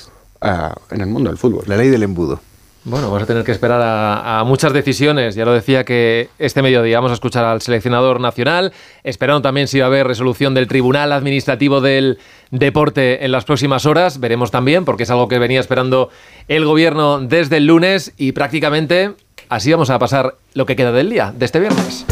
[0.91, 1.65] en el mundo del fútbol.
[1.67, 2.41] La ley del embudo.
[2.85, 5.35] Bueno, vamos a tener que esperar a, a muchas decisiones.
[5.35, 8.73] Ya lo decía que este mediodía vamos a escuchar al seleccionador nacional,
[9.05, 12.19] esperando también si va a haber resolución del Tribunal Administrativo del
[12.51, 14.21] Deporte en las próximas horas.
[14.21, 16.09] Veremos también, porque es algo que venía esperando
[16.49, 19.13] el gobierno desde el lunes y prácticamente
[19.49, 22.07] así vamos a pasar lo que queda del día, de este viernes.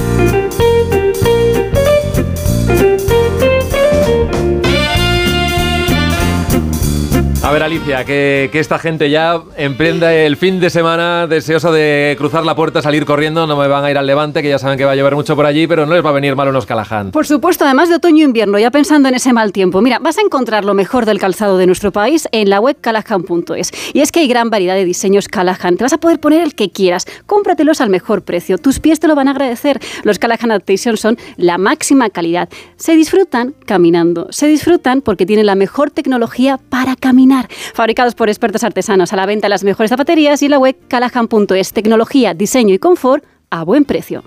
[7.47, 12.45] A ver, Alicia, que, esta gente ya emprenda el fin de semana deseosa de cruzar
[12.45, 13.47] la puerta, salir corriendo.
[13.47, 15.37] No me van a ir al levante, que ya saben que va a llover mucho
[15.37, 17.13] por allí, pero no les va a venir mal unos Callahan.
[17.13, 19.81] Por supuesto, además de otoño e invierno, ya pensando en ese mal tiempo.
[19.81, 23.71] Mira, vas a encontrar lo mejor del calzado de nuestro país en la web callahan.es.
[23.95, 25.77] Y es que hay gran variedad de diseños Callahan.
[25.77, 27.07] Te vas a poder poner el que quieras.
[27.27, 28.59] Cómpratelos al mejor precio.
[28.59, 29.79] Tus pies te lo van a agradecer.
[30.03, 32.49] Los Callahan Adaptation son la máxima calidad.
[32.75, 34.27] Se disfrutan caminando.
[34.31, 37.36] Se disfrutan porque tienen la mejor tecnología para caminar.
[37.75, 41.73] Fabricados por expertos artesanos a la venta en las mejores zapaterías y la web callahan.es.
[41.73, 44.25] Tecnología, diseño y confort a buen precio.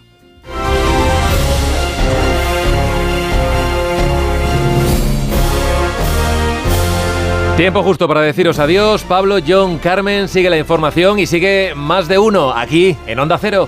[7.59, 9.03] Tiempo justo para deciros adiós.
[9.03, 13.67] Pablo, John, Carmen, sigue la información y sigue más de uno aquí en Onda Cero.